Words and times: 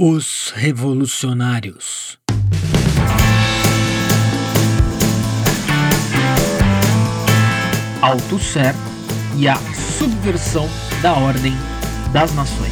Os 0.00 0.52
Revolucionários. 0.54 2.20
Althusser 8.00 8.76
e 9.36 9.48
a 9.48 9.56
subversão 9.98 10.70
da 11.02 11.14
ordem 11.14 11.52
das 12.12 12.32
nações. 12.36 12.70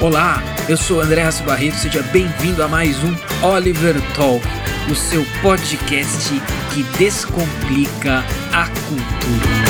Olá, 0.00 0.42
eu 0.68 0.76
sou 0.76 1.00
André 1.00 1.22
Rassi 1.22 1.44
Barreto, 1.44 1.76
seja 1.76 2.02
bem-vindo 2.12 2.60
a 2.60 2.66
mais 2.66 2.96
um 3.04 3.14
Oliver 3.46 3.94
Talk, 4.16 4.44
o 4.90 4.96
seu 4.96 5.24
podcast 5.42 6.28
que 6.74 6.82
descomplica 6.98 8.24
a 8.52 8.66
cultura. 8.88 9.65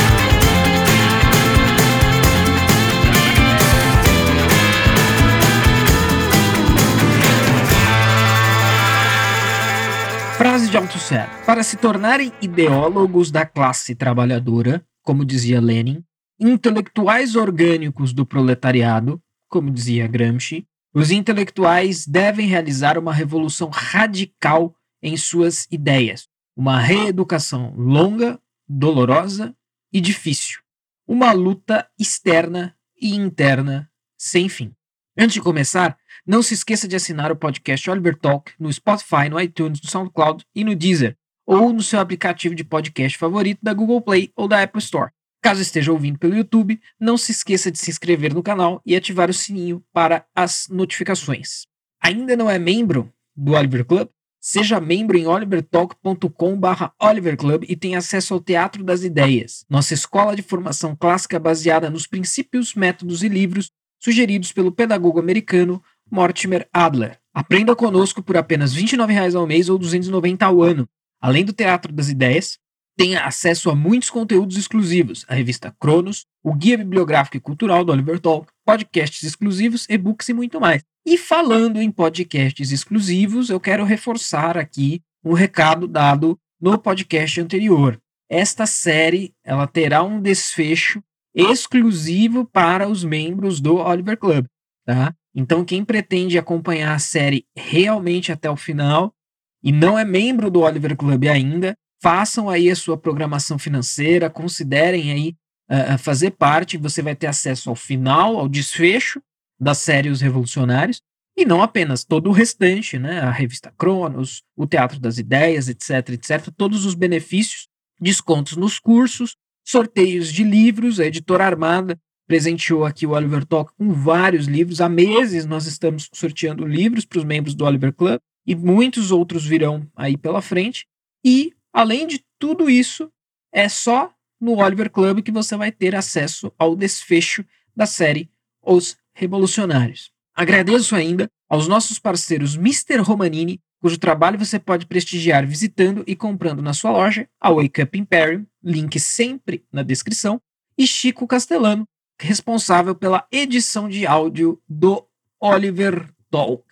Frase 10.37 10.69
de 10.69 10.77
Althusser. 10.77 11.27
Para 11.47 11.63
se 11.63 11.79
tornarem 11.79 12.31
ideólogos 12.43 13.31
da 13.31 13.47
classe 13.47 13.95
trabalhadora, 13.95 14.87
como 15.03 15.25
dizia 15.25 15.62
Lenin, 15.62 16.05
intelectuais 16.39 17.35
orgânicos 17.35 18.12
do 18.12 18.27
proletariado, 18.27 19.19
como 19.49 19.71
dizia 19.71 20.07
Gramsci, 20.07 20.69
os 20.93 21.11
intelectuais 21.11 22.07
devem 22.07 22.47
realizar 22.47 22.99
uma 22.99 23.15
revolução 23.15 23.71
radical 23.71 24.77
em 25.03 25.17
suas 25.17 25.67
ideias, 25.71 26.29
uma 26.55 26.79
reeducação 26.79 27.73
longa, 27.75 28.39
dolorosa 28.69 29.57
e 29.91 30.03
difícil, 30.03 30.61
uma 31.09 31.33
luta 31.33 31.89
externa 31.98 32.77
e 33.01 33.15
interna 33.15 33.91
sem 34.19 34.51
fim. 34.51 34.75
Antes 35.17 35.33
de 35.33 35.41
começar, 35.41 35.97
não 36.27 36.42
se 36.42 36.55
esqueça 36.55 36.88
de 36.88 36.96
assinar 36.96 37.30
o 37.30 37.36
podcast 37.36 37.88
Oliver 37.88 38.19
Talk 38.19 38.52
no 38.58 38.72
Spotify, 38.72 39.28
no 39.30 39.41
iTunes, 39.41 39.80
no 39.80 39.88
SoundCloud 39.88 40.44
e 40.55 40.64
no 40.64 40.74
Deezer, 40.74 41.16
ou 41.46 41.72
no 41.72 41.82
seu 41.82 42.00
aplicativo 42.00 42.55
de 42.55 42.64
podcast 42.64 43.16
favorito 43.16 43.60
da 43.62 43.72
Google 43.72 44.00
Play 44.00 44.32
ou 44.34 44.48
da 44.48 44.60
Apple 44.60 44.80
Store. 44.80 45.12
Caso 45.41 45.62
esteja 45.62 45.92
ouvindo 45.92 46.19
pelo 46.19 46.34
YouTube, 46.34 46.80
não 46.98 47.16
se 47.16 47.30
esqueça 47.30 47.70
de 47.70 47.78
se 47.78 47.91
inscrever 47.91 48.34
no 48.34 48.42
canal 48.42 48.82
e 48.84 48.97
ativar 48.97 49.30
o 49.30 49.34
sininho 49.34 49.80
para 49.92 50.27
as 50.34 50.66
notificações. 50.69 51.66
Ainda 52.02 52.36
não 52.36 52.50
é 52.50 52.58
membro 52.58 53.12
do 53.36 53.52
Oliver 53.52 53.84
Club? 53.84 54.08
Seja 54.41 54.80
membro 54.80 55.16
em 55.16 55.27
olivertalk.com.br 55.27 56.84
oliverclub 57.00 57.66
e 57.69 57.77
tenha 57.77 57.98
acesso 57.98 58.34
ao 58.34 58.41
Teatro 58.41 58.82
das 58.82 59.02
Ideias, 59.02 59.64
nossa 59.69 59.94
escola 59.94 60.34
de 60.34 60.42
formação 60.42 60.97
clássica 60.97 61.38
baseada 61.38 61.91
nos 61.91 62.06
princípios, 62.06 62.74
métodos 62.74 63.22
e 63.22 63.28
livros 63.28 63.70
sugeridos 63.98 64.52
pelo 64.52 64.70
pedagogo 64.70 65.19
americano 65.19 65.82
Mortimer 66.11 66.69
Adler. 66.73 67.19
Aprenda 67.35 67.77
conosco 67.77 68.23
por 68.23 68.37
apenas 68.37 68.75
R$ 68.75 68.83
29,00 68.83 69.35
ao 69.35 69.47
mês 69.47 69.69
ou 69.69 69.77
R$ 69.77 69.83
290 69.83 70.47
ao 70.47 70.62
ano. 70.62 70.89
Além 71.21 71.45
do 71.45 71.53
Teatro 71.53 71.93
das 71.93 72.09
Ideias, 72.09 72.59
tenha 72.97 73.25
acesso 73.25 73.71
a 73.71 73.75
muitos 73.75 74.09
conteúdos 74.09 74.57
exclusivos, 74.57 75.25
a 75.29 75.34
revista 75.34 75.75
Cronos, 75.79 76.25
o 76.43 76.55
Guia 76.55 76.79
Bibliográfico 76.79 77.37
e 77.37 77.41
Cultural 77.41 77.84
do 77.84 77.93
Oliver 77.93 78.19
Talk, 78.19 78.51
podcasts 78.65 79.23
exclusivos, 79.23 79.87
e-books 79.89 80.29
e 80.29 80.33
muito 80.33 80.59
mais. 80.59 80.83
E 81.05 81.19
falando 81.19 81.81
em 81.81 81.91
podcasts 81.91 82.73
exclusivos, 82.73 83.51
eu 83.51 83.61
quero 83.61 83.84
reforçar 83.84 84.57
aqui 84.57 85.03
um 85.23 85.34
recado 85.34 85.87
dado 85.87 86.39
no 86.61 86.79
podcast 86.79 87.41
anterior. 87.41 88.01
Esta 88.31 88.67
série 88.67 89.34
ela 89.45 89.67
terá 89.67 90.03
um 90.03 90.21
desfecho 90.21 91.03
exclusivo 91.34 92.47
para 92.47 92.89
os 92.89 93.05
membros 93.05 93.61
do 93.61 93.77
Oliver 93.77 94.17
Club, 94.17 94.47
tá? 94.87 95.15
Então, 95.37 95.67
quem 95.67 95.84
pretende 95.84 96.39
acompanhar 96.39 96.95
a 96.95 96.98
série 96.98 97.45
realmente 97.55 98.33
até 98.33 98.51
o 98.51 98.56
final 98.56 99.15
e 99.62 99.71
não 99.71 99.99
é 99.99 100.05
membro 100.05 100.50
do 100.50 100.60
Oliver 100.60 100.97
Club 100.97 101.27
ainda, 101.27 101.77
façam 102.03 102.49
aí 102.49 102.71
a 102.71 102.77
sua 102.77 102.97
programação 102.97 103.59
financeira, 103.59 104.31
considerem 104.31 105.12
aí 105.12 105.37
uh, 105.71 105.99
fazer 105.99 106.31
parte, 106.31 106.78
você 106.78 107.03
vai 107.03 107.15
ter 107.15 107.27
acesso 107.27 107.69
ao 107.69 107.77
final, 107.77 108.38
ao 108.38 108.49
desfecho 108.49 109.21
da 109.60 109.75
série 109.75 110.09
Os 110.09 110.22
Revolucionários, 110.22 111.03
e 111.37 111.44
não 111.44 111.60
apenas 111.60 112.03
todo 112.03 112.31
o 112.31 112.33
restante, 112.33 112.99
né? 112.99 113.21
A 113.21 113.31
revista 113.31 113.71
Cronos, 113.77 114.43
o 114.56 114.66
Teatro 114.66 114.99
das 114.99 115.19
Ideias, 115.19 115.69
etc, 115.69 116.10
etc, 116.10 116.50
todos 116.56 116.87
os 116.87 116.94
benefícios, 116.94 117.69
descontos 118.00 118.56
nos 118.56 118.78
cursos, 118.78 119.37
sorteios 119.62 120.33
de 120.33 120.44
livros, 120.44 120.99
a 120.99 121.05
editora 121.05 121.44
Armada 121.44 121.99
presenteou 122.26 122.84
aqui 122.84 123.06
o 123.06 123.10
Oliver 123.10 123.44
Talk 123.44 123.72
com 123.76 123.92
vários 123.92 124.47
livros. 124.47 124.81
Há 124.81 124.88
meses 124.88 125.47
nós 125.47 125.66
estamos 125.66 126.09
sorteando 126.12 126.66
livros 126.66 127.04
para 127.04 127.19
os 127.19 127.25
membros 127.25 127.54
do 127.54 127.64
Oliver 127.64 127.92
Club 127.92 128.20
e 128.47 128.54
muitos 128.54 129.10
outros 129.10 129.44
virão 129.44 129.87
aí 129.97 130.16
pela 130.16 130.42
frente. 130.42 130.86
E, 131.25 131.53
além 131.72 132.06
de 132.06 132.25
tudo 132.38 132.69
isso, 132.69 133.10
é 133.53 133.69
só 133.69 134.12
no 134.41 134.59
Oliver 134.59 134.91
Club 134.91 135.22
que 135.22 135.32
você 135.32 135.56
vai 135.56 135.72
ter 135.72 135.94
acesso 135.94 136.53
ao 136.59 136.76
desfecho 136.76 137.44
da 137.75 137.86
série 137.86 138.31
Os 138.62 138.97
Revolucionários. 139.15 140.10
Agradeço 140.34 140.94
ainda 140.94 141.31
aos 141.48 141.66
nossos 141.66 141.98
parceiros 141.98 142.56
Mr. 142.56 142.98
Romanini, 142.98 143.60
cujo 143.81 143.98
trabalho 143.98 144.38
você 144.38 144.59
pode 144.59 144.86
prestigiar 144.86 145.47
visitando 145.47 146.04
e 146.06 146.15
comprando 146.15 146.60
na 146.60 146.75
sua 146.75 146.91
loja, 146.91 147.28
a 147.41 147.50
Wake 147.50 147.82
Up 147.82 147.98
Imperium, 147.98 148.47
link 148.62 148.98
sempre 149.00 149.65
na 149.72 149.82
descrição, 149.82 150.41
e 150.76 150.86
Chico 150.86 151.26
Castellano, 151.26 151.88
responsável 152.21 152.94
pela 152.94 153.27
edição 153.31 153.88
de 153.88 154.06
áudio 154.06 154.60
do 154.69 155.06
Oliver 155.41 156.09
Talk. 156.31 156.65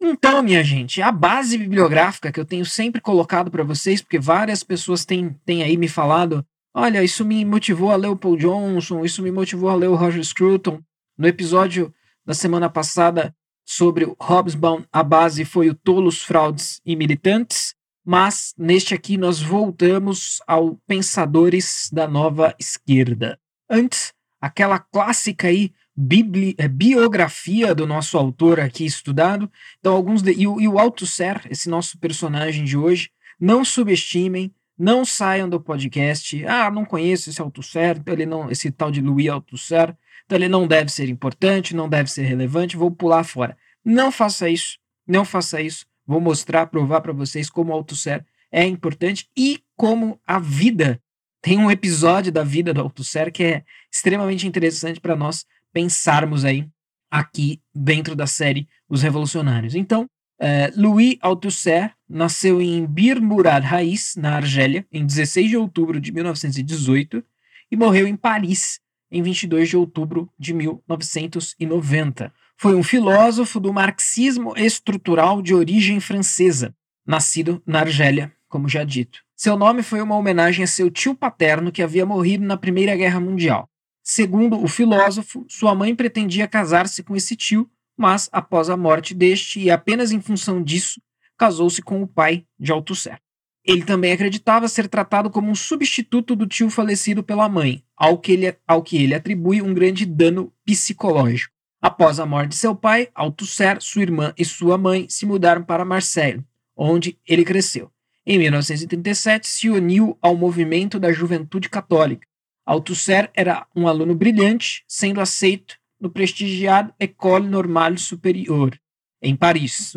Então, 0.00 0.42
minha 0.42 0.64
gente, 0.64 1.02
a 1.02 1.12
base 1.12 1.58
bibliográfica 1.58 2.32
que 2.32 2.40
eu 2.40 2.44
tenho 2.44 2.64
sempre 2.64 3.00
colocado 3.00 3.50
para 3.50 3.62
vocês, 3.62 4.00
porque 4.00 4.18
várias 4.18 4.64
pessoas 4.64 5.04
têm, 5.04 5.36
têm 5.44 5.62
aí 5.62 5.76
me 5.76 5.88
falado: 5.88 6.44
olha, 6.74 7.04
isso 7.04 7.24
me 7.24 7.44
motivou 7.44 7.90
a 7.90 7.96
ler 7.96 8.08
o 8.08 8.16
Paul 8.16 8.36
Johnson, 8.36 9.04
isso 9.04 9.22
me 9.22 9.30
motivou 9.30 9.68
a 9.68 9.74
ler 9.74 9.88
o 9.88 9.94
Roger 9.94 10.24
Scruton. 10.24 10.80
No 11.18 11.26
episódio 11.28 11.92
da 12.24 12.32
semana 12.32 12.70
passada 12.70 13.34
sobre 13.62 14.04
o 14.04 14.16
Hobsbawm, 14.18 14.84
a 14.90 15.02
base 15.02 15.44
foi 15.44 15.68
o 15.68 15.74
Tolos, 15.74 16.22
Fraudes 16.22 16.80
e 16.84 16.96
Militantes, 16.96 17.74
mas 18.04 18.54
neste 18.56 18.94
aqui 18.94 19.18
nós 19.18 19.40
voltamos 19.40 20.40
ao 20.46 20.76
Pensadores 20.86 21.90
da 21.92 22.08
Nova 22.08 22.54
Esquerda. 22.58 23.38
Antes, 23.68 24.14
aquela 24.40 24.78
clássica 24.78 25.48
aí 25.48 25.72
bibli, 25.96 26.54
é, 26.56 26.66
biografia 26.66 27.74
do 27.74 27.86
nosso 27.86 28.16
autor 28.16 28.58
aqui 28.58 28.84
estudado. 28.84 29.50
Então, 29.78 29.94
alguns 29.94 30.22
de, 30.22 30.32
e, 30.32 30.46
o, 30.46 30.60
e 30.60 30.66
o 30.66 30.78
Althusser, 30.78 31.42
esse 31.50 31.68
nosso 31.68 31.98
personagem 31.98 32.64
de 32.64 32.76
hoje, 32.76 33.10
não 33.38 33.64
subestimem, 33.64 34.54
não 34.78 35.04
saiam 35.04 35.48
do 35.48 35.60
podcast. 35.60 36.44
Ah, 36.46 36.70
não 36.70 36.84
conheço 36.84 37.28
esse 37.28 37.40
Althusser, 37.40 37.98
então 37.98 38.14
ele 38.14 38.26
não, 38.26 38.50
esse 38.50 38.70
tal 38.70 38.90
de 38.90 39.00
Louis 39.00 39.28
Althusser, 39.28 39.94
então 40.24 40.38
ele 40.38 40.48
não 40.48 40.66
deve 40.66 40.90
ser 40.90 41.08
importante, 41.08 41.76
não 41.76 41.88
deve 41.88 42.10
ser 42.10 42.22
relevante, 42.22 42.76
vou 42.76 42.90
pular 42.90 43.24
fora. 43.24 43.56
Não 43.84 44.10
faça 44.10 44.48
isso, 44.48 44.78
não 45.06 45.24
faça 45.24 45.60
isso. 45.60 45.84
Vou 46.06 46.20
mostrar, 46.20 46.66
provar 46.66 47.00
para 47.02 47.12
vocês 47.12 47.50
como 47.50 47.72
o 47.72 47.74
Althusser 47.74 48.24
é 48.50 48.64
importante 48.64 49.28
e 49.36 49.62
como 49.76 50.20
a 50.26 50.38
vida 50.38 51.00
tem 51.42 51.58
um 51.58 51.70
episódio 51.70 52.30
da 52.30 52.44
vida 52.44 52.72
do 52.72 52.80
Althusser 52.80 53.32
que 53.32 53.42
é 53.42 53.64
extremamente 53.92 54.46
interessante 54.46 55.00
para 55.00 55.16
nós 55.16 55.44
pensarmos 55.72 56.44
aí 56.44 56.68
aqui 57.10 57.60
dentro 57.74 58.14
da 58.14 58.26
série 58.26 58.68
Os 58.88 59.02
Revolucionários. 59.02 59.74
Então, 59.74 60.04
uh, 60.40 60.80
Louis 60.80 61.16
Althusser 61.20 61.92
nasceu 62.08 62.60
em 62.60 62.86
Bir 62.86 63.20
Murad 63.20 63.64
Raiz, 63.64 64.14
na 64.16 64.36
Argélia, 64.36 64.86
em 64.92 65.04
16 65.04 65.50
de 65.50 65.56
outubro 65.56 66.00
de 66.00 66.12
1918 66.12 67.24
e 67.70 67.76
morreu 67.76 68.06
em 68.06 68.16
Paris 68.16 68.80
em 69.10 69.22
22 69.22 69.68
de 69.68 69.76
outubro 69.76 70.30
de 70.38 70.54
1990. 70.54 72.32
Foi 72.56 72.74
um 72.74 72.82
filósofo 72.82 73.58
do 73.58 73.72
marxismo 73.72 74.54
estrutural 74.56 75.42
de 75.42 75.54
origem 75.54 75.98
francesa, 75.98 76.74
nascido 77.06 77.62
na 77.66 77.80
Argélia, 77.80 78.32
como 78.50 78.68
já 78.68 78.84
dito. 78.84 79.20
Seu 79.34 79.56
nome 79.56 79.82
foi 79.82 80.02
uma 80.02 80.16
homenagem 80.16 80.64
a 80.64 80.68
seu 80.68 80.90
tio 80.90 81.14
paterno 81.14 81.72
que 81.72 81.82
havia 81.82 82.04
morrido 82.04 82.44
na 82.44 82.58
Primeira 82.58 82.94
Guerra 82.94 83.18
Mundial. 83.18 83.66
Segundo 84.02 84.62
o 84.62 84.68
filósofo, 84.68 85.46
sua 85.48 85.74
mãe 85.74 85.94
pretendia 85.94 86.48
casar-se 86.48 87.02
com 87.02 87.16
esse 87.16 87.36
tio, 87.36 87.70
mas 87.96 88.28
após 88.32 88.68
a 88.68 88.76
morte 88.76 89.14
deste, 89.14 89.60
e 89.60 89.70
apenas 89.70 90.10
em 90.10 90.20
função 90.20 90.62
disso, 90.62 91.00
casou-se 91.38 91.80
com 91.80 92.02
o 92.02 92.06
pai 92.06 92.44
de 92.58 92.72
Althusser. 92.72 93.18
Ele 93.64 93.84
também 93.84 94.12
acreditava 94.12 94.68
ser 94.68 94.88
tratado 94.88 95.30
como 95.30 95.50
um 95.50 95.54
substituto 95.54 96.34
do 96.34 96.46
tio 96.46 96.68
falecido 96.68 97.22
pela 97.22 97.48
mãe, 97.48 97.84
ao 97.96 98.18
que 98.18 98.32
ele, 98.32 98.56
ao 98.66 98.82
que 98.82 99.02
ele 99.02 99.14
atribui 99.14 99.62
um 99.62 99.72
grande 99.72 100.04
dano 100.04 100.52
psicológico. 100.64 101.54
Após 101.80 102.18
a 102.18 102.26
morte 102.26 102.50
de 102.50 102.56
seu 102.56 102.74
pai, 102.74 103.08
Althusser, 103.14 103.80
sua 103.80 104.02
irmã 104.02 104.34
e 104.36 104.44
sua 104.44 104.76
mãe 104.76 105.06
se 105.08 105.24
mudaram 105.24 105.62
para 105.62 105.84
Marseille, 105.84 106.44
onde 106.76 107.18
ele 107.26 107.44
cresceu. 107.44 107.90
Em 108.32 108.38
1937, 108.38 109.48
se 109.48 109.68
uniu 109.68 110.16
ao 110.22 110.36
movimento 110.36 111.00
da 111.00 111.12
Juventude 111.12 111.68
Católica, 111.68 112.28
Althusser 112.64 113.28
era 113.34 113.66
um 113.74 113.88
aluno 113.88 114.14
brilhante, 114.14 114.84
sendo 114.86 115.20
aceito 115.20 115.74
no 116.00 116.08
prestigiado 116.08 116.94
École 117.00 117.48
Normale 117.48 117.98
Supérieure, 117.98 118.78
em 119.20 119.34
Paris. 119.34 119.94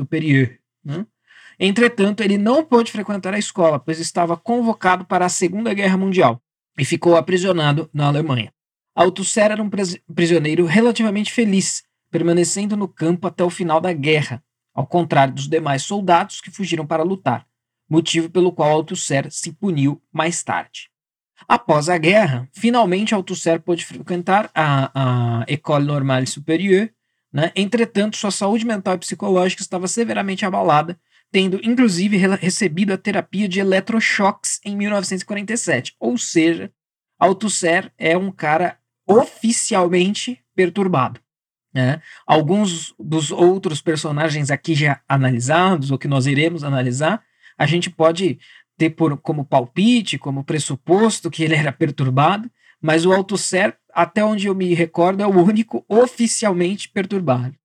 Né? 0.83 1.05
Entretanto, 1.59 2.21
ele 2.21 2.39
não 2.39 2.65
pôde 2.65 2.91
frequentar 2.91 3.35
a 3.35 3.37
escola, 3.37 3.77
pois 3.77 3.99
estava 3.99 4.35
convocado 4.35 5.05
para 5.05 5.27
a 5.27 5.29
Segunda 5.29 5.71
Guerra 5.71 5.95
Mundial 5.95 6.41
e 6.75 6.83
ficou 6.83 7.15
aprisionado 7.15 7.87
na 7.93 8.07
Alemanha. 8.07 8.51
Althusser 8.95 9.51
era 9.51 9.61
um 9.61 9.69
prisioneiro 10.11 10.65
relativamente 10.65 11.31
feliz, 11.31 11.83
permanecendo 12.09 12.75
no 12.75 12.87
campo 12.87 13.27
até 13.27 13.43
o 13.43 13.49
final 13.51 13.79
da 13.79 13.93
guerra, 13.93 14.43
ao 14.73 14.87
contrário 14.87 15.35
dos 15.35 15.47
demais 15.47 15.83
soldados 15.83 16.41
que 16.41 16.49
fugiram 16.49 16.87
para 16.87 17.03
lutar, 17.03 17.45
motivo 17.93 18.27
pelo 18.27 18.51
qual 18.51 18.71
Althusser 18.71 19.31
se 19.31 19.53
puniu 19.53 20.01
mais 20.11 20.41
tarde. 20.41 20.89
Após 21.47 21.89
a 21.89 21.97
guerra, 21.97 22.49
finalmente 22.51 23.13
Althusser 23.13 23.61
pôde 23.61 23.85
frequentar 23.85 24.49
a, 24.55 25.41
a 25.41 25.45
École 25.47 25.85
Normale 25.85 26.25
Supérieure, 26.25 26.91
né? 27.31 27.51
entretanto, 27.55 28.17
sua 28.17 28.31
saúde 28.31 28.65
mental 28.65 28.95
e 28.95 28.97
psicológica 28.97 29.61
estava 29.61 29.87
severamente 29.87 30.43
abalada, 30.43 30.99
tendo 31.31 31.59
inclusive 31.63 32.17
recebido 32.17 32.93
a 32.93 32.97
terapia 32.97 33.47
de 33.47 33.59
eletrochoques 33.59 34.59
em 34.65 34.75
1947. 34.75 35.95
Ou 35.99 36.17
seja, 36.17 36.71
Althusser 37.19 37.91
é 37.95 38.17
um 38.17 38.31
cara 38.31 38.79
oficialmente 39.07 40.43
perturbado. 40.55 41.19
Né? 41.71 42.01
Alguns 42.25 42.95
dos 42.99 43.29
outros 43.31 43.81
personagens 43.81 44.49
aqui 44.49 44.73
já 44.73 44.99
analisados, 45.07 45.91
ou 45.91 45.97
que 45.97 46.07
nós 46.07 46.25
iremos 46.25 46.63
analisar, 46.63 47.23
a 47.63 47.65
gente 47.65 47.89
pode 47.89 48.37
ter 48.77 48.89
por, 48.89 49.17
como 49.17 49.45
palpite, 49.45 50.17
como 50.17 50.43
pressuposto 50.43 51.31
que 51.31 51.43
ele 51.43 51.55
era 51.55 51.71
perturbado, 51.71 52.51
mas 52.81 53.05
o 53.05 53.13
Althusser, 53.13 53.77
até 53.93 54.23
onde 54.23 54.47
eu 54.47 54.53
me 54.53 54.73
recordo, 54.73 55.23
é 55.23 55.25
o 55.25 55.41
único 55.41 55.85
oficialmente 55.87 56.89
perturbado. 56.89 57.55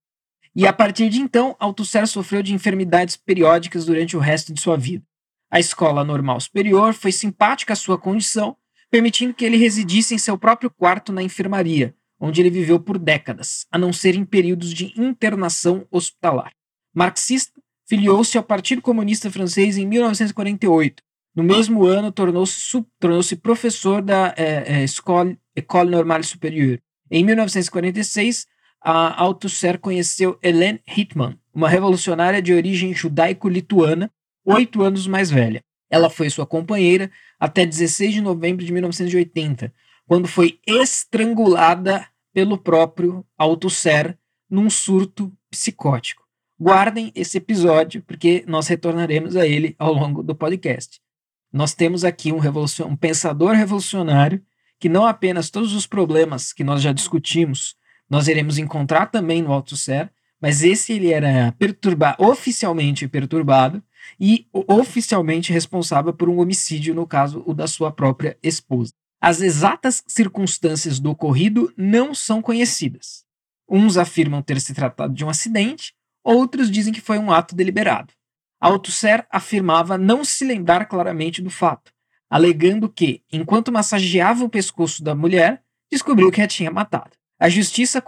E 0.54 0.68
a 0.68 0.72
partir 0.72 1.08
de 1.08 1.18
então, 1.18 1.56
Althusser 1.58 2.06
sofreu 2.06 2.44
de 2.44 2.54
enfermidades 2.54 3.16
periódicas 3.16 3.84
durante 3.84 4.16
o 4.16 4.20
resto 4.20 4.54
de 4.54 4.60
sua 4.60 4.76
vida. 4.76 5.04
A 5.50 5.58
escola 5.58 6.04
normal 6.04 6.40
superior 6.40 6.94
foi 6.94 7.10
simpática 7.10 7.72
à 7.72 7.76
sua 7.76 7.98
condição, 7.98 8.56
permitindo 8.88 9.34
que 9.34 9.44
ele 9.44 9.56
residisse 9.56 10.14
em 10.14 10.18
seu 10.18 10.38
próprio 10.38 10.70
quarto 10.70 11.12
na 11.12 11.24
enfermaria, 11.24 11.92
onde 12.20 12.40
ele 12.40 12.50
viveu 12.50 12.78
por 12.78 12.98
décadas, 12.98 13.66
a 13.72 13.78
não 13.78 13.92
ser 13.92 14.14
em 14.14 14.24
períodos 14.24 14.72
de 14.72 14.92
internação 14.96 15.84
hospitalar. 15.90 16.52
Marxista, 16.94 17.60
filiou-se 17.88 18.36
ao 18.36 18.44
Partido 18.44 18.82
Comunista 18.82 19.30
Francês 19.30 19.78
em 19.78 19.86
1948. 19.86 21.02
No 21.34 21.42
mesmo 21.42 21.84
ano, 21.84 22.12
tornou-se 22.12 22.84
tornou 23.00 23.20
professor 23.42 24.02
da 24.02 24.34
é, 24.36 24.82
é, 24.82 24.84
École, 25.56 25.90
Normale 25.90 26.24
Supérieure. 26.24 26.82
Em 27.10 27.24
1946, 27.24 28.46
a 28.80 29.22
Althusser 29.22 29.78
conheceu 29.78 30.38
Hélène 30.42 30.80
Hittman, 30.86 31.38
uma 31.54 31.68
revolucionária 31.68 32.42
de 32.42 32.52
origem 32.52 32.92
judaico-lituana, 32.92 34.10
oito 34.44 34.82
anos 34.82 35.06
mais 35.06 35.30
velha. 35.30 35.62
Ela 35.90 36.10
foi 36.10 36.28
sua 36.28 36.46
companheira 36.46 37.10
até 37.40 37.64
16 37.64 38.14
de 38.14 38.20
novembro 38.20 38.64
de 38.64 38.72
1980, 38.72 39.72
quando 40.06 40.28
foi 40.28 40.58
estrangulada 40.66 42.06
pelo 42.34 42.58
próprio 42.58 43.24
Althusser 43.38 44.18
num 44.50 44.68
surto 44.68 45.32
psicótico 45.50 46.27
guardem 46.60 47.12
esse 47.14 47.38
episódio, 47.38 48.02
porque 48.02 48.44
nós 48.46 48.66
retornaremos 48.66 49.36
a 49.36 49.46
ele 49.46 49.74
ao 49.78 49.92
longo 49.92 50.22
do 50.22 50.34
podcast. 50.34 51.00
Nós 51.52 51.74
temos 51.74 52.04
aqui 52.04 52.32
um, 52.32 52.40
um 52.86 52.96
pensador 52.96 53.54
revolucionário 53.54 54.42
que 54.78 54.88
não 54.88 55.06
apenas 55.06 55.50
todos 55.50 55.72
os 55.72 55.86
problemas 55.86 56.52
que 56.52 56.62
nós 56.62 56.82
já 56.82 56.92
discutimos 56.92 57.78
nós 58.08 58.26
iremos 58.26 58.58
encontrar 58.58 59.06
também 59.06 59.42
no 59.42 59.52
Althusser, 59.52 60.10
mas 60.40 60.62
esse 60.62 60.92
ele 60.92 61.12
era 61.12 61.52
perturbado, 61.58 62.24
oficialmente 62.24 63.06
perturbado 63.06 63.82
e 64.18 64.46
oficialmente 64.52 65.52
responsável 65.52 66.12
por 66.12 66.28
um 66.28 66.38
homicídio, 66.40 66.94
no 66.94 67.06
caso 67.06 67.42
o 67.44 67.52
da 67.52 67.66
sua 67.66 67.92
própria 67.92 68.38
esposa. 68.42 68.92
As 69.20 69.40
exatas 69.40 70.02
circunstâncias 70.06 71.00
do 71.00 71.10
ocorrido 71.10 71.72
não 71.76 72.14
são 72.14 72.40
conhecidas. 72.40 73.24
Uns 73.68 73.96
afirmam 73.98 74.40
ter 74.40 74.60
se 74.60 74.72
tratado 74.72 75.12
de 75.12 75.24
um 75.24 75.28
acidente, 75.28 75.92
Outros 76.30 76.70
dizem 76.70 76.92
que 76.92 77.00
foi 77.00 77.18
um 77.18 77.32
ato 77.32 77.56
deliberado. 77.56 78.12
Althusser 78.60 79.26
afirmava 79.30 79.96
não 79.96 80.22
se 80.22 80.44
lembrar 80.44 80.84
claramente 80.84 81.40
do 81.40 81.48
fato, 81.48 81.90
alegando 82.28 82.86
que, 82.86 83.22
enquanto 83.32 83.72
massageava 83.72 84.44
o 84.44 84.48
pescoço 84.50 85.02
da 85.02 85.14
mulher, 85.14 85.62
descobriu 85.90 86.30
que 86.30 86.42
a 86.42 86.46
tinha 86.46 86.70
matado. 86.70 87.12
A 87.40 87.48
justiça 87.48 88.02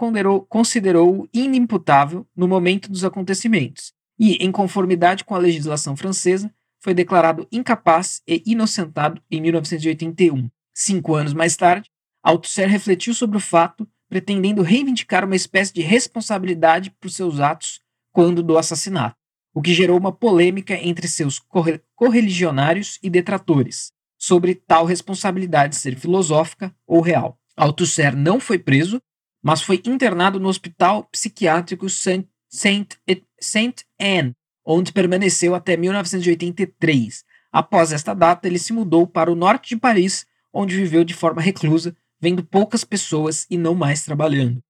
considerou-o 0.47 1.27
inimputável 1.33 2.27
no 2.35 2.47
momento 2.47 2.91
dos 2.91 3.03
acontecimentos 3.03 3.91
e, 4.19 4.35
em 4.35 4.51
conformidade 4.51 5.25
com 5.25 5.33
a 5.33 5.39
legislação 5.39 5.97
francesa, 5.97 6.53
foi 6.79 6.93
declarado 6.93 7.47
incapaz 7.51 8.21
e 8.27 8.43
inocentado 8.45 9.19
em 9.31 9.41
1981. 9.41 10.47
Cinco 10.75 11.15
anos 11.15 11.33
mais 11.33 11.55
tarde, 11.55 11.89
Althusser 12.21 12.69
refletiu 12.69 13.15
sobre 13.15 13.37
o 13.37 13.41
fato, 13.41 13.87
pretendendo 14.07 14.61
reivindicar 14.61 15.25
uma 15.25 15.35
espécie 15.35 15.73
de 15.73 15.81
responsabilidade 15.81 16.91
por 16.99 17.09
seus 17.09 17.39
atos 17.39 17.80
quando 18.11 18.43
do 18.43 18.57
assassinato, 18.57 19.15
o 19.53 19.61
que 19.61 19.73
gerou 19.73 19.97
uma 19.97 20.11
polêmica 20.11 20.73
entre 20.75 21.07
seus 21.07 21.41
correligionários 21.95 22.99
e 23.01 23.09
detratores 23.09 23.91
sobre 24.17 24.53
tal 24.53 24.85
responsabilidade 24.85 25.75
ser 25.75 25.97
filosófica 25.97 26.73
ou 26.85 27.01
real. 27.01 27.39
Althusser 27.57 28.15
não 28.15 28.39
foi 28.39 28.59
preso, 28.59 29.01
mas 29.43 29.61
foi 29.61 29.81
internado 29.85 30.39
no 30.39 30.47
Hospital 30.47 31.05
Psiquiátrico 31.05 31.89
Saint, 31.89 32.27
Saint 33.39 33.81
Anne, 33.99 34.35
onde 34.63 34.93
permaneceu 34.93 35.55
até 35.55 35.75
1983. 35.75 37.23
Após 37.51 37.91
esta 37.91 38.13
data, 38.13 38.47
ele 38.47 38.59
se 38.59 38.71
mudou 38.71 39.07
para 39.07 39.31
o 39.31 39.35
norte 39.35 39.69
de 39.69 39.81
Paris, 39.81 40.25
onde 40.53 40.75
viveu 40.75 41.03
de 41.03 41.13
forma 41.13 41.41
reclusa, 41.41 41.95
vendo 42.19 42.43
poucas 42.43 42.83
pessoas 42.83 43.47
e 43.49 43.57
não 43.57 43.73
mais 43.73 44.03
trabalhando, 44.03 44.63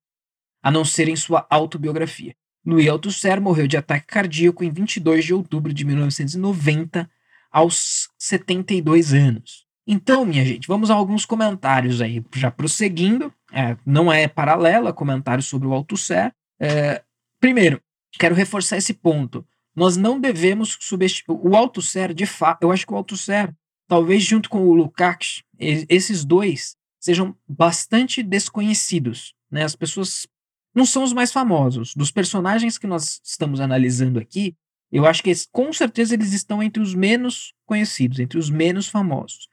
a 0.64 0.72
não 0.72 0.86
ser 0.86 1.10
em 1.10 1.16
sua 1.16 1.46
autobiografia. 1.50 2.34
Louis 2.66 2.88
Althusser 2.88 3.42
morreu 3.42 3.68
de 3.68 3.78
ataque 3.78 4.08
cardíaco 4.08 4.64
em 4.64 4.70
22 4.70 5.26
de 5.26 5.34
outubro 5.34 5.74
de 5.74 5.84
1990, 5.84 7.10
aos 7.52 8.10
72 8.18 9.14
anos. 9.14 9.66
Então, 9.86 10.24
minha 10.24 10.46
gente, 10.46 10.68
vamos 10.68 10.92
a 10.92 10.94
alguns 10.94 11.26
comentários 11.26 12.02
aí, 12.02 12.24
já 12.36 12.52
prosseguindo. 12.52 13.34
É, 13.52 13.76
não 13.86 14.12
é 14.12 14.28
paralela, 14.28 14.94
comentários 14.94 15.48
sobre 15.48 15.68
o 15.68 15.74
Althusser. 15.74 16.32
É, 16.60 17.02
primeiro, 17.40 17.82
quero 18.18 18.36
reforçar 18.36 18.78
esse 18.78 18.94
ponto. 18.94 19.46
Nós 19.76 19.98
não 19.98 20.20
devemos 20.20 20.78
subestimar. 20.80 21.40
O 21.44 21.56
Althusser, 21.56 22.14
de 22.14 22.26
fato, 22.26 22.64
eu 22.64 22.72
acho 22.72 22.86
que 22.86 22.94
o 22.94 22.96
Althusser, 22.96 23.54
talvez 23.88 24.24
junto 24.24 24.50
com 24.50 24.60
o 24.60 24.74
Lukács, 24.74 25.44
esses 25.60 26.24
dois 26.24 26.76
sejam 27.00 27.36
bastante 27.48 28.22
desconhecidos. 28.22 29.34
Né? 29.50 29.64
As 29.64 29.76
pessoas 29.76 30.28
não 30.74 30.86
são 30.86 31.04
os 31.04 31.14
mais 31.14 31.32
famosos. 31.32 31.94
Dos 31.96 32.12
personagens 32.12 32.78
que 32.78 32.88
nós 32.88 33.22
estamos 33.24 33.60
analisando 33.60 34.20
aqui, 34.20 34.56
eu 34.92 35.06
acho 35.06 35.24
que 35.24 35.32
com 35.52 35.72
certeza 35.72 36.14
eles 36.14 36.34
estão 36.34 36.62
entre 36.62 36.82
os 36.82 36.94
menos 36.94 37.54
conhecidos, 37.66 38.20
entre 38.20 38.38
os 38.38 38.50
menos 38.50 38.88
famosos. 38.88 39.50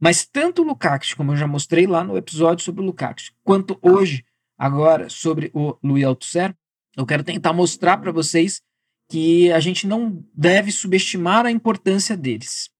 Mas 0.00 0.24
tanto 0.26 0.62
o 0.62 0.64
Lukács, 0.64 1.14
como 1.14 1.32
eu 1.32 1.36
já 1.36 1.46
mostrei 1.46 1.86
lá 1.86 2.04
no 2.04 2.16
episódio 2.16 2.64
sobre 2.64 2.82
o 2.82 2.84
Lukács, 2.84 3.32
quanto 3.42 3.78
hoje, 3.82 4.24
agora, 4.56 5.08
sobre 5.08 5.50
o 5.52 5.76
Louis 5.82 6.04
Althusser, 6.04 6.54
eu 6.96 7.04
quero 7.04 7.24
tentar 7.24 7.52
mostrar 7.52 7.98
para 7.98 8.12
vocês 8.12 8.62
que 9.08 9.50
a 9.50 9.58
gente 9.58 9.86
não 9.86 10.24
deve 10.34 10.70
subestimar 10.70 11.46
a 11.46 11.50
importância 11.50 12.16
deles 12.16 12.70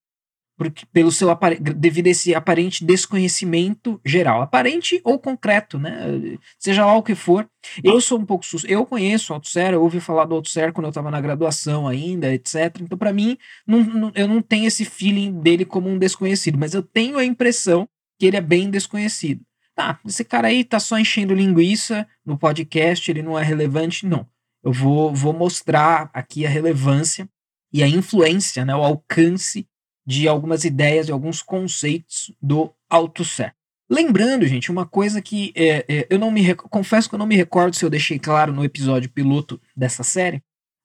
porque, 0.58 0.84
pelo 0.92 1.12
seu 1.12 1.28
devido 1.76 2.08
a 2.08 2.10
esse 2.10 2.34
aparente 2.34 2.84
desconhecimento 2.84 4.00
geral, 4.04 4.42
aparente 4.42 5.00
ou 5.04 5.16
concreto, 5.16 5.78
né? 5.78 6.36
Seja 6.58 6.84
lá 6.84 6.96
o 6.96 7.02
que 7.02 7.14
for. 7.14 7.48
Eu 7.82 8.00
sou 8.00 8.18
um 8.18 8.26
pouco 8.26 8.44
sus... 8.44 8.64
eu 8.64 8.84
conheço 8.84 9.32
o 9.32 9.36
Althusser, 9.36 9.72
eu 9.72 9.82
ouvi 9.82 10.00
falar 10.00 10.24
do 10.24 10.34
Althusser 10.34 10.72
quando 10.72 10.86
eu 10.86 10.90
estava 10.90 11.12
na 11.12 11.20
graduação 11.20 11.86
ainda, 11.86 12.34
etc. 12.34 12.80
Então, 12.80 12.98
para 12.98 13.12
mim, 13.12 13.38
não, 13.64 13.84
não, 13.84 14.12
eu 14.16 14.26
não 14.26 14.42
tenho 14.42 14.66
esse 14.66 14.84
feeling 14.84 15.40
dele 15.40 15.64
como 15.64 15.88
um 15.88 15.96
desconhecido, 15.96 16.58
mas 16.58 16.74
eu 16.74 16.82
tenho 16.82 17.18
a 17.18 17.24
impressão 17.24 17.88
que 18.18 18.26
ele 18.26 18.36
é 18.36 18.40
bem 18.40 18.68
desconhecido. 18.68 19.40
Tá, 19.76 20.00
esse 20.04 20.24
cara 20.24 20.48
aí 20.48 20.64
tá 20.64 20.80
só 20.80 20.98
enchendo 20.98 21.32
linguiça 21.32 22.04
no 22.26 22.36
podcast, 22.36 23.08
ele 23.08 23.22
não 23.22 23.38
é 23.38 23.44
relevante, 23.44 24.04
não. 24.04 24.26
Eu 24.64 24.72
vou, 24.72 25.14
vou 25.14 25.32
mostrar 25.32 26.10
aqui 26.12 26.44
a 26.44 26.48
relevância 26.48 27.28
e 27.72 27.80
a 27.80 27.86
influência, 27.86 28.64
né, 28.64 28.74
o 28.74 28.82
alcance 28.82 29.68
de 30.08 30.26
algumas 30.26 30.64
ideias 30.64 31.06
e 31.06 31.12
alguns 31.12 31.42
conceitos 31.42 32.32
do 32.40 32.72
Althusser. 32.88 33.52
Lembrando, 33.90 34.46
gente, 34.46 34.72
uma 34.72 34.86
coisa 34.86 35.20
que 35.20 35.52
é, 35.54 35.84
é, 35.86 36.06
eu 36.08 36.18
não 36.18 36.30
me 36.30 36.54
confesso 36.54 37.10
que 37.10 37.14
eu 37.14 37.18
não 37.18 37.26
me 37.26 37.36
recordo 37.36 37.76
se 37.76 37.84
eu 37.84 37.90
deixei 37.90 38.18
claro 38.18 38.50
no 38.50 38.64
episódio 38.64 39.10
piloto 39.10 39.60
dessa 39.76 40.02
série, 40.02 40.38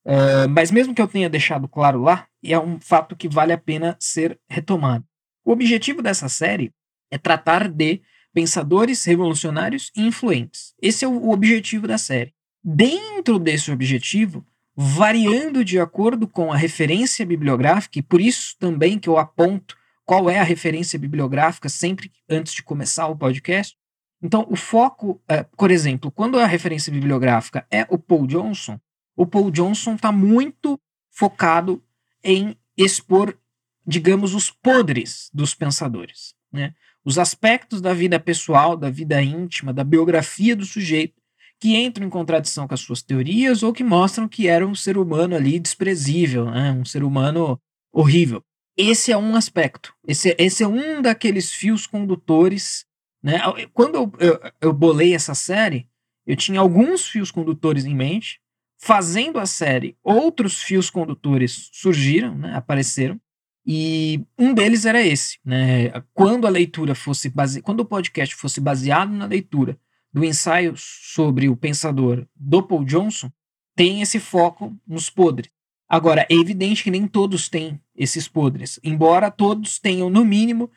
uh, 0.05 0.49
mas 0.49 0.71
mesmo 0.71 0.93
que 0.93 1.01
eu 1.01 1.07
tenha 1.07 1.29
deixado 1.29 1.69
claro 1.69 2.01
lá, 2.01 2.27
é 2.43 2.59
um 2.59 2.81
fato 2.81 3.15
que 3.15 3.29
vale 3.29 3.53
a 3.53 3.57
pena 3.57 3.95
ser 3.97 4.37
retomado. 4.49 5.05
O 5.45 5.53
objetivo 5.53 6.01
dessa 6.01 6.27
série 6.27 6.73
é 7.09 7.17
tratar 7.17 7.69
de 7.69 8.01
pensadores 8.33 9.05
revolucionários 9.05 9.89
e 9.95 10.05
influentes. 10.05 10.73
Esse 10.81 11.05
é 11.05 11.07
o 11.07 11.29
objetivo 11.29 11.87
da 11.87 11.97
série. 11.97 12.33
Dentro 12.61 13.39
desse 13.39 13.71
objetivo, 13.71 14.45
variando 14.75 15.63
de 15.63 15.79
acordo 15.79 16.27
com 16.27 16.51
a 16.51 16.57
referência 16.57 17.25
bibliográfica, 17.25 17.99
e 17.99 18.01
por 18.01 18.19
isso 18.19 18.55
também 18.59 18.97
que 18.97 19.07
eu 19.07 19.17
aponto 19.17 19.77
qual 20.05 20.29
é 20.29 20.39
a 20.39 20.43
referência 20.43 20.97
bibliográfica 20.97 21.69
sempre 21.69 22.11
antes 22.29 22.53
de 22.53 22.63
começar 22.63 23.07
o 23.07 23.15
podcast. 23.15 23.77
Então, 24.21 24.45
o 24.49 24.55
foco, 24.55 25.21
é, 25.27 25.43
por 25.43 25.69
exemplo, 25.69 26.11
quando 26.11 26.39
a 26.39 26.45
referência 26.45 26.91
bibliográfica 26.91 27.65
é 27.69 27.85
o 27.89 27.97
Paul 27.97 28.25
Johnson, 28.25 28.79
o 29.15 29.25
Paul 29.25 29.51
Johnson 29.51 29.95
está 29.95 30.11
muito 30.11 30.79
focado 31.11 31.83
em 32.23 32.57
expor, 32.75 33.37
digamos, 33.85 34.33
os 34.33 34.49
podres 34.49 35.29
dos 35.33 35.53
pensadores, 35.53 36.33
né? 36.51 36.73
os 37.05 37.19
aspectos 37.19 37.81
da 37.81 37.93
vida 37.93 38.19
pessoal, 38.19 38.75
da 38.77 38.89
vida 38.89 39.21
íntima, 39.21 39.73
da 39.73 39.83
biografia 39.83 40.55
do 40.55 40.65
sujeito 40.65 41.21
que 41.63 41.77
entram 41.77 42.05
em 42.05 42.09
contradição 42.09 42.67
com 42.67 42.73
as 42.73 42.81
suas 42.81 43.01
teorias 43.01 43.63
ou 43.63 43.71
que 43.71 43.85
mostram 43.85 44.27
que 44.27 44.49
era 44.49 44.67
um 44.67 44.75
ser 44.75 44.97
humano 44.97 45.33
ali 45.33 45.57
desprezível, 45.57 46.51
né? 46.51 46.73
um 46.73 46.83
ser 46.83 47.05
humano 47.05 47.57
horrível. 47.89 48.43
Esse 48.75 49.13
é 49.13 49.17
um 49.17 49.33
aspecto, 49.33 49.93
esse, 50.05 50.35
esse 50.37 50.61
é 50.61 50.67
um 50.67 51.01
daqueles 51.01 51.53
fios 51.53 51.87
condutores. 51.87 52.85
Né? 53.23 53.39
Quando 53.71 53.95
eu, 53.95 54.11
eu, 54.19 54.39
eu 54.59 54.73
bolei 54.73 55.15
essa 55.15 55.33
série, 55.33 55.87
eu 56.27 56.35
tinha 56.35 56.59
alguns 56.59 57.07
fios 57.07 57.31
condutores 57.31 57.85
em 57.85 57.95
mente, 57.95 58.41
fazendo 58.77 59.39
a 59.39 59.45
série, 59.45 59.95
outros 60.03 60.61
fios 60.61 60.89
condutores 60.89 61.69
surgiram, 61.71 62.37
né, 62.37 62.53
apareceram, 62.57 63.17
e 63.65 64.21
um 64.37 64.53
deles 64.53 64.85
era 64.85 65.01
esse, 65.01 65.39
né? 65.45 65.91
Quando 66.13 66.45
a 66.45 66.49
leitura 66.49 66.93
fosse 66.93 67.29
base... 67.29 67.61
quando 67.61 67.79
o 67.79 67.85
podcast 67.85 68.35
fosse 68.35 68.59
baseado 68.59 69.13
na 69.13 69.25
leitura 69.25 69.79
do 70.13 70.23
ensaio 70.23 70.73
sobre 70.77 71.49
o 71.49 71.57
pensador 71.57 72.25
do 72.35 72.61
Paul 72.61 72.85
Johnson, 72.85 73.31
tem 73.75 74.01
esse 74.01 74.19
foco 74.19 74.75
nos 74.87 75.09
podres. 75.09 75.51
Agora, 75.89 76.25
é 76.29 76.33
evidente 76.35 76.83
que 76.83 76.91
nem 76.91 77.07
todos 77.07 77.49
têm 77.49 77.79
esses 77.95 78.27
podres, 78.27 78.79
embora 78.83 79.29
todos 79.29 79.79
tenham, 79.79 80.09
no 80.09 80.23
mínimo, 80.23 80.69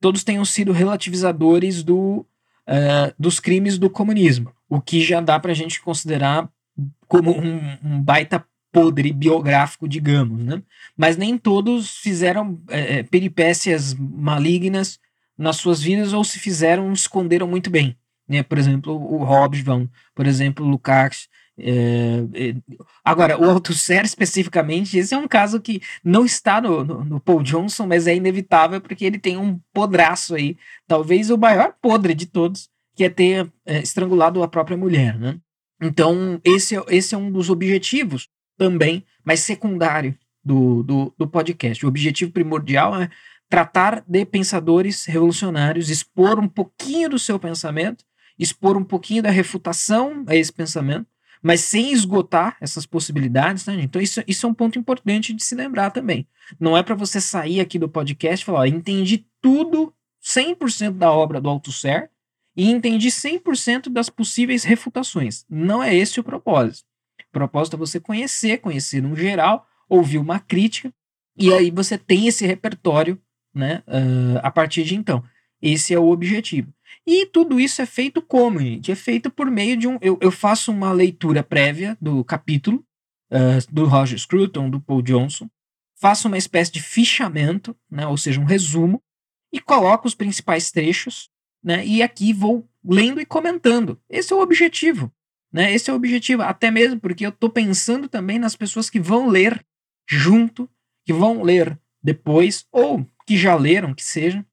todos 0.00 0.24
tenham 0.24 0.44
sido 0.44 0.72
relativizadores 0.72 1.82
do, 1.82 2.26
uh, 2.66 3.14
dos 3.18 3.40
crimes 3.40 3.78
do 3.78 3.90
comunismo, 3.90 4.52
o 4.68 4.80
que 4.80 5.02
já 5.02 5.20
dá 5.20 5.38
para 5.38 5.52
a 5.52 5.54
gente 5.54 5.80
considerar 5.80 6.48
como 7.08 7.30
um, 7.30 7.78
um, 7.82 8.02
baita 8.02 8.44
podre 8.70 9.12
biográfico, 9.12 9.88
digamos, 9.88 10.44
né? 10.44 10.62
Mas 10.96 11.16
nem 11.16 11.38
todos 11.38 11.96
fizeram 11.96 12.60
é, 12.68 13.02
peripécias 13.02 13.94
malignas 13.94 14.98
nas 15.36 15.56
suas 15.56 15.80
vidas 15.80 16.12
ou 16.12 16.22
se 16.22 16.38
fizeram, 16.38 16.92
esconderam 16.92 17.46
muito 17.46 17.70
bem. 17.70 17.96
Né? 18.28 18.42
Por 18.42 18.58
exemplo, 18.58 18.94
o 18.94 19.22
Hobsbawm, 19.24 19.86
por 20.14 20.26
exemplo, 20.26 20.64
o 20.64 20.68
Lukács. 20.68 21.28
É, 21.58 22.24
é, 22.34 22.54
agora, 23.02 23.40
o 23.40 23.48
Althusser 23.48 24.04
especificamente, 24.04 24.98
esse 24.98 25.14
é 25.14 25.16
um 25.18 25.26
caso 25.26 25.60
que 25.60 25.80
não 26.04 26.24
está 26.24 26.60
no, 26.60 26.84
no, 26.84 27.04
no, 27.04 27.20
Paul 27.20 27.42
Johnson, 27.42 27.86
mas 27.86 28.06
é 28.06 28.14
inevitável 28.14 28.78
porque 28.78 29.06
ele 29.06 29.18
tem 29.18 29.38
um 29.38 29.58
podraço 29.72 30.34
aí, 30.34 30.56
talvez 30.86 31.30
o 31.30 31.38
maior 31.38 31.74
podre 31.80 32.14
de 32.14 32.26
todos, 32.26 32.68
que 32.94 33.04
é 33.04 33.08
ter 33.08 33.50
é, 33.64 33.78
estrangulado 33.78 34.42
a 34.42 34.48
própria 34.48 34.76
mulher, 34.76 35.18
né? 35.18 35.38
Então, 35.80 36.40
esse, 36.44 36.76
é, 36.76 36.84
esse 36.88 37.14
é 37.14 37.18
um 37.18 37.30
dos 37.30 37.48
objetivos 37.48 38.28
também, 38.58 39.04
mas 39.24 39.40
secundário 39.40 40.16
do, 40.44 40.82
do, 40.82 41.14
do 41.18 41.26
podcast. 41.28 41.84
O 41.84 41.88
objetivo 41.88 42.32
primordial 42.32 43.00
é 43.00 43.10
tratar 43.48 44.02
de 44.06 44.24
pensadores 44.24 45.04
revolucionários, 45.04 45.90
expor 45.90 46.38
um 46.38 46.48
pouquinho 46.48 47.10
do 47.10 47.18
seu 47.18 47.38
pensamento, 47.38 48.04
expor 48.38 48.76
um 48.76 48.84
pouquinho 48.84 49.22
da 49.22 49.30
refutação 49.30 50.24
a 50.26 50.36
esse 50.36 50.52
pensamento, 50.52 51.06
mas 51.42 51.60
sem 51.60 51.92
esgotar 51.92 52.56
essas 52.60 52.86
possibilidades, 52.86 53.66
né? 53.66 53.78
Então, 53.80 54.00
isso, 54.00 54.22
isso 54.26 54.46
é 54.46 54.48
um 54.48 54.54
ponto 54.54 54.78
importante 54.78 55.32
de 55.32 55.44
se 55.44 55.54
lembrar 55.54 55.90
também. 55.90 56.26
Não 56.58 56.76
é 56.76 56.82
para 56.82 56.94
você 56.94 57.20
sair 57.20 57.60
aqui 57.60 57.78
do 57.78 57.88
podcast 57.88 58.42
e 58.42 58.46
falar, 58.46 58.60
ó, 58.60 58.64
entendi 58.64 59.26
tudo, 59.40 59.92
100% 60.24 60.92
da 60.92 61.12
obra 61.12 61.40
do 61.40 61.48
Althusser, 61.48 62.10
e 62.56 62.70
entendi 62.70 63.08
100% 63.08 63.90
das 63.90 64.08
possíveis 64.08 64.64
refutações. 64.64 65.44
Não 65.48 65.82
é 65.82 65.94
esse 65.94 66.18
o 66.18 66.24
propósito. 66.24 66.86
O 67.28 67.32
propósito 67.32 67.76
é 67.76 67.78
você 67.78 68.00
conhecer, 68.00 68.58
conhecer 68.58 69.02
no 69.02 69.14
geral, 69.14 69.66
ouvir 69.88 70.18
uma 70.18 70.40
crítica, 70.40 70.92
e 71.38 71.52
aí 71.52 71.70
você 71.70 71.98
tem 71.98 72.26
esse 72.26 72.46
repertório 72.46 73.20
né, 73.54 73.82
uh, 73.86 74.40
a 74.42 74.50
partir 74.50 74.84
de 74.84 74.94
então. 74.94 75.22
Esse 75.60 75.92
é 75.92 75.98
o 75.98 76.08
objetivo. 76.08 76.72
E 77.06 77.26
tudo 77.26 77.60
isso 77.60 77.80
é 77.80 77.86
feito 77.86 78.20
como, 78.20 78.58
gente? 78.58 78.90
É 78.90 78.94
feito 78.94 79.30
por 79.30 79.50
meio 79.50 79.76
de 79.76 79.86
um. 79.86 79.98
Eu, 80.00 80.18
eu 80.20 80.32
faço 80.32 80.72
uma 80.72 80.92
leitura 80.92 81.42
prévia 81.42 81.96
do 82.00 82.24
capítulo 82.24 82.84
uh, 83.30 83.72
do 83.72 83.86
Roger 83.86 84.18
Scruton, 84.18 84.68
do 84.68 84.80
Paul 84.80 85.02
Johnson, 85.02 85.48
faço 86.00 86.28
uma 86.28 86.36
espécie 86.38 86.72
de 86.72 86.82
fichamento, 86.82 87.76
né, 87.90 88.06
ou 88.06 88.16
seja, 88.16 88.40
um 88.40 88.44
resumo, 88.44 89.00
e 89.52 89.60
coloco 89.60 90.06
os 90.06 90.14
principais 90.14 90.70
trechos 90.70 91.30
né? 91.66 91.84
E 91.84 92.00
aqui 92.00 92.32
vou 92.32 92.64
lendo 92.84 93.20
e 93.20 93.26
comentando. 93.26 94.00
Esse 94.08 94.32
é 94.32 94.36
o 94.36 94.40
objetivo, 94.40 95.12
né? 95.52 95.72
Esse 95.72 95.90
é 95.90 95.92
o 95.92 95.96
objetivo, 95.96 96.42
até 96.42 96.70
mesmo 96.70 97.00
porque 97.00 97.26
eu 97.26 97.30
estou 97.30 97.50
pensando 97.50 98.08
também 98.08 98.38
nas 98.38 98.54
pessoas 98.54 98.88
que 98.88 99.00
vão 99.00 99.28
ler 99.28 99.66
junto, 100.08 100.70
que 101.04 101.12
vão 101.12 101.42
ler 101.42 101.76
depois, 102.00 102.64
ou 102.70 103.04
que 103.26 103.36
já 103.36 103.56
leram, 103.56 103.92
que 103.92 104.04
seja, 104.04 104.46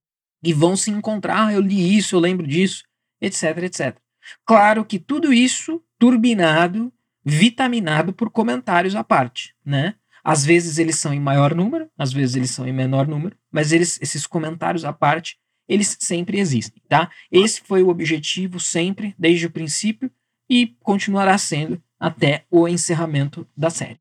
e 0.43 0.53
vão 0.53 0.75
se 0.75 0.91
encontrar, 0.91 1.47
ah, 1.47 1.53
eu 1.53 1.61
li 1.61 1.97
isso, 1.97 2.15
eu 2.15 2.19
lembro 2.19 2.45
disso, 2.45 2.83
etc, 3.21 3.57
etc. 3.63 3.97
Claro 4.45 4.83
que 4.83 4.99
tudo 4.99 5.31
isso 5.31 5.81
turbinado, 5.97 6.91
vitaminado 7.23 8.11
por 8.11 8.29
comentários 8.29 8.95
à 8.95 9.03
parte, 9.03 9.55
né? 9.65 9.95
Às 10.23 10.45
vezes 10.45 10.77
eles 10.77 10.97
são 10.97 11.13
em 11.13 11.19
maior 11.19 11.53
número, 11.55 11.89
às 11.97 12.13
vezes 12.13 12.35
eles 12.35 12.51
são 12.51 12.67
em 12.67 12.73
menor 12.73 13.07
número, 13.07 13.37
mas 13.51 13.71
eles, 13.71 13.99
esses 14.01 14.25
comentários 14.25 14.85
à 14.85 14.93
parte 14.93 15.37
eles 15.67 15.97
sempre 15.99 16.39
existem, 16.39 16.81
tá? 16.89 17.09
Esse 17.31 17.61
foi 17.61 17.81
o 17.83 17.89
objetivo 17.89 18.59
sempre, 18.59 19.15
desde 19.17 19.45
o 19.45 19.51
princípio, 19.51 20.11
e 20.49 20.75
continuará 20.81 21.37
sendo 21.37 21.81
até 21.99 22.45
o 22.51 22.67
encerramento 22.67 23.47
da 23.55 23.69
série. 23.69 23.99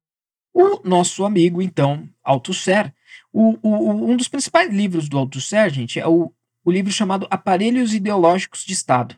O 0.52 0.86
nosso 0.86 1.24
amigo, 1.24 1.62
então, 1.62 2.08
Althusser, 2.22 2.92
o, 3.32 3.58
o, 3.62 4.10
um 4.10 4.16
dos 4.16 4.28
principais 4.28 4.72
livros 4.72 5.08
do 5.08 5.18
Althusser, 5.18 5.70
gente, 5.70 5.98
é 5.98 6.06
o, 6.06 6.32
o 6.64 6.70
livro 6.70 6.92
chamado 6.92 7.26
Aparelhos 7.30 7.94
Ideológicos 7.94 8.64
de 8.64 8.72
Estado. 8.72 9.16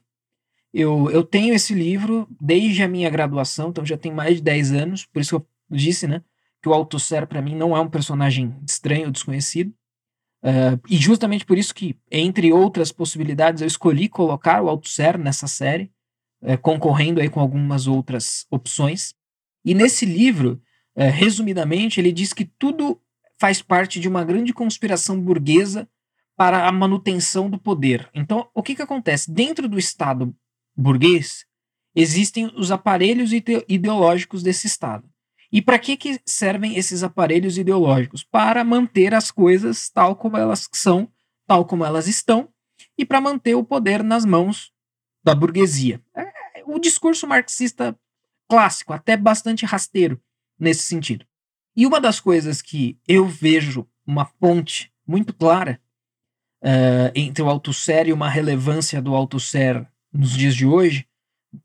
Eu, 0.73 1.11
eu 1.11 1.23
tenho 1.23 1.55
esse 1.55 1.75
livro 1.75 2.29
desde 2.41 2.83
a 2.83 2.89
minha 2.89 3.11
graduação, 3.11 3.71
então 3.71 3.85
já 3.85 3.97
tem 3.97 4.13
mais 4.13 4.37
de 4.37 4.43
10 4.43 4.73
anos, 4.73 5.07
por 5.07 5.21
isso 5.21 5.31
que 5.31 5.37
eu 5.37 5.77
disse, 5.77 6.07
né, 6.07 6.23
que 6.63 6.69
o 6.69 6.75
Althusser 6.75 7.27
para 7.27 7.43
mim 7.43 7.55
não 7.55 7.77
é 7.77 7.81
um 7.81 7.89
personagem 7.89 8.55
estranho 8.69 9.07
ou 9.07 9.13
desconhecido. 9.13 9.73
Uh, 10.43 10.79
e 10.91 10.97
justamente 10.97 11.45
por 11.45 11.57
isso 11.57 11.75
que, 11.75 11.97
entre 12.11 12.53
outras 12.53 12.93
possibilidades, 12.93 13.63
eu 13.63 13.67
escolhi 13.67 14.09
colocar 14.09 14.63
o 14.63 14.69
Althusser 14.69 15.17
nessa 15.19 15.47
série, 15.47 15.91
uh, 16.43 16.59
concorrendo 16.59 17.21
aí 17.21 17.31
com 17.31 17.41
algumas 17.41 17.87
outras 17.87 18.47
opções. 18.51 19.15
E 19.65 19.75
nesse 19.75 20.05
livro, 20.05 20.61
uh, 20.97 21.11
resumidamente, 21.11 21.99
ele 21.99 22.13
diz 22.13 22.33
que 22.35 22.45
tudo 22.45 23.01
faz 23.39 23.61
parte 23.61 24.01
de 24.01 24.09
uma 24.09 24.25
grande 24.25 24.53
conspiração 24.53 25.21
burguesa 25.21 25.89
para 26.37 26.67
a 26.67 26.73
manutenção 26.73 27.49
do 27.49 27.59
poder. 27.59 28.09
Então, 28.15 28.49
o 28.55 28.63
que, 28.63 28.75
que 28.75 28.83
acontece? 28.83 29.31
Dentro 29.31 29.69
do 29.69 29.79
Estado 29.79 30.35
burguês, 30.77 31.47
existem 31.95 32.47
os 32.57 32.71
aparelhos 32.71 33.31
ideológicos 33.33 34.43
desse 34.43 34.67
Estado. 34.67 35.09
E 35.53 35.63
para 35.63 35.79
que, 35.79 35.97
que 35.97 36.21
servem 36.27 36.77
esses 36.77 37.05
aparelhos 37.05 37.57
ideológicos? 37.57 38.25
Para 38.25 38.65
manter 38.65 39.15
as 39.15 39.31
coisas 39.31 39.89
tal 39.89 40.17
como 40.17 40.37
elas 40.37 40.69
são, 40.73 41.09
tal 41.47 41.65
como 41.65 41.85
elas 41.85 42.09
estão, 42.09 42.49
e 42.99 43.05
para 43.05 43.21
manter 43.21 43.55
o 43.55 43.65
poder 43.65 44.03
nas 44.03 44.25
mãos 44.25 44.73
da 45.23 45.35
burguesia. 45.35 46.03
É 46.17 46.65
o 46.67 46.79
discurso 46.79 47.27
marxista 47.27 47.97
clássico, 48.49 48.93
até 48.93 49.17
bastante 49.17 49.65
rasteiro 49.65 50.21
nesse 50.59 50.83
sentido. 50.83 51.25
E 51.77 51.87
uma 51.87 52.01
das 52.01 52.21
coisas 52.21 52.63
que 52.63 52.99
eu 53.07 53.27
vejo 53.27 53.87
uma 54.07 54.25
ponte 54.25 54.93
muito 55.07 55.35
clara 55.35 55.81
uh, 56.63 57.11
entre 57.15 57.43
o 57.43 57.49
Althusser 57.49 58.09
e 58.09 58.13
uma 58.13 58.29
relevância 58.29 59.03
do 59.03 59.15
Althusser 59.15 59.87
nos 60.13 60.31
dias 60.31 60.55
de 60.55 60.67
hoje, 60.67 61.07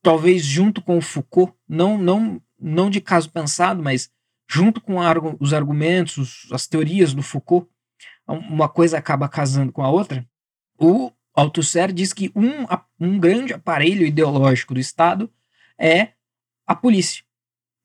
talvez 0.01 0.43
junto 0.43 0.81
com 0.81 0.97
o 0.97 1.01
Foucault, 1.01 1.53
não, 1.67 1.97
não 1.97 2.41
não 2.59 2.89
de 2.89 2.99
caso 2.99 3.29
pensado, 3.29 3.81
mas 3.81 4.11
junto 4.47 4.81
com 4.81 4.97
os 5.39 5.53
argumentos, 5.53 6.47
as 6.51 6.67
teorias 6.67 7.13
do 7.13 7.21
Foucault, 7.21 7.69
uma 8.27 8.67
coisa 8.67 8.97
acaba 8.97 9.29
casando 9.29 9.71
com 9.71 9.81
a 9.81 9.89
outra. 9.89 10.27
O 10.77 11.11
Althusser 11.33 11.93
diz 11.93 12.11
que 12.11 12.31
um, 12.35 12.65
um 12.99 13.19
grande 13.19 13.53
aparelho 13.53 14.05
ideológico 14.05 14.73
do 14.73 14.79
Estado 14.79 15.31
é 15.77 16.09
a 16.67 16.75
polícia. 16.75 17.23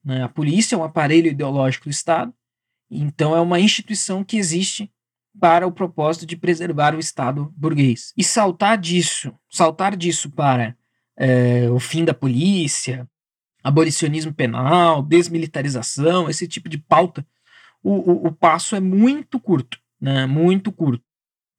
Né? 0.04 0.22
A 0.22 0.28
polícia 0.28 0.76
é 0.76 0.78
um 0.78 0.84
aparelho 0.84 1.28
ideológico 1.28 1.84
do 1.84 1.90
Estado, 1.90 2.32
então 2.90 3.34
é 3.34 3.40
uma 3.40 3.58
instituição 3.58 4.22
que 4.22 4.36
existe 4.36 4.90
para 5.40 5.66
o 5.66 5.72
propósito 5.72 6.26
de 6.26 6.36
preservar 6.36 6.94
o 6.94 7.00
Estado 7.00 7.52
burguês. 7.56 8.12
E 8.16 8.22
saltar 8.22 8.78
disso, 8.78 9.34
saltar 9.50 9.96
disso 9.96 10.30
para 10.30 10.76
é, 11.16 11.68
o 11.70 11.80
fim 11.80 12.04
da 12.04 12.14
polícia, 12.14 13.08
abolicionismo 13.62 14.32
penal, 14.32 15.02
desmilitarização, 15.02 16.28
esse 16.28 16.46
tipo 16.46 16.68
de 16.68 16.78
pauta, 16.78 17.26
o, 17.82 17.92
o, 17.92 18.26
o 18.28 18.32
passo 18.32 18.76
é 18.76 18.80
muito 18.80 19.40
curto, 19.40 19.78
né? 20.00 20.26
Muito 20.26 20.70
curto. 20.70 21.04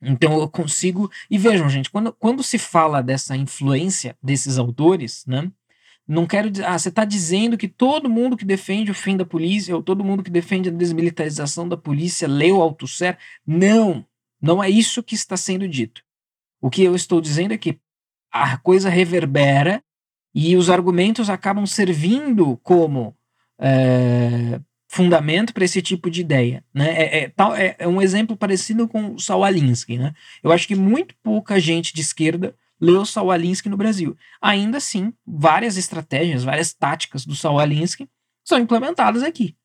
Então 0.01 0.39
eu 0.39 0.47
consigo. 0.47 1.11
E 1.29 1.37
vejam, 1.37 1.69
gente, 1.69 1.89
quando, 1.89 2.13
quando 2.13 2.43
se 2.43 2.57
fala 2.57 3.01
dessa 3.01 3.35
influência 3.35 4.15
desses 4.21 4.57
autores, 4.57 5.25
né? 5.25 5.51
Não 6.07 6.27
quero 6.27 6.51
dizer. 6.51 6.65
Ah, 6.65 6.77
você 6.77 6.89
está 6.89 7.03
dizendo 7.03 7.57
que 7.57 7.67
todo 7.67 8.09
mundo 8.09 8.38
que 8.38 8.45
defende 8.45 8.91
o 8.91 8.95
fim 8.95 9.17
da 9.17 9.25
polícia, 9.25 9.75
ou 9.75 9.81
todo 9.81 10.03
mundo 10.03 10.24
que 10.24 10.29
defende 10.29 10.69
a 10.69 10.71
desmilitarização 10.71 11.67
da 11.67 11.75
polícia, 11.75 12.27
leu 12.27 12.62
Althusser? 12.62 13.17
Não, 13.45 14.05
não 14.41 14.63
é 14.63 14.69
isso 14.69 15.01
que 15.01 15.15
está 15.15 15.35
sendo 15.35 15.67
dito. 15.67 16.03
O 16.62 16.69
que 16.69 16.83
eu 16.83 16.95
estou 16.95 17.19
dizendo 17.19 17.53
é 17.53 17.57
que 17.57 17.79
a 18.31 18.57
coisa 18.57 18.89
reverbera 18.89 19.81
e 20.33 20.55
os 20.55 20.69
argumentos 20.69 21.29
acabam 21.29 21.65
servindo 21.65 22.57
como 22.62 23.15
é, 23.57 24.59
fundamento 24.88 25.53
para 25.53 25.65
esse 25.65 25.81
tipo 25.81 26.09
de 26.09 26.21
ideia. 26.21 26.63
Né? 26.74 26.89
É, 26.89 27.17
é, 27.19 27.29
tal, 27.29 27.55
é, 27.55 27.75
é, 27.79 27.88
um 27.88 28.01
exemplo 28.01 28.35
parecido 28.35 28.88
com 28.88 29.15
o 29.15 29.19
Saul 29.19 29.43
Alinsky. 29.43 29.97
Né? 29.97 30.13
Eu 30.43 30.51
acho 30.51 30.67
que 30.67 30.75
muito 30.75 31.15
pouca 31.24 31.59
gente 31.59 31.93
de 31.93 32.01
esquerda 32.01 32.55
leu 32.79 33.05
Saul 33.05 33.32
Alinsky 33.32 33.70
no 33.70 33.77
Brasil. 33.77 34.17
Ainda 34.41 34.77
assim, 34.77 35.13
várias 35.25 35.77
estratégias, 35.77 36.44
várias 36.44 36.74
táticas 36.74 37.25
do 37.25 37.36
Saul 37.36 37.60
Alinsky 37.60 38.10
são 38.44 38.60
implementadas 38.60 39.24
aqui. 39.24 39.55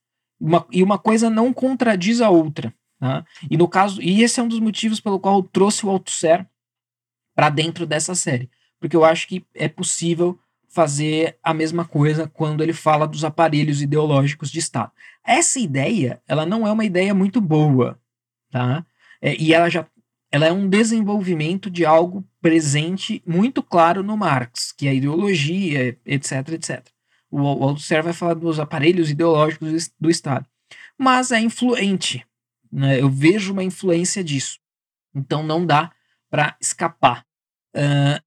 Uma, 0.40 0.67
e 0.71 0.83
uma 0.83 0.99
coisa 0.99 1.29
não 1.29 1.52
contradiz 1.52 2.21
a 2.21 2.31
outra. 2.31 2.73
Tá? 2.99 3.25
E 3.50 3.57
no 3.57 3.69
caso, 3.69 4.00
e 4.00 4.23
esse 4.23 4.40
é 4.40 4.43
um 4.43 4.49
dos 4.49 4.61
motivos 4.61 5.00
pelo 5.00 5.19
qual 5.19 5.38
eu 5.38 5.43
trouxe 5.43 5.85
o 5.85 5.90
Althusser 5.90 6.47
para 7.35 7.49
dentro 7.49 7.87
dessa 7.87 8.14
série, 8.14 8.50
porque 8.79 8.97
eu 8.97 9.05
acho 9.05 9.26
que 9.26 9.45
é 9.55 9.69
possível 9.69 10.38
fazer 10.69 11.38
a 11.43 11.52
mesma 11.52 11.85
coisa 11.85 12.29
quando 12.29 12.62
ele 12.62 12.73
fala 12.73 13.07
dos 13.07 13.25
aparelhos 13.25 13.83
ideológicos 13.83 14.50
de 14.50 14.59
Estado. 14.59 14.93
Essa 15.25 15.59
ideia, 15.59 16.23
ela 16.29 16.47
não 16.47 16.67
é 16.67 16.73
uma 16.73 16.85
ideia 16.85 17.14
muito 17.14 17.40
boa, 17.40 17.99
tá? 18.50 18.85
É, 19.21 19.35
e 19.37 19.52
ela 19.52 19.69
já 19.69 19.87
ela 20.30 20.46
é 20.46 20.52
um 20.52 20.68
desenvolvimento 20.68 21.68
de 21.68 21.84
algo 21.84 22.25
presente 22.40 23.22
muito 23.26 23.62
claro 23.62 24.02
no 24.02 24.16
Marx, 24.16 24.72
que 24.72 24.87
é 24.87 24.90
a 24.90 24.94
ideologia, 24.94 25.99
etc, 26.06 26.49
etc. 26.50 26.87
O, 27.30 27.46
Althusser 27.46 28.02
vai 28.02 28.12
falar 28.12 28.34
dos 28.34 28.60
aparelhos 28.60 29.10
ideológicos 29.10 29.90
do 29.99 30.10
Estado. 30.10 30.46
Mas 30.96 31.32
é 31.32 31.40
influente. 31.40 32.25
Né? 32.70 33.00
Eu 33.00 33.10
vejo 33.10 33.52
uma 33.52 33.64
influência 33.64 34.22
disso. 34.22 34.58
Então 35.14 35.42
não 35.42 35.66
dá 35.66 35.90
para 36.30 36.56
escapar. 36.60 37.25
Uh, 37.75 38.22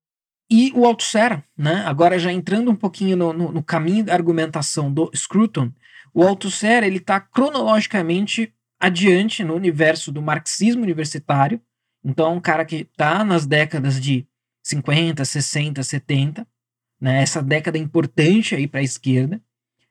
e 0.50 0.72
o 0.76 0.86
Althusser, 0.86 1.44
né, 1.58 1.84
agora 1.86 2.20
já 2.20 2.32
entrando 2.32 2.70
um 2.70 2.76
pouquinho 2.76 3.16
no, 3.16 3.34
no, 3.34 3.52
no 3.52 3.64
caminho 3.64 4.04
da 4.04 4.14
argumentação 4.14 4.92
do 4.94 5.10
Scruton, 5.16 5.72
o 6.14 6.22
Althusser 6.24 6.84
está 6.84 7.20
cronologicamente 7.20 8.54
adiante 8.80 9.44
no 9.44 9.56
universo 9.56 10.12
do 10.12 10.22
marxismo 10.22 10.84
universitário, 10.84 11.60
então, 12.04 12.36
um 12.36 12.42
cara 12.42 12.66
que 12.66 12.88
está 12.92 13.24
nas 13.24 13.46
décadas 13.46 14.00
de 14.00 14.28
50, 14.62 15.24
60, 15.24 15.82
70, 15.82 16.48
né, 17.00 17.22
essa 17.22 17.42
década 17.42 17.78
importante 17.78 18.56
aí 18.56 18.68
para 18.68 18.82
a 18.82 18.84
esquerda, 18.84 19.42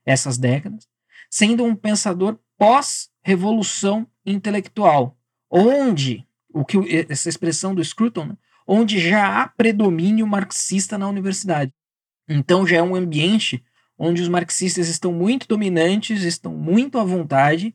essas 0.04 0.36
décadas, 0.36 0.86
sendo 1.30 1.64
um 1.64 1.74
pensador 1.74 2.38
pós-revolução 2.58 4.06
intelectual, 4.24 5.16
onde 5.50 6.26
o 6.52 6.64
que 6.64 6.76
essa 7.08 7.28
expressão 7.28 7.74
do 7.74 7.84
Scruton, 7.84 8.26
né, 8.26 8.36
onde 8.66 8.98
já 8.98 9.40
há 9.40 9.48
predomínio 9.48 10.26
marxista 10.26 10.98
na 10.98 11.08
universidade. 11.08 11.72
Então 12.28 12.66
já 12.66 12.76
é 12.76 12.82
um 12.82 12.94
ambiente 12.94 13.62
onde 13.98 14.22
os 14.22 14.28
marxistas 14.28 14.88
estão 14.88 15.12
muito 15.12 15.46
dominantes, 15.46 16.22
estão 16.22 16.54
muito 16.54 16.98
à 16.98 17.04
vontade 17.04 17.74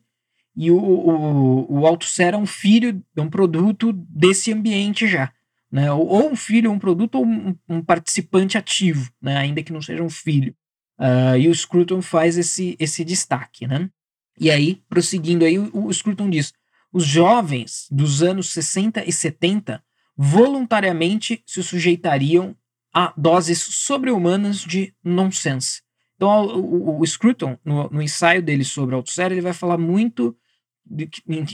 e 0.60 0.72
o, 0.72 0.76
o, 0.76 1.72
o 1.72 1.86
Althusser 1.86 2.34
é 2.34 2.36
um 2.36 2.44
filho, 2.44 3.00
é 3.16 3.20
um 3.20 3.30
produto 3.30 3.92
desse 3.92 4.52
ambiente 4.52 5.06
já. 5.06 5.32
Né? 5.70 5.92
Ou, 5.92 6.04
ou 6.04 6.32
um 6.32 6.34
filho, 6.34 6.72
um 6.72 6.80
produto, 6.80 7.14
ou 7.14 7.24
um, 7.24 7.56
um, 7.68 7.80
participante 7.80 8.58
ativo, 8.58 9.08
né? 9.22 9.36
ainda 9.36 9.62
que 9.62 9.72
não 9.72 9.80
seja 9.80 10.02
um 10.02 10.10
filho. 10.10 10.52
Uh, 10.98 11.38
e 11.38 11.46
o 11.46 11.54
Scruton 11.54 12.02
faz 12.02 12.36
esse, 12.36 12.76
esse 12.80 13.04
destaque. 13.04 13.68
Né? 13.68 13.88
E 14.36 14.50
aí, 14.50 14.82
prosseguindo 14.88 15.44
aí, 15.44 15.60
o, 15.60 15.86
o 15.86 15.94
Scruton 15.94 16.28
diz: 16.28 16.52
os 16.92 17.04
jovens 17.04 17.86
dos 17.88 18.20
anos 18.20 18.50
60 18.50 19.08
e 19.08 19.12
70 19.12 19.80
voluntariamente 20.16 21.40
se 21.46 21.62
sujeitariam 21.62 22.56
a 22.92 23.14
doses 23.16 23.60
sobre-humanas 23.60 24.58
de 24.62 24.92
nonsense. 25.04 25.82
Então, 26.16 26.46
o, 26.46 26.96
o, 26.96 27.00
o 27.00 27.06
Scruton, 27.06 27.56
no, 27.64 27.88
no, 27.90 28.02
ensaio 28.02 28.42
dele 28.42 28.64
sobre 28.64 28.96
Althusser, 28.96 29.30
ele 29.30 29.40
vai 29.40 29.52
falar 29.52 29.78
muito 29.78 30.36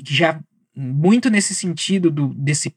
já 0.06 0.40
muito 0.76 1.30
nesse 1.30 1.54
sentido 1.54 2.10
do, 2.10 2.28
desse 2.34 2.74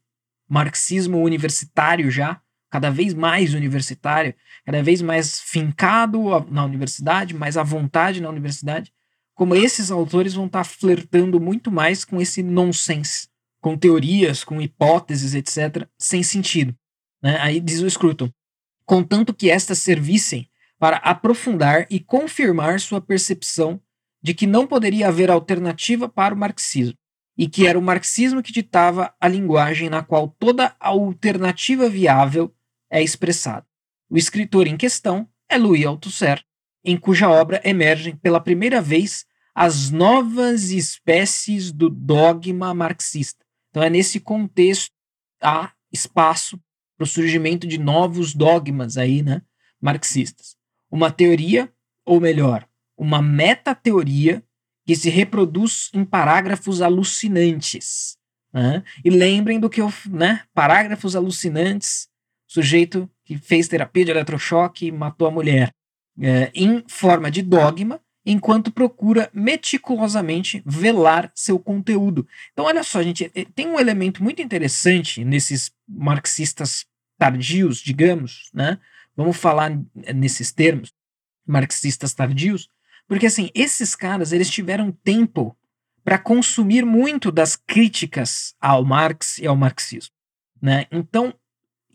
marxismo 0.48 1.22
universitário 1.24 2.10
já, 2.12 2.40
cada 2.70 2.90
vez 2.90 3.14
mais 3.14 3.54
universitário, 3.54 4.34
cada 4.66 4.84
vez 4.84 5.02
mais 5.02 5.40
fincado 5.42 6.46
na 6.52 6.64
universidade, 6.64 7.34
mais 7.34 7.58
à 7.58 7.64
vontade 7.64 8.22
na 8.22 8.30
universidade, 8.30 8.92
como 9.34 9.56
esses 9.56 9.92
autores 9.92 10.34
vão 10.34 10.48
estar 10.48 10.64
tá 10.64 10.64
flertando 10.64 11.40
muito 11.40 11.72
mais 11.72 12.04
com 12.04 12.20
esse 12.20 12.42
nonsense, 12.42 13.30
com 13.62 13.78
teorias, 13.78 14.44
com 14.44 14.62
hipóteses, 14.62 15.34
etc., 15.34 15.88
sem 15.98 16.24
sentido. 16.24 16.76
Né? 17.22 17.38
Aí 17.40 17.60
diz 17.60 17.82
o 17.82 17.90
Scruton, 17.90 18.30
contanto 18.86 19.34
que 19.34 19.50
estas 19.50 19.80
servissem 19.80 20.50
para 20.80 20.98
aprofundar 20.98 21.88
e 21.90 22.00
confirmar 22.00 22.80
sua 22.80 23.02
percepção 23.02 23.82
de 24.28 24.34
que 24.34 24.46
não 24.46 24.68
poderia 24.68 25.08
haver 25.08 25.32
alternativa 25.32 26.10
para 26.10 26.36
o 26.36 26.38
marxismo, 26.38 26.98
e 27.38 27.48
que 27.48 27.66
era 27.66 27.80
o 27.80 27.82
marxismo 27.82 28.44
que 28.44 28.52
ditava 28.52 29.16
a 29.22 29.26
linguagem 29.26 29.90
na 29.90 30.04
qual 30.04 30.28
toda 30.28 30.76
alternativa 30.82 31.88
viável 31.88 32.54
é 32.92 33.02
expressada. 33.02 33.66
O 34.10 34.18
escritor 34.18 34.68
em 34.68 34.76
questão 34.76 35.30
é 35.48 35.58
Louis 35.58 35.86
Althusser, 35.86 36.44
em 36.84 36.98
cuja 36.98 37.30
obra 37.30 37.62
emergem 37.64 38.18
pela 38.18 38.42
primeira 38.42 38.82
vez 38.82 39.26
as 39.56 39.92
novas 39.92 40.72
espécies 40.72 41.72
do 41.72 41.90
dogma 41.90 42.74
marxista. 42.74 43.46
Então 43.70 43.82
é 43.82 43.90
nesse 43.90 44.20
contexto 44.20 44.92
há 45.42 45.72
espaço 45.90 46.60
para 46.98 47.06
o 47.06 47.08
surgimento 47.08 47.66
de 47.66 47.78
novos 47.78 48.36
dogmas 48.36 48.98
aí, 48.98 49.24
né, 49.24 49.42
marxistas. 49.80 50.58
Uma 50.92 51.12
teoria, 51.12 51.72
ou 52.04 52.20
melhor, 52.20 52.68
uma 52.98 53.22
metateoria 53.22 54.44
que 54.86 54.96
se 54.96 55.10
reproduz 55.10 55.90
em 55.94 56.04
parágrafos 56.04 56.82
alucinantes. 56.82 58.18
Né? 58.54 58.84
E 59.04 59.10
lembrem 59.10 59.60
do 59.60 59.70
que 59.70 59.82
eu, 59.82 59.92
né? 60.10 60.44
Parágrafos 60.54 61.16
alucinantes, 61.16 62.08
sujeito 62.48 63.10
que 63.26 63.38
fez 63.38 63.68
terapia 63.68 64.06
de 64.06 64.12
eletrochoque 64.12 64.88
e 64.88 64.92
matou 64.92 65.28
a 65.28 65.32
mulher, 65.32 65.72
é, 66.20 66.50
em 66.56 66.84
forma 66.88 67.30
de 67.30 67.42
dogma, 67.42 68.00
enquanto 68.26 68.72
procura 68.72 69.30
meticulosamente 69.34 70.64
velar 70.66 71.32
seu 71.36 71.60
conteúdo. 71.60 72.28
Então, 72.52 72.66
olha 72.66 72.84
só, 72.84 73.04
gente, 73.04 73.30
é, 73.36 73.46
tem 73.46 73.68
um 73.68 73.80
elemento 73.80 74.24
muito 74.24 74.42
interessante 74.42 75.24
nesses 75.24 75.72
marxistas 75.88 76.86
tardios, 77.18 77.80
digamos, 77.80 78.50
né? 78.54 78.80
Vamos 79.16 79.38
falar 79.38 79.72
nesses 80.16 80.52
termos, 80.52 80.94
marxistas 81.46 82.14
tardios, 82.14 82.70
porque 83.08 83.28
assim, 83.28 83.50
esses 83.56 83.96
caras, 83.96 84.32
eles 84.32 84.50
tiveram 84.50 84.92
tempo 84.92 85.56
para 86.04 86.18
consumir 86.18 86.86
muito 86.86 87.32
das 87.32 87.56
críticas 87.56 88.56
ao 88.62 88.84
Marx 88.86 89.38
e 89.40 89.48
ao 89.48 89.56
marxismo, 89.56 90.14
né? 90.62 90.86
Então, 90.92 91.34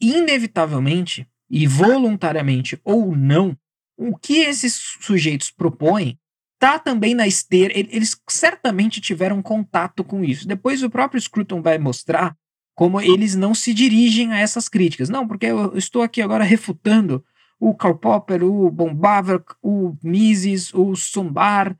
inevitavelmente 0.00 1.26
e 1.48 1.66
voluntariamente 1.66 2.80
ou 2.84 3.16
não, 3.16 3.56
o 3.96 4.16
que 4.16 4.38
esses 4.40 4.74
sujeitos 5.00 5.50
propõem 5.50 6.18
tá 6.58 6.78
também 6.78 7.14
na 7.14 7.26
esteira, 7.26 7.72
eles 7.76 8.16
certamente 8.28 9.00
tiveram 9.00 9.42
contato 9.42 10.04
com 10.04 10.22
isso. 10.22 10.46
Depois 10.46 10.82
o 10.82 10.90
próprio 10.90 11.20
Scruton 11.20 11.60
vai 11.60 11.76
mostrar 11.76 12.36
como 12.74 13.00
eles 13.00 13.34
não 13.34 13.54
se 13.54 13.74
dirigem 13.74 14.32
a 14.32 14.38
essas 14.38 14.68
críticas. 14.68 15.08
Não, 15.08 15.26
porque 15.26 15.46
eu 15.46 15.76
estou 15.76 16.02
aqui 16.02 16.22
agora 16.22 16.44
refutando 16.44 17.24
o 17.62 17.72
Karl 17.72 17.94
Popper, 17.94 18.42
o 18.42 18.68
Bombaver, 18.72 19.40
o 19.62 19.96
Mises, 20.02 20.74
o 20.74 20.96
Sombar. 20.96 21.78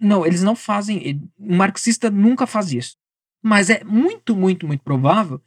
Não, 0.00 0.24
eles 0.24 0.42
não 0.42 0.56
fazem. 0.56 1.30
O 1.38 1.54
marxista 1.54 2.10
nunca 2.10 2.46
faz 2.46 2.72
isso. 2.72 2.96
Mas 3.42 3.68
é 3.68 3.84
muito, 3.84 4.34
muito, 4.34 4.66
muito 4.66 4.82
provável 4.82 5.38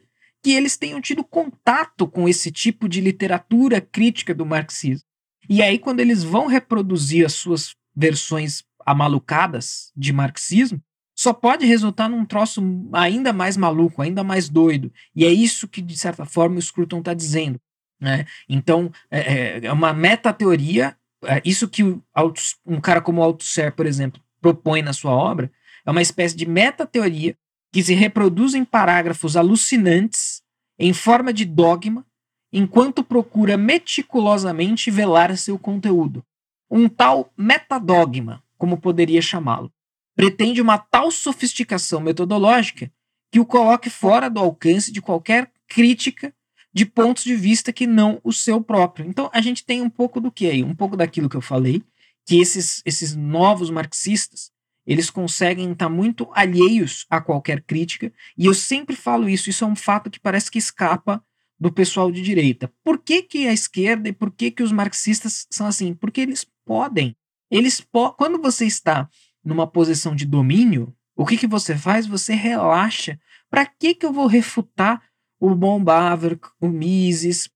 que 0.43 0.51
eles 0.51 0.77
tenham 0.77 1.01
tido 1.01 1.23
contato 1.23 2.07
com 2.07 2.29
esse 2.29 2.51
tipo 2.51 2.87
de 2.87 3.01
literatura 3.01 3.81
crítica 3.81 4.35
do 4.35 4.45
marxismo. 4.45 5.07
E 5.49 5.63
aí, 5.63 5.79
quando 5.79 5.99
eles 5.99 6.23
vão 6.23 6.45
reproduzir 6.45 7.25
as 7.25 7.33
suas 7.33 7.75
versões 7.95 8.63
amalucadas 8.85 9.91
de 9.95 10.13
marxismo, 10.13 10.79
só 11.15 11.33
pode 11.33 11.65
resultar 11.65 12.07
num 12.07 12.23
troço 12.23 12.61
ainda 12.93 13.33
mais 13.33 13.57
maluco, 13.57 14.03
ainda 14.03 14.23
mais 14.23 14.47
doido. 14.47 14.93
E 15.15 15.25
é 15.25 15.31
isso 15.31 15.67
que, 15.67 15.81
de 15.81 15.97
certa 15.97 16.23
forma, 16.23 16.57
o 16.57 16.61
Scruton 16.61 16.99
está 16.99 17.15
dizendo. 17.15 17.59
Né? 18.01 18.25
Então, 18.49 18.91
é, 19.09 19.19
é, 19.19 19.65
é 19.65 19.71
uma 19.71 19.93
metateoria. 19.93 20.97
É 21.23 21.41
isso 21.45 21.69
que 21.69 21.83
um 21.83 22.81
cara 22.81 22.99
como 22.99 23.21
Althusser, 23.21 23.71
por 23.73 23.85
exemplo, 23.85 24.19
propõe 24.41 24.81
na 24.81 24.91
sua 24.91 25.11
obra, 25.11 25.51
é 25.85 25.91
uma 25.91 26.01
espécie 26.01 26.35
de 26.35 26.47
metateoria 26.47 27.37
que 27.71 27.83
se 27.83 27.93
reproduz 27.93 28.55
em 28.55 28.65
parágrafos 28.65 29.37
alucinantes, 29.37 30.41
em 30.79 30.93
forma 30.93 31.31
de 31.31 31.45
dogma, 31.45 32.05
enquanto 32.51 33.03
procura 33.03 33.55
meticulosamente 33.55 34.89
velar 34.89 35.37
seu 35.37 35.59
conteúdo. 35.59 36.25
Um 36.69 36.89
tal 36.89 37.31
metadogma, 37.37 38.43
como 38.57 38.77
poderia 38.77 39.21
chamá-lo 39.21 39.71
pretende 40.15 40.61
uma 40.61 40.77
tal 40.77 41.09
sofisticação 41.09 41.99
metodológica 41.99 42.91
que 43.31 43.39
o 43.39 43.45
coloque 43.45 43.89
fora 43.89 44.29
do 44.29 44.39
alcance 44.39 44.91
de 44.91 45.01
qualquer 45.01 45.51
crítica 45.67 46.33
de 46.73 46.85
pontos 46.85 47.23
de 47.23 47.35
vista 47.35 47.73
que 47.73 47.85
não 47.85 48.19
o 48.23 48.31
seu 48.31 48.61
próprio. 48.61 49.05
Então 49.07 49.29
a 49.33 49.41
gente 49.41 49.65
tem 49.65 49.81
um 49.81 49.89
pouco 49.89 50.21
do 50.21 50.31
que 50.31 50.47
aí? 50.47 50.63
Um 50.63 50.75
pouco 50.75 50.95
daquilo 50.95 51.29
que 51.29 51.35
eu 51.35 51.41
falei, 51.41 51.83
que 52.25 52.39
esses, 52.39 52.81
esses 52.85 53.15
novos 53.15 53.69
marxistas, 53.69 54.51
eles 54.85 55.09
conseguem 55.09 55.71
estar 55.71 55.89
muito 55.89 56.29
alheios 56.33 57.05
a 57.09 57.21
qualquer 57.21 57.61
crítica, 57.61 58.11
e 58.37 58.45
eu 58.45 58.53
sempre 58.53 58.95
falo 58.95 59.29
isso, 59.29 59.49
isso 59.49 59.63
é 59.63 59.67
um 59.67 59.75
fato 59.75 60.09
que 60.09 60.19
parece 60.19 60.49
que 60.49 60.57
escapa 60.57 61.23
do 61.59 61.71
pessoal 61.71 62.11
de 62.11 62.21
direita. 62.21 62.71
Por 62.83 62.97
que, 62.97 63.21
que 63.21 63.47
a 63.47 63.53
esquerda 63.53 64.09
e 64.09 64.13
por 64.13 64.31
que, 64.31 64.49
que 64.49 64.63
os 64.63 64.71
marxistas 64.71 65.45
são 65.51 65.67
assim? 65.67 65.93
Porque 65.93 66.19
eles 66.19 66.43
podem. 66.65 67.15
Eles 67.51 67.79
po 67.79 68.13
quando 68.13 68.41
você 68.41 68.65
está 68.65 69.07
numa 69.43 69.67
posição 69.67 70.15
de 70.15 70.25
domínio, 70.25 70.95
o 71.15 71.25
que, 71.25 71.37
que 71.37 71.45
você 71.45 71.77
faz? 71.77 72.07
Você 72.07 72.33
relaxa. 72.33 73.19
Para 73.47 73.65
que, 73.65 73.93
que 73.93 74.05
eu 74.05 74.11
vou 74.11 74.25
refutar 74.25 75.03
o 75.41 75.55
Bombaver, 75.55 76.39
o 76.59 76.69
Mises, 76.69 77.49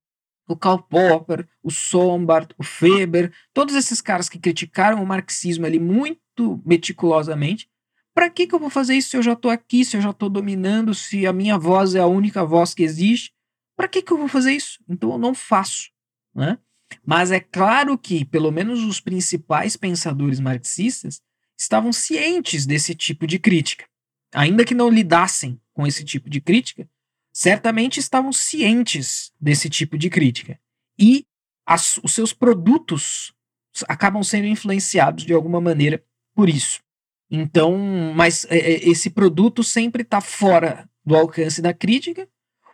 o 0.48 0.56
Karl 0.56 0.82
Popper, 0.82 1.48
o 1.62 1.70
Sombart, 1.70 2.50
o 2.58 2.64
Feber, 2.64 3.32
todos 3.54 3.76
esses 3.76 4.00
caras 4.00 4.28
que 4.28 4.40
criticaram 4.40 5.00
o 5.00 5.06
marxismo 5.06 5.64
ali 5.64 5.78
muito 5.78 6.60
meticulosamente. 6.66 7.70
Para 8.12 8.28
que, 8.28 8.46
que 8.46 8.54
eu 8.54 8.58
vou 8.58 8.70
fazer 8.70 8.96
isso 8.96 9.10
se 9.10 9.16
eu 9.16 9.22
já 9.22 9.34
estou 9.34 9.50
aqui, 9.50 9.84
se 9.84 9.96
eu 9.96 10.00
já 10.00 10.10
estou 10.10 10.28
dominando, 10.28 10.94
se 10.94 11.26
a 11.26 11.32
minha 11.32 11.56
voz 11.56 11.94
é 11.94 12.00
a 12.00 12.06
única 12.06 12.44
voz 12.44 12.74
que 12.74 12.82
existe? 12.82 13.32
Para 13.76 13.86
que, 13.86 14.02
que 14.02 14.12
eu 14.12 14.18
vou 14.18 14.28
fazer 14.28 14.52
isso? 14.52 14.82
Então 14.88 15.12
eu 15.12 15.18
não 15.18 15.34
faço. 15.34 15.90
Né? 16.34 16.58
Mas 17.04 17.30
é 17.30 17.38
claro 17.38 17.96
que, 17.96 18.24
pelo 18.24 18.50
menos 18.50 18.82
os 18.82 19.00
principais 19.00 19.76
pensadores 19.76 20.40
marxistas, 20.40 21.20
estavam 21.56 21.92
cientes 21.92 22.66
desse 22.66 22.94
tipo 22.94 23.26
de 23.26 23.38
crítica. 23.38 23.86
Ainda 24.34 24.64
que 24.64 24.74
não 24.74 24.90
lidassem 24.90 25.60
com 25.72 25.86
esse 25.86 26.04
tipo 26.04 26.28
de 26.28 26.40
crítica, 26.40 26.88
certamente 27.36 28.00
estavam 28.00 28.32
cientes 28.32 29.30
desse 29.38 29.68
tipo 29.68 29.98
de 29.98 30.08
crítica. 30.08 30.58
E 30.98 31.26
as, 31.66 31.98
os 31.98 32.12
seus 32.14 32.32
produtos 32.32 33.30
acabam 33.86 34.22
sendo 34.22 34.46
influenciados 34.46 35.22
de 35.22 35.34
alguma 35.34 35.60
maneira 35.60 36.02
por 36.34 36.48
isso. 36.48 36.80
Então, 37.30 37.76
mas 38.14 38.46
é, 38.48 38.56
é 38.56 38.88
esse 38.88 39.10
produto 39.10 39.62
sempre 39.62 40.00
está 40.00 40.18
fora 40.18 40.88
do 41.04 41.14
alcance 41.14 41.60
da 41.60 41.74
crítica, 41.74 42.26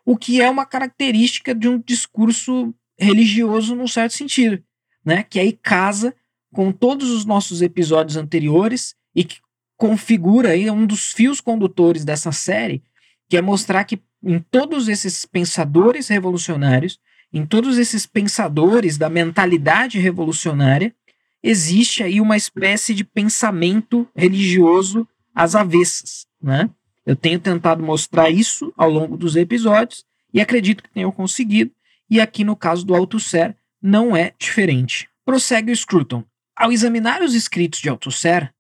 o 0.07 0.17
que 0.17 0.41
é 0.41 0.49
uma 0.49 0.65
característica 0.65 1.53
de 1.53 1.69
um 1.69 1.81
discurso 1.81 2.73
religioso 2.97 3.75
num 3.75 3.89
certo 3.89 4.13
sentido, 4.13 4.63
né? 5.05 5.25
Que 5.25 5.41
aí 5.41 5.59
casa 5.61 6.15
com 6.55 6.71
todos 6.71 7.11
os 7.11 7.25
nossos 7.25 7.63
episódios 7.63 8.17
anteriores 8.17 8.95
e 9.13 9.25
que 9.25 9.41
configura 9.77 10.51
aí 10.51 10.71
um 10.71 10.87
dos 10.87 11.11
fios 11.11 11.41
condutores 11.41 12.05
dessa 12.05 12.31
série, 12.31 12.81
que 13.29 13.37
é 13.37 13.43
mostrar 13.43 13.83
que 13.83 14.01
em 14.23 14.39
todos 14.39 14.89
esses 14.89 15.25
pensadores 15.25 16.09
revolucionários, 16.09 16.99
em 17.33 17.47
todos 17.47 17.79
esses 17.79 18.07
pensadores 18.07 18.99
da 18.99 19.09
mentalidade 19.09 19.99
revolucionária, 19.99 20.95
existe 21.43 22.03
aí 22.03 22.21
uma 22.21 22.37
espécie 22.37 22.95
de 22.95 23.05
pensamento 23.05 24.07
religioso 24.15 25.09
às 25.35 25.55
avessas, 25.55 26.27
né? 26.41 26.71
Eu 27.05 27.17
tenho 27.17 27.41
tentado 27.41 27.83
mostrar 27.83 28.31
isso 28.31 28.73
ao 28.77 28.89
longo 28.89 29.17
dos 29.17 29.35
episódios 29.35 30.05
e 30.33 30.41
acredito 30.41 30.83
que 30.83 30.91
tenho 30.91 31.11
conseguido, 31.11 31.73
e 32.09 32.21
aqui 32.21 32.45
no 32.45 32.55
caso 32.55 32.87
do 32.87 32.95
Althusser 32.95 33.57
não 33.83 34.17
é 34.17 34.33
diferente. 34.39 35.09
Prossegue 35.25 35.73
o 35.73 35.77
Scruton. 35.77 36.25
Ao 36.55 36.71
examinar 36.71 37.23
os 37.23 37.35
escritos 37.35 37.81
de 37.81 37.89
Althusser, 37.89 38.53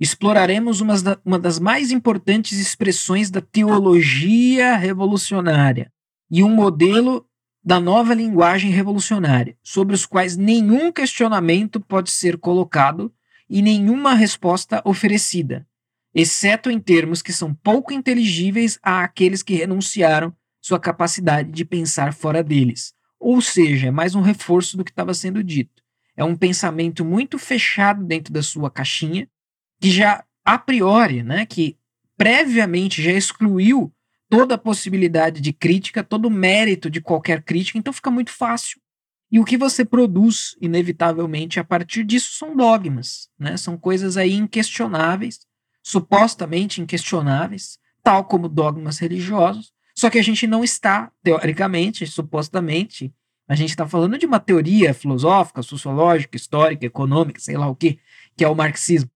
exploraremos 0.00 0.80
uma, 0.80 1.00
da, 1.00 1.20
uma 1.24 1.38
das 1.38 1.58
mais 1.58 1.90
importantes 1.90 2.58
expressões 2.58 3.30
da 3.30 3.40
teologia 3.40 4.76
revolucionária 4.76 5.92
e 6.30 6.42
um 6.42 6.48
modelo 6.48 7.26
da 7.62 7.78
nova 7.78 8.14
linguagem 8.14 8.70
revolucionária, 8.70 9.56
sobre 9.62 9.94
os 9.94 10.06
quais 10.06 10.36
nenhum 10.36 10.90
questionamento 10.90 11.78
pode 11.78 12.10
ser 12.10 12.38
colocado 12.38 13.12
e 13.48 13.60
nenhuma 13.60 14.14
resposta 14.14 14.80
oferecida, 14.84 15.66
exceto 16.14 16.70
em 16.70 16.80
termos 16.80 17.20
que 17.20 17.32
são 17.32 17.52
pouco 17.52 17.92
inteligíveis 17.92 18.78
a 18.82 19.04
aqueles 19.04 19.42
que 19.42 19.54
renunciaram 19.54 20.34
sua 20.60 20.80
capacidade 20.80 21.52
de 21.52 21.64
pensar 21.64 22.14
fora 22.14 22.42
deles. 22.42 22.94
Ou 23.18 23.42
seja, 23.42 23.88
é 23.88 23.90
mais 23.90 24.14
um 24.14 24.22
reforço 24.22 24.78
do 24.78 24.84
que 24.84 24.90
estava 24.90 25.12
sendo 25.12 25.44
dito 25.44 25.80
é 26.20 26.24
um 26.24 26.36
pensamento 26.36 27.02
muito 27.02 27.38
fechado 27.38 28.04
dentro 28.04 28.30
da 28.30 28.42
sua 28.42 28.70
caixinha, 28.70 29.26
que 29.80 29.90
já 29.90 30.24
a 30.44 30.58
priori, 30.58 31.22
né, 31.22 31.46
que 31.46 31.76
previamente 32.16 33.02
já 33.02 33.12
excluiu 33.12 33.92
toda 34.28 34.54
a 34.54 34.58
possibilidade 34.58 35.40
de 35.40 35.52
crítica, 35.52 36.04
todo 36.04 36.26
o 36.26 36.30
mérito 36.30 36.90
de 36.90 37.00
qualquer 37.00 37.42
crítica, 37.42 37.78
então 37.78 37.92
fica 37.92 38.10
muito 38.10 38.30
fácil. 38.30 38.80
E 39.32 39.38
o 39.38 39.44
que 39.44 39.56
você 39.56 39.84
produz, 39.84 40.56
inevitavelmente, 40.60 41.60
a 41.60 41.64
partir 41.64 42.04
disso 42.04 42.32
são 42.32 42.56
dogmas, 42.56 43.28
né? 43.38 43.56
São 43.56 43.76
coisas 43.76 44.16
aí 44.16 44.34
inquestionáveis, 44.34 45.40
supostamente 45.82 46.80
inquestionáveis, 46.80 47.78
tal 48.02 48.24
como 48.24 48.48
dogmas 48.48 48.98
religiosos, 48.98 49.72
só 49.96 50.10
que 50.10 50.18
a 50.18 50.22
gente 50.22 50.46
não 50.46 50.64
está, 50.64 51.12
teoricamente, 51.22 52.06
supostamente, 52.06 53.12
a 53.48 53.54
gente 53.54 53.70
está 53.70 53.86
falando 53.86 54.16
de 54.16 54.26
uma 54.26 54.40
teoria 54.40 54.94
filosófica, 54.94 55.62
sociológica, 55.62 56.36
histórica, 56.36 56.86
econômica, 56.86 57.40
sei 57.40 57.56
lá 57.56 57.68
o 57.68 57.74
que, 57.74 57.98
que 58.36 58.44
é 58.44 58.48
o 58.48 58.54
marxismo, 58.54 59.10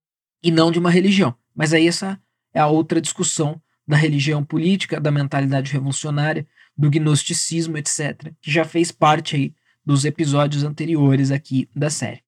e 0.45 0.51
não 0.51 0.71
de 0.71 0.79
uma 0.79 0.91
religião. 0.91 1.35
Mas 1.57 1.73
aí 1.73 1.89
essa 1.89 2.21
é 2.53 2.61
a 2.61 2.67
outra 2.67 3.01
discussão 3.01 3.61
da 3.89 3.97
religião 3.97 4.45
política, 4.45 5.01
da 5.01 5.11
mentalidade 5.11 5.73
revolucionária, 5.73 6.47
do 6.77 6.91
gnosticismo, 6.91 7.79
etc., 7.79 8.33
que 8.41 8.51
já 8.51 8.65
fez 8.65 8.93
parte 8.93 9.37
aí 9.37 9.55
dos 9.85 10.05
episódios 10.05 10.63
anteriores 10.63 11.31
aqui 11.31 11.69
da 11.75 11.89
série. 11.89 12.23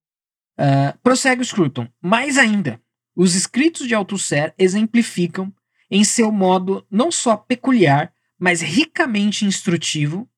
Uh, 0.59 0.97
prossegue 1.03 1.41
o 1.41 1.45
Scruton. 1.45 1.87
Mais 2.01 2.37
ainda, 2.37 2.81
os 3.15 3.35
escritos 3.35 3.87
de 3.87 3.93
Althusser 3.93 4.53
exemplificam, 4.57 5.53
em 5.89 6.03
seu 6.03 6.31
modo 6.31 6.85
não 6.89 7.11
só 7.11 7.37
peculiar, 7.37 8.11
mas 8.39 8.61
ricamente 8.61 9.45
instrutivo, 9.45 10.29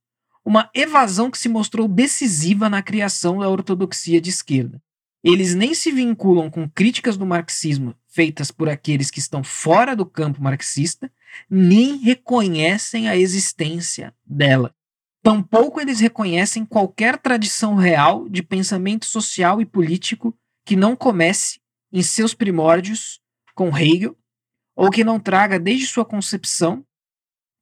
uma 0.44 0.70
evasão 0.74 1.30
que 1.30 1.38
se 1.38 1.50
mostrou 1.50 1.88
decisiva 1.88 2.70
na 2.70 2.82
criação 2.82 3.40
da 3.40 3.50
ortodoxia 3.50 4.20
de 4.20 4.30
esquerda. 4.30 4.82
Eles 5.24 5.54
nem 5.54 5.74
se 5.74 5.92
vinculam 5.92 6.50
com 6.50 6.70
críticas 6.70 7.18
do 7.18 7.26
marxismo 7.26 7.96
feitas 8.08 8.52
por 8.52 8.68
aqueles 8.68 9.12
que 9.12 9.20
estão 9.20 9.44
fora 9.44 9.96
do 9.96 10.06
campo 10.06 10.42
marxista, 10.42 11.12
nem 11.50 11.98
reconhecem 11.98 13.08
a 13.08 13.16
existência 13.16 14.14
dela. 14.26 14.74
Tampouco 15.22 15.80
eles 15.80 16.00
reconhecem 16.00 16.66
qualquer 16.66 17.18
tradição 17.18 17.76
real 17.76 18.28
de 18.30 18.42
pensamento 18.42 19.06
social 19.06 19.62
e 19.62 19.66
político 19.66 20.36
que 20.66 20.76
não 20.76 20.96
comece, 20.96 21.60
em 21.92 22.02
seus 22.02 22.34
primórdios, 22.34 23.20
com 23.54 23.76
Hegel, 23.78 24.18
ou 24.76 24.90
que 24.90 25.04
não 25.04 25.20
traga 25.20 25.60
desde 25.60 25.88
sua 25.88 26.06
concepção 26.06 26.86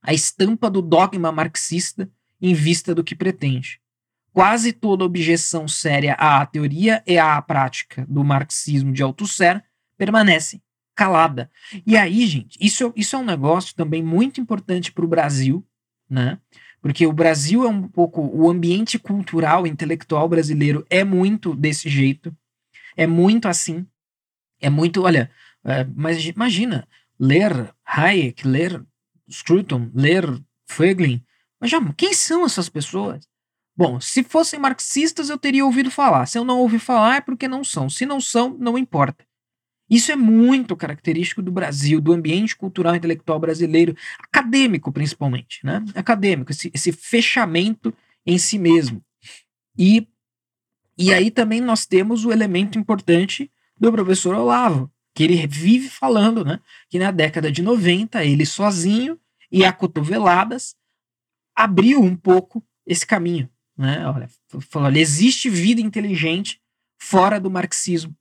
a 0.03 0.13
estampa 0.13 0.69
do 0.69 0.81
dogma 0.81 1.31
marxista 1.31 2.09
em 2.39 2.53
vista 2.53 2.93
do 2.93 3.03
que 3.03 3.15
pretende. 3.15 3.81
Quase 4.37 4.71
toda 4.71 5.03
objeção 5.03 5.67
séria 5.67 6.13
à 6.13 6.45
teoria 6.45 7.01
e 7.07 7.17
à 7.17 7.41
prática 7.41 8.05
do 8.07 8.23
marxismo 8.23 8.93
de 8.93 9.01
Althusser 9.01 9.63
permanece 9.97 10.61
calada. 10.95 11.49
E 11.83 11.97
aí, 11.97 12.23
gente, 12.27 12.55
isso, 12.61 12.93
isso 12.95 13.15
é 13.15 13.19
um 13.19 13.25
negócio 13.25 13.73
também 13.73 14.03
muito 14.03 14.39
importante 14.39 14.91
para 14.91 15.03
o 15.03 15.07
Brasil, 15.07 15.65
né? 16.07 16.37
Porque 16.79 17.07
o 17.07 17.11
Brasil 17.11 17.63
é 17.63 17.67
um 17.67 17.87
pouco. 17.87 18.21
O 18.31 18.47
ambiente 18.47 18.99
cultural, 18.99 19.65
intelectual 19.65 20.29
brasileiro 20.29 20.85
é 20.87 21.03
muito 21.03 21.55
desse 21.55 21.89
jeito. 21.89 22.31
É 22.95 23.07
muito 23.07 23.47
assim. 23.47 23.87
É 24.61 24.69
muito. 24.69 25.01
Olha, 25.01 25.31
é, 25.65 25.83
mas 25.95 26.23
imagina, 26.23 26.87
ler 27.19 27.73
Hayek, 27.83 28.47
ler 28.47 28.85
Scruton, 29.27 29.89
ler 29.95 30.25
Föglin, 30.67 31.25
mas 31.59 31.71
já, 31.71 31.81
quem 31.93 32.13
são 32.13 32.45
essas 32.45 32.69
pessoas? 32.69 33.27
Bom, 33.77 34.01
se 34.01 34.23
fossem 34.23 34.59
marxistas 34.59 35.29
eu 35.29 35.37
teria 35.37 35.63
ouvido 35.63 35.91
falar. 35.91 36.25
Se 36.25 36.37
eu 36.37 36.43
não 36.43 36.59
ouvi 36.59 36.79
falar 36.79 37.17
é 37.17 37.21
porque 37.21 37.47
não 37.47 37.63
são. 37.63 37.87
Se 37.89 38.07
não 38.07 38.19
são, 38.19 38.57
não 38.59 38.75
importa. 38.75 39.23
Isso 39.89 40.11
é 40.11 40.15
muito 40.15 40.75
característico 40.75 41.41
do 41.41 41.51
Brasil, 41.51 42.01
do 42.01 42.11
ambiente 42.11 42.55
cultural 42.55 42.93
e 42.93 42.97
intelectual 42.97 43.39
brasileiro, 43.39 43.95
acadêmico 44.19 44.91
principalmente, 44.91 45.59
né? 45.63 45.85
Acadêmico, 45.95 46.51
esse, 46.51 46.71
esse 46.73 46.91
fechamento 46.91 47.93
em 48.25 48.37
si 48.37 48.57
mesmo. 48.57 49.01
E, 49.77 50.07
e 50.97 51.13
aí 51.13 51.31
também 51.31 51.61
nós 51.61 51.85
temos 51.85 52.25
o 52.25 52.31
elemento 52.31 52.77
importante 52.77 53.49
do 53.79 53.91
professor 53.91 54.35
Olavo, 54.35 54.91
que 55.13 55.23
ele 55.23 55.47
vive 55.47 55.87
falando, 55.87 56.43
né? 56.43 56.59
Que 56.89 56.99
na 56.99 57.11
década 57.11 57.49
de 57.49 57.61
90, 57.61 58.25
ele 58.25 58.45
sozinho 58.45 59.17
e 59.49 59.63
a 59.63 59.71
cotoveladas 59.71 60.75
abriu 61.55 62.01
um 62.01 62.15
pouco 62.15 62.61
esse 62.85 63.05
caminho, 63.05 63.49
né? 63.77 64.07
Olha, 64.07 64.29
falou, 64.69 64.87
olha, 64.87 64.99
existe 64.99 65.49
vida 65.49 65.79
inteligente 65.79 66.59
fora 66.99 67.39
do 67.39 67.51
marxismo. 67.51 68.15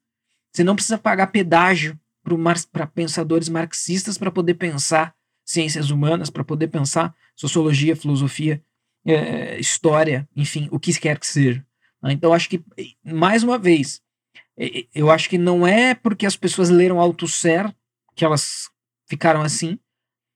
Você 0.53 0.63
não 0.63 0.75
precisa 0.75 0.99
pagar 0.99 1.29
pedágio 1.29 1.99
para 2.73 2.87
pensadores 2.87 3.49
marxistas 3.49 4.19
para 4.19 4.31
poder 4.31 4.55
pensar 4.55 5.15
ciências 5.45 5.91
humanas, 5.91 6.29
para 6.29 6.45
poder 6.45 6.69
pensar 6.69 7.15
sociologia, 7.35 7.95
filosofia, 7.95 8.63
é, 9.05 9.59
história, 9.61 10.29
enfim, 10.35 10.69
o 10.73 10.81
que 10.81 10.99
quer 10.99 11.19
que 11.19 11.27
seja. 11.27 11.65
Então, 12.05 12.33
acho 12.33 12.49
que, 12.49 12.63
mais 13.05 13.43
uma 13.43 13.59
vez, 13.59 14.01
eu 14.95 15.11
acho 15.11 15.29
que 15.29 15.39
não 15.39 15.67
é 15.67 15.95
porque 15.95 16.27
as 16.27 16.37
pessoas 16.37 16.69
leram 16.69 17.01
Althusser 17.01 17.73
que 18.15 18.25
elas 18.25 18.71
ficaram 19.07 19.43
assim, 19.43 19.79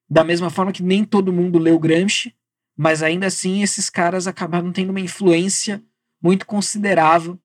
da 0.08 0.22
mesma 0.22 0.50
forma 0.50 0.72
que 0.72 0.82
nem 0.82 1.04
todo 1.04 1.32
mundo 1.32 1.58
leu 1.58 1.78
Gramsci, 1.78 2.34
mas 2.80 3.02
ainda 3.02 3.26
assim 3.26 3.62
esses 3.62 3.90
caras 3.90 4.26
acabaram 4.26 4.72
tendo 4.72 4.90
uma 4.90 5.00
influência 5.00 5.82
muito 6.22 6.46
considerável 6.46 7.38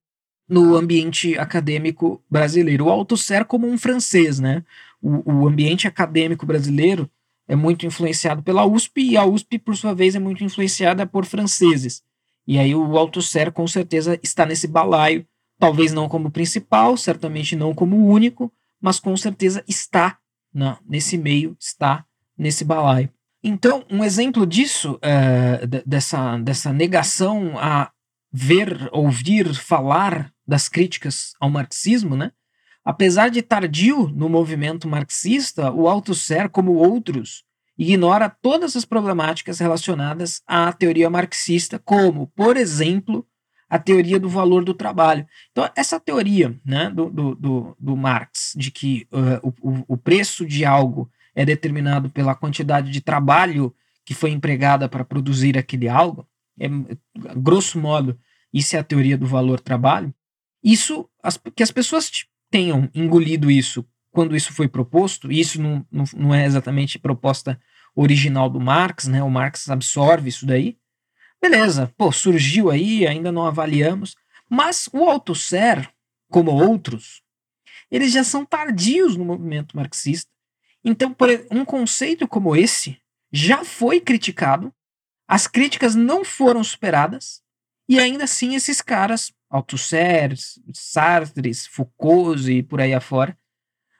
no 0.48 0.76
ambiente 0.76 1.36
acadêmico 1.38 2.22
brasileiro. 2.30 2.86
O 2.86 2.90
Althusser 2.90 3.44
como 3.44 3.66
um 3.66 3.76
francês, 3.76 4.38
né? 4.38 4.64
O, 5.02 5.40
o 5.40 5.48
ambiente 5.48 5.86
acadêmico 5.86 6.46
brasileiro 6.46 7.10
é 7.48 7.54
muito 7.54 7.84
influenciado 7.84 8.42
pela 8.42 8.64
USP 8.64 9.02
e 9.02 9.16
a 9.16 9.24
USP, 9.24 9.58
por 9.58 9.76
sua 9.76 9.94
vez, 9.94 10.14
é 10.14 10.18
muito 10.18 10.42
influenciada 10.42 11.06
por 11.06 11.24
franceses. 11.24 12.02
E 12.46 12.58
aí 12.58 12.74
o 12.74 12.96
Althusser 12.96 13.52
com 13.52 13.66
certeza 13.66 14.18
está 14.22 14.46
nesse 14.46 14.66
balaio 14.66 15.26
Talvez 15.58 15.92
não 15.92 16.08
como 16.08 16.30
principal, 16.30 16.96
certamente 16.96 17.56
não 17.56 17.74
como 17.74 18.06
único, 18.06 18.52
mas 18.80 19.00
com 19.00 19.16
certeza 19.16 19.64
está 19.66 20.18
nesse 20.86 21.16
meio, 21.16 21.56
está 21.58 22.04
nesse 22.36 22.64
balaio. 22.64 23.10
Então, 23.48 23.84
um 23.88 24.02
exemplo 24.02 24.44
disso, 24.44 24.98
é, 25.00 25.64
dessa, 25.86 26.36
dessa 26.38 26.72
negação 26.72 27.56
a 27.56 27.92
ver, 28.32 28.88
ouvir, 28.90 29.54
falar 29.54 30.32
das 30.44 30.68
críticas 30.68 31.32
ao 31.38 31.48
marxismo, 31.48 32.16
né? 32.16 32.32
Apesar 32.84 33.28
de 33.28 33.42
tardio 33.42 34.08
no 34.08 34.28
movimento 34.28 34.88
marxista, 34.88 35.70
o 35.70 35.86
Althusser, 35.86 36.50
como 36.50 36.74
outros, 36.74 37.44
ignora 37.78 38.28
todas 38.28 38.74
as 38.74 38.84
problemáticas 38.84 39.60
relacionadas 39.60 40.42
à 40.44 40.72
teoria 40.72 41.08
marxista, 41.08 41.78
como, 41.78 42.26
por 42.34 42.56
exemplo, 42.56 43.24
a 43.70 43.78
teoria 43.78 44.18
do 44.18 44.28
valor 44.28 44.64
do 44.64 44.74
trabalho. 44.74 45.24
Então, 45.52 45.70
essa 45.76 46.00
teoria 46.00 46.58
né, 46.64 46.90
do, 46.90 47.08
do, 47.10 47.34
do, 47.36 47.76
do 47.78 47.96
Marx, 47.96 48.54
de 48.56 48.72
que 48.72 49.06
uh, 49.12 49.54
o, 49.62 49.94
o 49.94 49.96
preço 49.96 50.44
de 50.44 50.64
algo 50.64 51.08
é 51.36 51.44
determinado 51.44 52.10
pela 52.10 52.34
quantidade 52.34 52.90
de 52.90 53.00
trabalho 53.00 53.72
que 54.04 54.14
foi 54.14 54.30
empregada 54.30 54.88
para 54.88 55.04
produzir 55.04 55.56
aquele 55.56 55.88
algo, 55.88 56.26
é, 56.58 56.66
grosso 57.36 57.78
modo, 57.78 58.18
isso 58.52 58.74
é 58.74 58.78
a 58.80 58.84
teoria 58.84 59.16
do 59.16 59.26
valor 59.26 59.60
trabalho. 59.60 60.12
Isso, 60.64 61.08
as, 61.22 61.38
que 61.54 61.62
as 61.62 61.70
pessoas 61.70 62.10
tenham 62.50 62.90
engolido 62.94 63.50
isso 63.50 63.86
quando 64.10 64.34
isso 64.34 64.52
foi 64.52 64.66
proposto, 64.66 65.30
e 65.30 65.38
isso 65.38 65.60
não, 65.60 65.86
não, 65.92 66.04
não 66.16 66.34
é 66.34 66.46
exatamente 66.46 66.98
proposta 66.98 67.60
original 67.94 68.48
do 68.48 68.58
Marx, 68.58 69.06
né? 69.06 69.22
O 69.22 69.30
Marx 69.30 69.68
absorve 69.68 70.30
isso 70.30 70.46
daí, 70.46 70.76
Beleza, 71.40 71.92
pô, 71.96 72.10
surgiu 72.10 72.70
aí, 72.70 73.06
ainda 73.06 73.30
não 73.30 73.46
avaliamos. 73.46 74.16
Mas 74.48 74.88
o 74.92 75.04
Althusser, 75.08 75.88
como 76.30 76.50
outros, 76.50 77.22
eles 77.90 78.12
já 78.12 78.24
são 78.24 78.44
tardios 78.44 79.16
no 79.16 79.24
movimento 79.24 79.76
marxista. 79.76 80.30
Então, 80.88 81.12
por 81.12 81.28
um 81.50 81.64
conceito 81.64 82.28
como 82.28 82.54
esse 82.54 82.96
já 83.32 83.64
foi 83.64 84.00
criticado, 84.00 84.72
as 85.26 85.48
críticas 85.48 85.96
não 85.96 86.24
foram 86.24 86.62
superadas, 86.62 87.42
e 87.88 87.98
ainda 87.98 88.22
assim 88.22 88.54
esses 88.54 88.80
caras, 88.80 89.32
Althusser, 89.50 90.32
Sartre, 90.72 91.52
Foucault 91.54 92.48
e 92.48 92.62
por 92.62 92.80
aí 92.80 92.94
afora, 92.94 93.36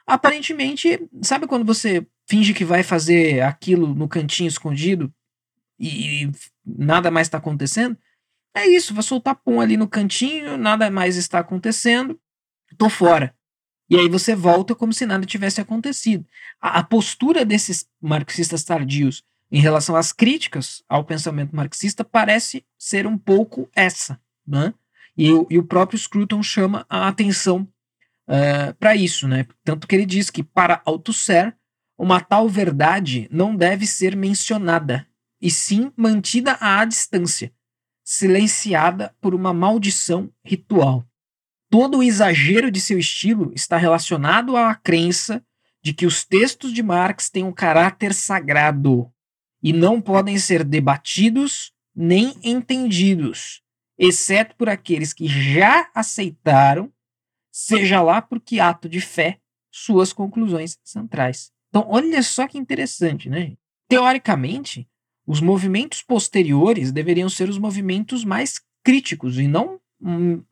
aparentemente, 0.07 1.05
sabe 1.23 1.49
quando 1.49 1.67
você 1.67 2.07
finge 2.29 2.55
que 2.55 2.65
vai 2.65 2.85
fazer 2.85 3.41
aquilo 3.41 3.93
no 3.93 4.09
cantinho 4.09 4.47
escondido 4.47 5.13
e 5.81 6.31
nada 6.65 7.11
mais 7.11 7.27
está 7.27 7.39
acontecendo, 7.39 7.99
é 8.55 8.65
isso, 8.65 8.95
vai 8.95 9.03
soltar 9.03 9.35
pum 9.35 9.61
ali 9.61 9.77
no 9.77 9.89
cantinho, 9.89 10.57
nada 10.57 10.89
mais 10.89 11.17
está 11.17 11.41
acontecendo, 11.41 12.19
tô 12.79 12.89
fora. 12.89 13.35
E 13.89 13.97
aí 13.97 14.09
você 14.09 14.35
volta 14.35 14.75
como 14.75 14.93
se 14.93 15.07
nada 15.07 15.25
tivesse 15.25 15.61
acontecido. 15.61 16.27
A, 16.61 16.81
a 16.81 16.83
postura 16.83 17.45
desses 17.45 17.87
marxistas 18.01 18.65
tardios 18.65 19.23
em 19.51 19.61
relação 19.61 19.95
às 19.95 20.13
críticas 20.13 20.83
ao 20.89 21.05
pensamento 21.05 21.55
marxista 21.55 22.05
parece 22.05 22.65
ser 22.77 23.07
um 23.07 23.17
pouco 23.17 23.69
essa, 23.75 24.21
né? 24.47 24.75
E, 25.17 25.29
e 25.49 25.59
o 25.59 25.65
próprio 25.65 25.99
Scruton 25.99 26.43
chama 26.43 26.85
a 26.89 27.09
atenção 27.09 27.63
uh, 28.29 28.33
eh, 28.33 28.73
para 28.75 28.95
isso, 28.95 29.27
né? 29.27 29.47
Tanto 29.65 29.87
que 29.87 29.95
ele 29.95 30.05
diz 30.05 30.31
que 30.31 30.43
para 30.43 30.83
Althusser 30.85 31.57
uma 31.97 32.21
tal 32.21 32.49
verdade 32.49 33.29
não 33.31 33.57
deve 33.57 33.87
ser 33.87 34.15
mencionada, 34.15 35.07
e 35.41 35.51
sim 35.51 35.91
mantida 35.97 36.57
à 36.61 36.85
distância, 36.85 37.53
silenciada 38.05 39.15
por 39.21 39.35
uma 39.35 39.55
maldição 39.55 40.31
ritual. 40.45 41.07
Todo 41.79 41.99
o 41.99 42.03
exagero 42.03 42.71
de 42.71 42.81
seu 42.81 42.99
estilo 42.99 43.53
está 43.55 43.77
relacionado 43.77 44.57
à 44.57 44.75
crença 44.75 45.45
de 45.83 45.93
que 45.93 46.07
os 46.07 46.25
textos 46.25 46.73
de 46.73 46.83
Marx 46.83 47.29
têm 47.29 47.45
um 47.45 47.53
caráter 47.53 48.15
sagrado 48.15 49.13
e 49.63 49.75
não 49.75 50.01
podem 50.01 50.39
ser 50.39 50.65
debatidos 50.65 51.75
nem 51.95 52.35
entendidos, 52.43 53.63
exceto 53.99 54.57
por 54.57 54.71
aqueles 54.71 55.13
que 55.13 55.29
já 55.29 55.91
aceitaram, 55.95 56.91
seja 57.53 58.01
lá 58.01 58.23
por 58.23 58.41
que 58.41 58.59
ato 58.59 58.89
de 58.89 59.03
fé, 59.03 59.39
suas 59.71 60.15
conclusões 60.15 60.79
centrais. 60.83 61.53
Então, 61.69 61.85
olha 61.91 62.23
só 62.23 62.49
que 62.49 62.57
interessante, 62.57 63.29
né? 63.29 63.53
Teoricamente, 63.87 64.89
os 65.27 65.43
movimentos 65.43 66.01
posteriores 66.01 66.91
deveriam 66.91 67.29
ser 67.29 67.51
os 67.51 67.59
movimentos 67.59 68.25
mais 68.25 68.63
críticos 68.83 69.39
e 69.39 69.47
não 69.47 69.79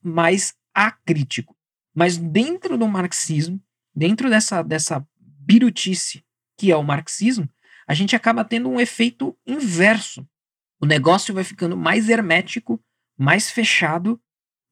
mais 0.03 0.55
acríticos. 0.75 1.57
Mas 1.95 2.17
dentro 2.17 2.77
do 2.77 2.89
marxismo, 2.89 3.61
dentro 3.95 4.29
dessa, 4.29 4.63
dessa 4.63 5.07
birutice 5.17 6.25
que 6.57 6.71
é 6.71 6.77
o 6.77 6.83
marxismo, 6.83 7.49
a 7.87 7.95
gente 7.95 8.17
acaba 8.17 8.45
tendo 8.45 8.69
um 8.69 8.81
efeito 8.81 9.37
inverso. 9.47 10.27
O 10.81 10.87
negócio 10.87 11.35
vai 11.35 11.45
ficando 11.45 11.77
mais 11.77 12.09
hermético, 12.09 12.83
mais 13.17 13.51
fechado, 13.51 14.21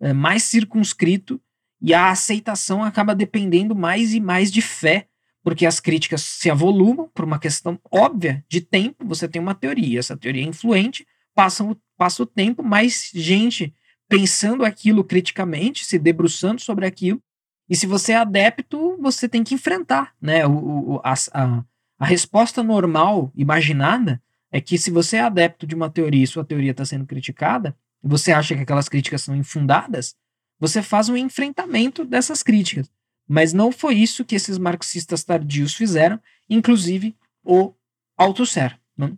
é, 0.01 0.12
mais 0.12 0.45
circunscrito, 0.45 1.41
e 1.81 1.93
a 1.93 2.11
aceitação 2.11 2.83
acaba 2.83 3.15
dependendo 3.15 3.75
mais 3.75 4.15
e 4.15 4.21
mais 4.21 4.51
de 4.51 4.62
fé 4.62 5.09
porque 5.43 5.67
as 5.67 5.81
críticas 5.81 6.23
se 6.23 6.51
avolumam 6.51 7.11
por 7.12 7.25
uma 7.25 7.38
questão 7.38 7.79
óbvia 7.91 8.45
de 8.49 8.61
tempo. 8.61 9.05
Você 9.07 9.29
tem 9.29 9.43
uma 9.43 9.55
teoria, 9.55 9.99
essa 9.99 10.17
teoria 10.17 10.43
é 10.43 10.47
influente, 10.47 11.07
passa, 11.35 11.65
passa 11.97 12.23
o 12.23 12.27
tempo, 12.27 12.62
mais 12.62 13.11
gente 13.12 13.75
pensando 14.09 14.65
aquilo 14.65 15.05
criticamente, 15.05 15.85
se 15.85 15.99
debruçando 15.99 16.61
sobre 16.61 16.87
aquilo. 16.87 17.23
E 17.69 17.77
se 17.77 17.87
você 17.87 18.12
é 18.12 18.17
adepto, 18.17 18.97
você 19.01 19.29
tem 19.29 19.43
que 19.43 19.55
enfrentar. 19.55 20.15
Né? 20.21 20.47
O, 20.47 20.95
o 20.95 21.01
a, 21.03 21.15
a, 21.33 21.65
a 21.99 22.07
resposta 22.07 22.62
normal, 22.62 23.33
imaginada, 23.35 24.23
é 24.51 24.61
que 24.61 24.77
se 24.77 24.91
você 24.91 25.17
é 25.17 25.21
adepto 25.21 25.67
de 25.67 25.75
uma 25.75 25.88
teoria 25.88 26.23
e 26.23 26.27
sua 26.27 26.45
teoria 26.45 26.73
está 26.73 26.85
sendo 26.85 27.07
criticada, 27.07 27.75
você 28.03 28.33
acha 28.33 28.55
que 28.55 28.61
aquelas 28.61 28.88
críticas 28.88 29.23
são 29.23 29.35
infundadas, 29.35 30.15
você 30.59 30.83
faz 30.83 31.09
um 31.09 31.17
enfrentamento 31.17 32.05
dessas 32.05 32.43
críticas. 32.43 32.91
Mas 33.27 33.53
não 33.53 33.73
foi 33.73 33.95
isso 33.95 34.25
que 34.25 34.35
esses 34.35 34.59
marxistas 34.59 35.25
tardios 35.25 35.75
fizeram, 35.75 36.21
inclusive 36.51 37.17
o 37.43 37.73
Althusser. 38.17 38.79
Né? 38.97 39.12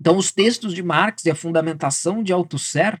Então, 0.00 0.16
os 0.16 0.32
textos 0.32 0.74
de 0.74 0.82
Marx 0.82 1.24
e 1.24 1.30
a 1.30 1.34
fundamentação 1.34 2.22
de 2.22 2.32
Althusser, 2.32 3.00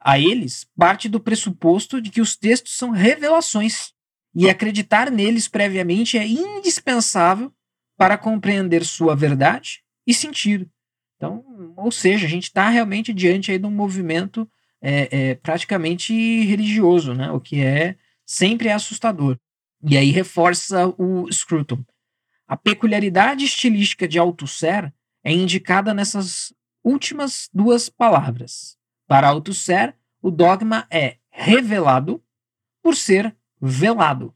a 0.00 0.18
eles, 0.18 0.66
parte 0.76 1.08
do 1.08 1.20
pressuposto 1.20 2.00
de 2.00 2.10
que 2.10 2.20
os 2.20 2.36
textos 2.36 2.76
são 2.76 2.90
revelações 2.90 3.92
e 4.34 4.48
acreditar 4.48 5.10
neles 5.10 5.46
previamente 5.46 6.16
é 6.16 6.26
indispensável 6.26 7.52
para 7.96 8.16
compreender 8.16 8.84
sua 8.84 9.14
verdade 9.14 9.82
e 10.06 10.14
sentido. 10.14 10.70
Então, 11.16 11.44
ou 11.76 11.92
seja, 11.92 12.26
a 12.26 12.30
gente 12.30 12.44
está 12.44 12.68
realmente 12.70 13.12
diante 13.12 13.50
aí 13.50 13.58
de 13.58 13.66
um 13.66 13.70
movimento 13.70 14.50
é, 14.80 15.08
é, 15.10 15.34
praticamente 15.34 16.14
religioso, 16.44 17.12
né? 17.12 17.30
o 17.30 17.40
que 17.40 17.62
é 17.62 17.96
sempre 18.24 18.70
assustador. 18.70 19.38
E 19.82 19.98
aí 19.98 20.10
reforça 20.10 20.94
o 20.96 21.30
Scruton. 21.30 21.84
A 22.46 22.56
peculiaridade 22.56 23.44
estilística 23.44 24.08
de 24.08 24.18
Althusser 24.18 24.92
é 25.22 25.32
indicada 25.32 25.92
nessas 25.92 26.54
últimas 26.82 27.50
duas 27.52 27.90
palavras. 27.90 28.79
Para 29.10 29.26
Althusser, 29.26 29.96
o 30.22 30.30
dogma 30.30 30.86
é 30.88 31.16
revelado 31.32 32.22
por 32.80 32.94
ser 32.94 33.36
velado. 33.60 34.32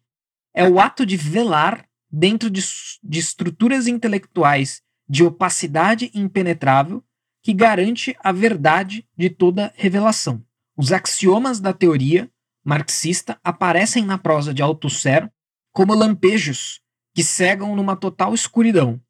É 0.53 0.69
o 0.69 0.81
ato 0.81 1.07
de 1.07 1.17
velar 1.17 1.89
dentro 2.11 2.51
de, 2.51 2.61
de 3.01 3.21
estruturas 3.21 3.87
intelectuais 3.87 4.83
de 5.09 5.23
opacidade 5.23 6.11
impenetrável 6.13 7.05
que 7.41 7.53
garante 7.53 8.17
a 8.19 8.33
verdade 8.33 9.07
de 9.17 9.31
toda 9.31 9.73
revelação. 9.77 10.45
Os 10.77 10.91
axiomas 10.91 11.61
da 11.61 11.73
teoria 11.73 12.29
marxista 12.65 13.39
aparecem 13.45 14.05
na 14.05 14.19
prosa 14.19 14.53
de 14.53 14.61
Althusser 14.61 15.31
como 15.73 15.95
lampejos 15.95 16.81
que 17.15 17.23
cegam 17.23 17.77
numa 17.77 17.95
total 17.95 18.35
escuridão, 18.35 19.01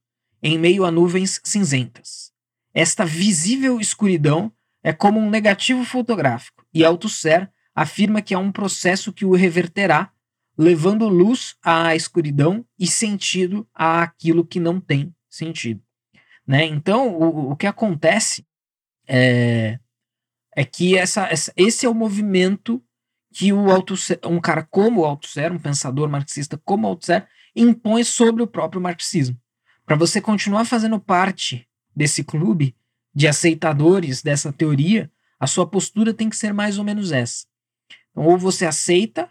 em 0.42 0.58
meio 0.58 0.84
a 0.84 0.90
nuvens 0.90 1.40
cinzentas. 1.42 2.34
Esta 2.74 3.06
visível 3.06 3.80
escuridão 3.80 4.52
é 4.84 4.92
como 4.92 5.18
um 5.18 5.30
negativo 5.30 5.82
fotográfico, 5.82 6.64
e 6.72 6.84
Althusser 6.84 7.50
afirma 7.74 8.20
que 8.20 8.34
há 8.34 8.38
um 8.38 8.52
processo 8.52 9.12
que 9.12 9.24
o 9.24 9.34
reverterá, 9.34 10.12
levando 10.56 11.08
luz 11.08 11.56
à 11.64 11.96
escuridão 11.96 12.64
e 12.78 12.86
sentido 12.86 13.66
àquilo 13.74 14.46
que 14.46 14.60
não 14.60 14.78
tem 14.78 15.12
sentido. 15.28 15.82
Né? 16.46 16.66
Então, 16.66 17.08
o, 17.08 17.52
o 17.52 17.56
que 17.56 17.66
acontece 17.66 18.46
é, 19.08 19.80
é 20.54 20.64
que 20.64 20.96
essa, 20.96 21.26
essa, 21.28 21.52
esse 21.56 21.86
é 21.86 21.88
o 21.88 21.94
movimento 21.94 22.80
que 23.32 23.52
o 23.52 23.70
Althusser, 23.70 24.20
um 24.26 24.40
cara 24.40 24.62
como 24.62 25.00
o 25.00 25.04
Althusser, 25.04 25.50
um 25.50 25.58
pensador 25.58 26.08
marxista 26.08 26.60
como 26.62 26.86
o 26.86 26.90
Althusser, 26.90 27.26
impõe 27.56 28.04
sobre 28.04 28.42
o 28.42 28.46
próprio 28.46 28.80
marxismo. 28.80 29.36
Para 29.84 29.96
você 29.96 30.20
continuar 30.20 30.66
fazendo 30.66 31.00
parte 31.00 31.66
desse 31.96 32.22
clube 32.22 32.76
de 33.14 33.28
aceitadores 33.28 34.22
dessa 34.22 34.52
teoria, 34.52 35.10
a 35.38 35.46
sua 35.46 35.66
postura 35.66 36.12
tem 36.12 36.28
que 36.28 36.36
ser 36.36 36.52
mais 36.52 36.78
ou 36.78 36.84
menos 36.84 37.12
essa. 37.12 37.46
Então, 38.10 38.24
ou 38.24 38.38
você 38.38 38.66
aceita, 38.66 39.28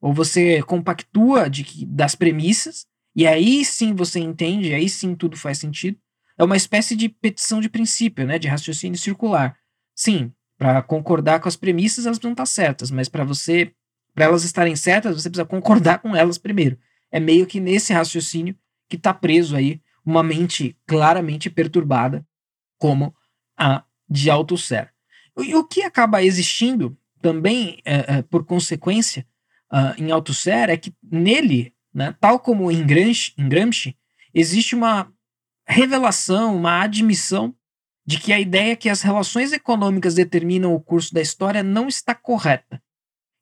ou 0.00 0.12
você 0.12 0.62
compactua 0.62 1.48
de 1.48 1.64
que, 1.64 1.84
das 1.86 2.14
premissas, 2.14 2.86
e 3.14 3.26
aí 3.26 3.64
sim 3.64 3.94
você 3.94 4.20
entende, 4.20 4.72
aí 4.72 4.88
sim 4.88 5.14
tudo 5.14 5.36
faz 5.36 5.58
sentido. 5.58 5.98
É 6.38 6.44
uma 6.44 6.56
espécie 6.56 6.96
de 6.96 7.08
petição 7.08 7.60
de 7.60 7.68
princípio, 7.68 8.26
né, 8.26 8.38
de 8.38 8.48
raciocínio 8.48 8.98
circular. 8.98 9.56
Sim, 9.94 10.32
para 10.56 10.82
concordar 10.82 11.40
com 11.40 11.48
as 11.48 11.56
premissas, 11.56 12.06
elas 12.06 12.20
não 12.20 12.32
estar 12.32 12.46
certas, 12.46 12.90
mas 12.90 13.08
para 13.08 13.24
você, 13.24 13.72
para 14.14 14.26
elas 14.26 14.44
estarem 14.44 14.76
certas, 14.76 15.20
você 15.20 15.28
precisa 15.28 15.44
concordar 15.44 15.98
com 15.98 16.14
elas 16.14 16.38
primeiro. 16.38 16.78
É 17.10 17.18
meio 17.18 17.46
que 17.46 17.60
nesse 17.60 17.92
raciocínio 17.92 18.56
que 18.88 18.96
está 18.96 19.12
preso 19.12 19.56
aí 19.56 19.80
uma 20.04 20.22
mente 20.22 20.76
claramente 20.86 21.50
perturbada, 21.50 22.26
como 22.80 23.14
a 23.56 23.84
de 24.08 24.28
Althusser. 24.28 24.90
E 25.38 25.54
o 25.54 25.62
que 25.62 25.82
acaba 25.82 26.24
existindo 26.24 26.98
também, 27.22 27.80
é, 27.84 28.16
é, 28.16 28.22
por 28.22 28.44
consequência, 28.44 29.24
uh, 29.72 30.02
em 30.02 30.10
Althusser, 30.10 30.70
é 30.70 30.76
que 30.76 30.92
nele, 31.02 31.72
né, 31.94 32.16
tal 32.18 32.40
como 32.40 32.72
em 32.72 32.84
Gramsci, 32.84 33.32
em 33.38 33.48
Gramsci, 33.48 33.96
existe 34.34 34.74
uma 34.74 35.12
revelação, 35.66 36.56
uma 36.56 36.80
admissão 36.82 37.54
de 38.04 38.18
que 38.18 38.32
a 38.32 38.40
ideia 38.40 38.74
que 38.74 38.88
as 38.88 39.02
relações 39.02 39.52
econômicas 39.52 40.14
determinam 40.14 40.74
o 40.74 40.80
curso 40.80 41.14
da 41.14 41.20
história 41.20 41.62
não 41.62 41.86
está 41.86 42.14
correta. 42.14 42.82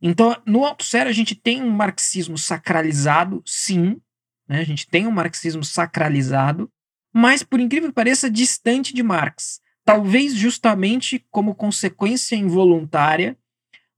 Então, 0.03 0.37
no 0.44 0.64
Althusser, 0.64 1.07
a 1.07 1.12
gente 1.12 1.35
tem 1.35 1.62
um 1.62 1.70
marxismo 1.70 2.37
sacralizado, 2.37 3.42
sim, 3.46 4.01
né? 4.48 4.61
a 4.61 4.64
gente 4.64 4.87
tem 4.87 5.07
um 5.07 5.11
marxismo 5.11 5.64
sacralizado, 5.64 6.70
mas, 7.12 7.42
por 7.42 7.61
incrível 7.61 7.88
que 7.88 7.94
pareça, 7.94 8.31
distante 8.31 8.94
de 8.94 9.03
Marx. 9.03 9.61
Talvez 9.85 10.35
justamente 10.35 11.25
como 11.31 11.55
consequência 11.55 12.37
involuntária 12.37 13.37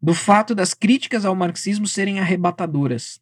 do 0.01 0.15
fato 0.15 0.55
das 0.55 0.73
críticas 0.73 1.25
ao 1.25 1.35
marxismo 1.35 1.87
serem 1.87 2.21
arrebatadoras. 2.21 3.21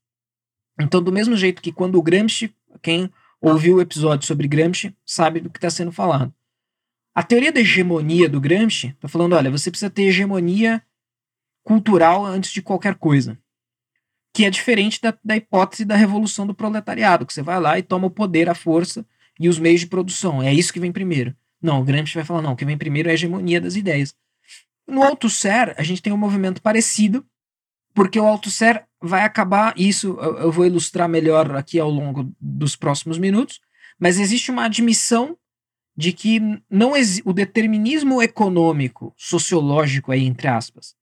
Então, 0.81 1.03
do 1.03 1.11
mesmo 1.11 1.37
jeito 1.37 1.63
que 1.63 1.73
quando 1.73 1.99
o 1.99 2.03
Gramsci, 2.03 2.55
quem 2.83 3.11
ouviu 3.41 3.77
o 3.77 3.81
episódio 3.81 4.27
sobre 4.27 4.47
Gramsci, 4.47 4.95
sabe 5.05 5.41
do 5.41 5.51
que 5.51 5.59
está 5.59 5.71
sendo 5.71 5.91
falado. 5.91 6.33
A 7.15 7.23
teoria 7.23 7.51
da 7.51 7.61
hegemonia 7.61 8.29
do 8.29 8.41
Gramsci 8.41 8.89
está 8.89 9.09
falando: 9.09 9.35
olha, 9.35 9.51
você 9.51 9.71
precisa 9.71 9.91
ter 9.91 10.03
hegemonia 10.03 10.83
cultural 11.65 12.25
antes 12.25 12.53
de 12.53 12.63
qualquer 12.63 12.95
coisa. 12.95 13.37
Que 14.33 14.45
é 14.45 14.51
diferente 14.51 15.01
da, 15.01 15.17
da 15.25 15.37
hipótese 15.37 15.85
da 15.85 15.97
revolução 15.97 16.47
do 16.47 16.55
proletariado, 16.55 17.27
que 17.27 17.33
você 17.33 17.43
vai 17.43 17.59
lá 17.59 17.79
e 17.79 17.83
toma 17.83 18.07
o 18.07 18.11
poder, 18.11 18.49
a 18.49 18.55
força 18.55 19.05
e 19.39 19.49
os 19.49 19.59
meios 19.59 19.81
de 19.81 19.87
produção. 19.87 20.43
É 20.43 20.53
isso 20.53 20.73
que 20.73 20.81
vem 20.81 20.93
primeiro. 20.93 21.35
Não, 21.61 21.81
o 21.81 21.85
Gramsci 21.85 22.15
vai 22.15 22.25
falar: 22.25 22.43
não, 22.43 22.53
o 22.53 22.57
que 22.57 22.65
vem 22.65 22.79
primeiro 22.79 23.09
é 23.09 23.13
a 23.13 23.15
hegemonia 23.15 23.61
das 23.61 23.77
ideias. 23.77 24.15
No 24.87 25.03
Althusser, 25.03 25.75
a 25.77 25.83
gente 25.83 26.01
tem 26.01 26.13
um 26.13 26.17
movimento 26.19 26.63
parecido, 26.63 27.25
porque 27.95 28.19
o 28.19 28.27
Althusser 28.27 28.85
vai 29.01 29.23
acabar, 29.23 29.75
isso 29.77 30.19
eu 30.39 30.51
vou 30.51 30.67
ilustrar 30.67 31.09
melhor 31.09 31.55
aqui 31.55 31.79
ao 31.79 31.91
longo 31.91 32.33
dos 32.41 32.75
próximos 32.75 33.19
minutos, 33.19 33.61
mas 33.99 34.19
existe 34.19 34.51
uma 34.51 34.65
admissão 34.65 35.37
de 35.97 36.13
que 36.13 36.41
não 36.71 36.93
o 37.25 37.33
determinismo 37.33 38.23
econômico, 38.23 39.13
sociológico 39.17 40.13
aí 40.13 40.25
entre 40.25 40.49
aspas, 40.49 40.95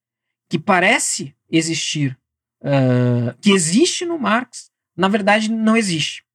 que 0.48 0.58
parece 0.58 1.34
existir, 1.50 2.18
uh, 2.62 3.36
que 3.40 3.50
existe 3.50 4.04
no 4.04 4.18
Marx, 4.18 4.70
na 4.96 5.08
verdade 5.08 5.50
não 5.50 5.76
existe. 5.76 6.25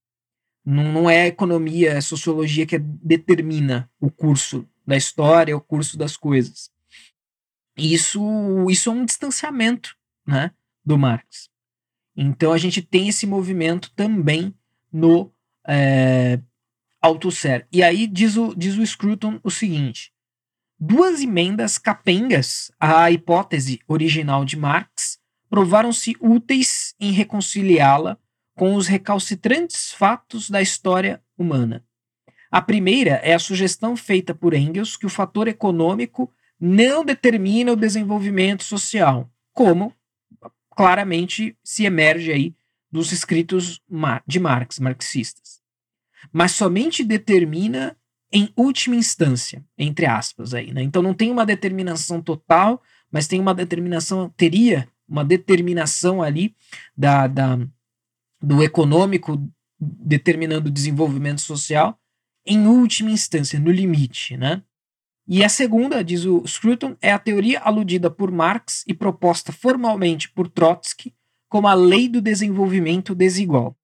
Não, 0.65 0.91
não 0.91 1.10
é 1.10 1.24
a 1.24 1.28
economia, 1.28 1.93
é 1.93 2.02
sociologia 2.02 2.65
que 2.65 2.78
determina 2.78 3.89
o 4.00 4.12
curso 4.12 4.67
da 4.86 4.95
história, 4.95 5.56
o 5.56 5.62
curso 5.62 5.97
das 5.97 6.15
coisas. 6.15 6.71
Isso, 7.78 8.21
isso 8.69 8.89
é 8.89 8.93
um 8.93 9.06
distanciamento 9.06 9.95
né, 10.26 10.52
do 10.86 10.97
Marx. 10.97 11.50
Então 12.15 12.52
a 12.52 12.58
gente 12.58 12.82
tem 12.82 13.08
esse 13.08 13.26
movimento 13.26 13.91
também 13.95 14.54
no 14.91 15.32
é, 15.67 16.39
Althusser. 17.02 17.67
E 17.71 17.82
aí 17.82 18.06
diz 18.06 18.38
o, 18.38 18.54
diz 18.56 18.78
o 18.78 18.86
Scruton 18.86 19.39
o 19.43 19.50
seguinte: 19.50 20.13
duas 20.80 21.21
emendas 21.21 21.78
capengas 21.78 22.71
à 22.80 23.10
hipótese 23.10 23.80
original 23.88 24.45
de 24.45 24.58
Marx 24.58 25.19
provaram-se 25.50 26.15
úteis 26.19 26.95
em 27.00 27.12
reconciliá-la 27.12 28.17
com 28.56 28.76
os 28.76 28.88
recalcitrantes 28.88 29.92
fatos 29.92 30.50
da 30.50 30.62
história 30.62 31.22
humana. 31.38 31.84
A 32.50 32.62
primeira 32.62 33.16
é 33.24 33.34
a 33.34 33.40
sugestão 33.40 33.96
feita 33.96 34.36
por 34.36 34.54
Engels 34.54 34.98
que 34.98 35.06
o 35.06 35.10
fator 35.10 35.48
econômico 35.48 36.32
não 36.60 37.04
determina 37.04 37.72
o 37.72 37.78
desenvolvimento 37.78 38.64
social, 38.64 39.32
como 39.54 39.94
claramente 40.76 41.58
se 41.64 41.86
emerge 41.86 42.32
aí 42.32 42.56
dos 42.92 43.12
escritos 43.12 43.82
de 44.28 44.40
Marx, 44.40 44.80
marxistas 44.80 45.62
mas 46.32 46.52
somente 46.52 47.04
determina 47.04 47.96
em 48.32 48.52
última 48.56 48.96
instância, 48.96 49.64
entre 49.78 50.06
aspas 50.06 50.54
aí, 50.54 50.74
né? 50.74 50.82
Então 50.82 51.02
não 51.02 51.14
tem 51.14 51.32
uma 51.32 51.46
determinação 51.46 52.22
total, 52.22 52.82
mas 53.12 53.28
tem 53.28 53.40
uma 53.40 53.54
determinação, 53.54 54.30
teria 54.30 54.88
uma 55.08 55.24
determinação 55.26 56.22
ali 56.22 56.56
da, 56.96 57.28
da 57.28 57.60
do 58.41 58.63
econômico 58.63 59.41
determinando 59.80 60.69
o 60.69 60.71
desenvolvimento 60.71 61.41
social 61.41 61.97
em 62.45 62.67
última 62.67 63.12
instância, 63.12 63.60
no 63.60 63.71
limite, 63.71 64.36
né? 64.36 64.63
E 65.27 65.43
a 65.43 65.49
segunda, 65.49 66.04
diz 66.04 66.25
o 66.25 66.45
Scruton, 66.45 66.97
é 67.01 67.12
a 67.12 67.19
teoria 67.19 67.60
aludida 67.60 68.10
por 68.10 68.32
Marx 68.32 68.84
e 68.88 68.93
proposta 68.93 69.51
formalmente 69.51 70.30
por 70.30 70.49
Trotsky 70.49 71.13
como 71.47 71.67
a 71.67 71.73
lei 71.73 72.08
do 72.08 72.21
desenvolvimento 72.21 73.13
desigual. 73.13 73.77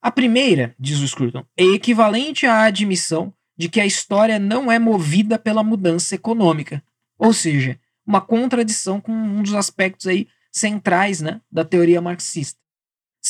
A 0.00 0.10
primeira, 0.10 0.74
diz 0.78 1.00
o 1.00 1.08
Scruton, 1.08 1.44
é 1.56 1.64
equivalente 1.64 2.46
à 2.46 2.62
admissão 2.62 3.34
de 3.56 3.68
que 3.68 3.80
a 3.80 3.86
história 3.86 4.38
não 4.38 4.70
é 4.70 4.78
movida 4.78 5.36
pela 5.36 5.64
mudança 5.64 6.14
econômica, 6.14 6.82
ou 7.18 7.32
seja, 7.32 7.78
uma 8.06 8.20
contradição 8.20 9.00
com 9.00 9.12
um 9.12 9.42
dos 9.42 9.54
aspectos 9.54 10.06
aí 10.06 10.28
centrais 10.52 11.20
né, 11.20 11.40
da 11.50 11.64
teoria 11.64 12.00
marxista. 12.00 12.58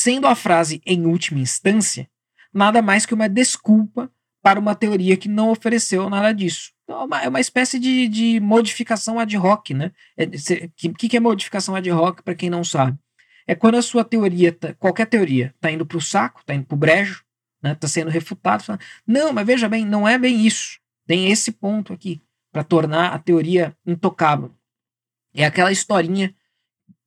Sendo 0.01 0.27
a 0.27 0.35
frase 0.35 0.81
em 0.87 1.07
última 1.07 1.41
instância, 1.41 2.09
nada 2.53 2.81
mais 2.81 3.05
que 3.05 3.15
uma 3.15 3.29
desculpa 3.29 4.11
para 4.41 4.61
uma 4.61 4.75
teoria 4.75 5.17
que 5.17 5.29
não 5.29 5.51
ofereceu 5.51 6.09
nada 6.09 6.33
disso. 6.33 6.73
Então, 6.85 7.01
é 7.01 7.05
uma, 7.05 7.23
é 7.25 7.29
uma 7.29 7.41
espécie 7.41 7.79
de, 7.79 8.07
de 8.07 8.39
modificação 8.39 9.19
ad 9.19 9.37
hoc, 9.37 9.71
né? 9.71 9.91
O 10.17 10.23
é, 10.23 10.69
que, 10.77 11.09
que 11.09 11.17
é 11.17 11.21
modificação 11.21 11.75
ad 11.75 11.91
hoc, 11.91 12.23
para 12.23 12.35
quem 12.35 12.49
não 12.49 12.63
sabe? 12.63 12.97
é 13.49 13.55
quando 13.55 13.77
a 13.77 13.83
sua 13.83 14.05
teoria, 14.05 14.53
tá, 14.53 14.75
qualquer 14.75 15.07
teoria, 15.07 15.53
está 15.57 15.73
indo 15.73 15.87
para 15.87 15.97
o 15.97 16.03
saco, 16.03 16.43
está 16.43 16.55
indo 16.55 16.67
para 16.67 16.75
o 16.75 16.79
brejo, 16.79 17.25
está 17.57 17.69
né, 17.71 17.75
tá 17.75 17.89
sendo 17.89 18.11
refutado. 18.11 18.63
Não, 19.07 19.33
mas 19.33 19.47
veja 19.47 19.69
bem, 19.69 19.87
não 19.87 20.07
é 20.07 20.19
bem 20.19 20.47
isso. 20.47 20.79
Tem 21.07 21.31
esse 21.33 21.51
ponto 21.51 21.95
aqui 21.95 22.21
para 22.53 22.63
tornar 22.63 23.15
a 23.15 23.19
teoria 23.19 23.75
intocável. 23.87 24.55
É 25.35 25.47
aquela 25.47 25.73
historinha, 25.73 26.35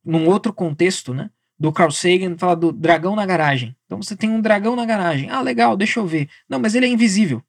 num 0.04 0.28
outro 0.28 0.52
contexto, 0.52 1.14
né, 1.14 1.30
do 1.62 1.72
Carl 1.72 1.91
Sagan 1.91 2.36
fala 2.39 2.55
do 2.55 2.72
dragão 2.72 3.16
na 3.16 3.24
garagem. 3.24 3.76
Então 3.86 4.01
você 4.01 4.16
tem 4.16 4.32
um 4.32 4.41
dragão 4.41 4.76
na 4.76 4.84
garagem. 4.84 5.30
Ah, 5.30 5.41
legal, 5.41 5.78
deixa 5.78 5.99
eu 5.99 6.07
ver. 6.07 6.28
Não, 6.49 6.57
mas 6.57 6.74
ele 6.74 6.88
é 6.88 6.89
invisível. 6.89 7.39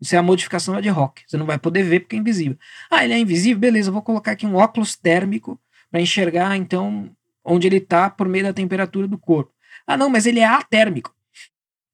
Isso 0.00 0.14
é 0.14 0.18
a 0.18 0.22
modificação 0.22 0.74
ad 0.74 0.90
hoc. 0.90 1.18
Você 1.26 1.36
não 1.36 1.44
vai 1.44 1.58
poder 1.58 1.82
ver 1.82 2.00
porque 2.00 2.16
é 2.16 2.18
invisível. 2.18 2.56
Ah, 2.90 3.04
ele 3.04 3.12
é 3.12 3.18
invisível? 3.18 3.60
Beleza, 3.60 3.90
eu 3.90 3.92
vou 3.92 4.00
colocar 4.00 4.32
aqui 4.32 4.46
um 4.46 4.54
óculos 4.54 4.96
térmico 4.96 5.60
para 5.90 6.00
enxergar, 6.00 6.56
então, 6.56 7.10
onde 7.44 7.66
ele 7.66 7.76
está 7.76 8.08
por 8.08 8.26
meio 8.26 8.44
da 8.44 8.52
temperatura 8.54 9.06
do 9.06 9.18
corpo. 9.18 9.52
Ah, 9.86 9.94
não, 9.94 10.08
mas 10.08 10.24
ele 10.24 10.40
é 10.40 10.46
atérmico. 10.46 11.14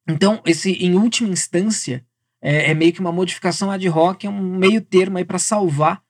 Então, 0.08 0.40
esse, 0.46 0.70
em 0.74 0.94
última 0.94 1.30
instância, 1.30 2.06
é, 2.40 2.70
é 2.70 2.74
meio 2.74 2.92
que 2.92 3.00
uma 3.00 3.10
modificação 3.10 3.72
ad 3.72 3.88
hoc, 3.88 4.24
é 4.24 4.30
um 4.30 4.40
meio 4.40 4.80
termo 4.80 5.18
aí 5.18 5.24
para 5.24 5.38
salvar 5.40 6.00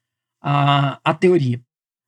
a, 0.43 1.01
a 1.03 1.15
teoria. 1.15 1.63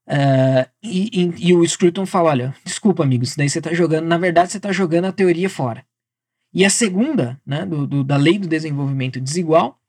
Uh, 0.07 0.68
e, 0.82 1.11
e, 1.12 1.48
e, 1.48 1.55
o 1.55 1.66
Scruton 1.66 2.05
fala: 2.05 2.30
olha, 2.30 2.55
desculpa, 2.64 3.05
amigo, 3.05 3.24
isso 3.24 3.36
daí 3.36 3.48
você 3.48 3.59
está 3.59 3.72
jogando, 3.72 4.07
na 4.07 4.18
verdade, 4.18 4.50
você 4.50 4.57
está 4.57 4.72
jogando 4.72 5.07
a 5.07 5.12
teoria 5.12 5.48
fora. 5.48 5.84
E 6.53 6.64
a 6.64 6.70
segunda, 6.70 7.40
né, 7.46 7.64
do, 7.64 7.86
do, 7.86 8.05
da 8.05 8.16
lei 8.16 8.38
do 8.38 8.46
desenvolvimento 8.46 9.20
desigual, 9.20 9.80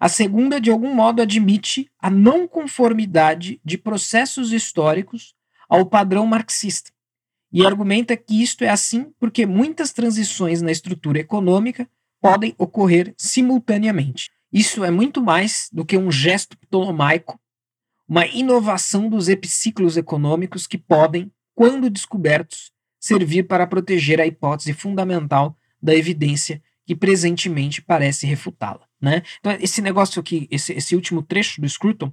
a 0.00 0.08
segunda, 0.08 0.60
de 0.60 0.70
algum 0.70 0.94
modo, 0.94 1.22
admite 1.22 1.90
a 2.00 2.10
não 2.10 2.48
conformidade 2.48 3.60
de 3.64 3.76
processos 3.76 4.52
históricos 4.52 5.34
ao 5.68 5.86
padrão 5.86 6.26
marxista. 6.26 6.90
E 7.52 7.64
argumenta 7.64 8.16
que 8.16 8.42
isto 8.42 8.62
é 8.64 8.68
assim 8.68 9.12
porque 9.18 9.46
muitas 9.46 9.92
transições 9.92 10.60
na 10.60 10.70
estrutura 10.70 11.18
econômica 11.18 11.88
podem 12.20 12.54
ocorrer 12.58 13.14
simultaneamente. 13.16 14.30
Isso 14.52 14.84
é 14.84 14.90
muito 14.90 15.22
mais 15.22 15.68
do 15.72 15.84
que 15.84 15.96
um 15.96 16.10
gesto 16.10 16.56
ptolomaico 16.58 17.38
uma 18.08 18.26
inovação 18.26 19.08
dos 19.08 19.28
epiciclos 19.28 19.96
econômicos 19.96 20.66
que 20.66 20.78
podem, 20.78 21.30
quando 21.54 21.90
descobertos, 21.90 22.72
servir 22.98 23.44
para 23.44 23.66
proteger 23.66 24.20
a 24.20 24.26
hipótese 24.26 24.72
fundamental 24.72 25.56
da 25.80 25.94
evidência 25.94 26.62
que 26.86 26.96
presentemente 26.96 27.82
parece 27.82 28.26
refutá-la. 28.26 28.86
Né? 29.00 29.22
Então, 29.38 29.52
esse 29.60 29.82
negócio 29.82 30.18
aqui, 30.20 30.48
esse, 30.50 30.72
esse 30.72 30.96
último 30.96 31.22
trecho 31.22 31.60
do 31.60 31.68
Scruton, 31.68 32.12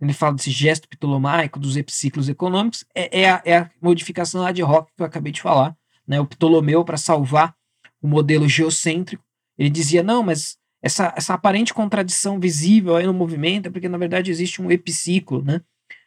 ele 0.00 0.12
fala 0.12 0.34
desse 0.34 0.50
gesto 0.50 0.88
ptolomaico 0.88 1.58
dos 1.58 1.76
epiciclos 1.76 2.28
econômicos, 2.28 2.84
é, 2.94 3.20
é, 3.22 3.30
a, 3.30 3.42
é 3.44 3.56
a, 3.58 3.70
modificação 3.80 4.44
ad 4.44 4.62
hoc 4.62 4.88
que 4.96 5.02
eu 5.02 5.06
acabei 5.06 5.32
de 5.32 5.42
falar. 5.42 5.76
Né? 6.06 6.20
O 6.20 6.26
Ptolomeu, 6.26 6.84
para 6.84 6.96
salvar 6.96 7.54
o 8.00 8.08
modelo 8.08 8.48
geocêntrico, 8.48 9.22
ele 9.56 9.70
dizia: 9.70 10.02
não, 10.02 10.22
mas 10.22 10.56
essa, 10.82 11.14
essa 11.16 11.34
aparente 11.34 11.72
contradição 11.72 12.40
visível 12.40 12.96
aí 12.96 13.06
no 13.06 13.14
movimento 13.14 13.66
é 13.66 13.70
porque, 13.70 13.88
na 13.88 13.96
verdade, 13.96 14.30
existe 14.30 14.60
um 14.60 14.70
epiciclo, 14.70 15.42
né? 15.42 15.62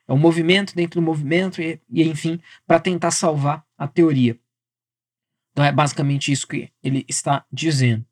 É 0.08 0.14
um 0.14 0.18
movimento 0.18 0.76
dentro 0.76 1.00
do 1.00 1.06
movimento 1.06 1.62
e, 1.62 1.82
e 1.90 2.04
enfim, 2.04 2.40
para 2.68 2.80
tentar 2.80 3.12
salvar 3.12 3.66
a 3.78 3.88
teoria. 3.88 4.38
Então 5.52 5.64
é 5.64 5.72
basicamente 5.72 6.32
isso 6.32 6.46
que 6.46 6.70
ele 6.84 7.06
está 7.08 7.46
dizendo. 7.52 8.06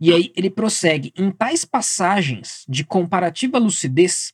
E 0.00 0.12
aí 0.12 0.32
ele 0.36 0.48
prossegue. 0.48 1.12
Em 1.16 1.30
tais 1.30 1.64
passagens 1.64 2.64
de 2.68 2.84
comparativa 2.84 3.58
lucidez, 3.58 4.32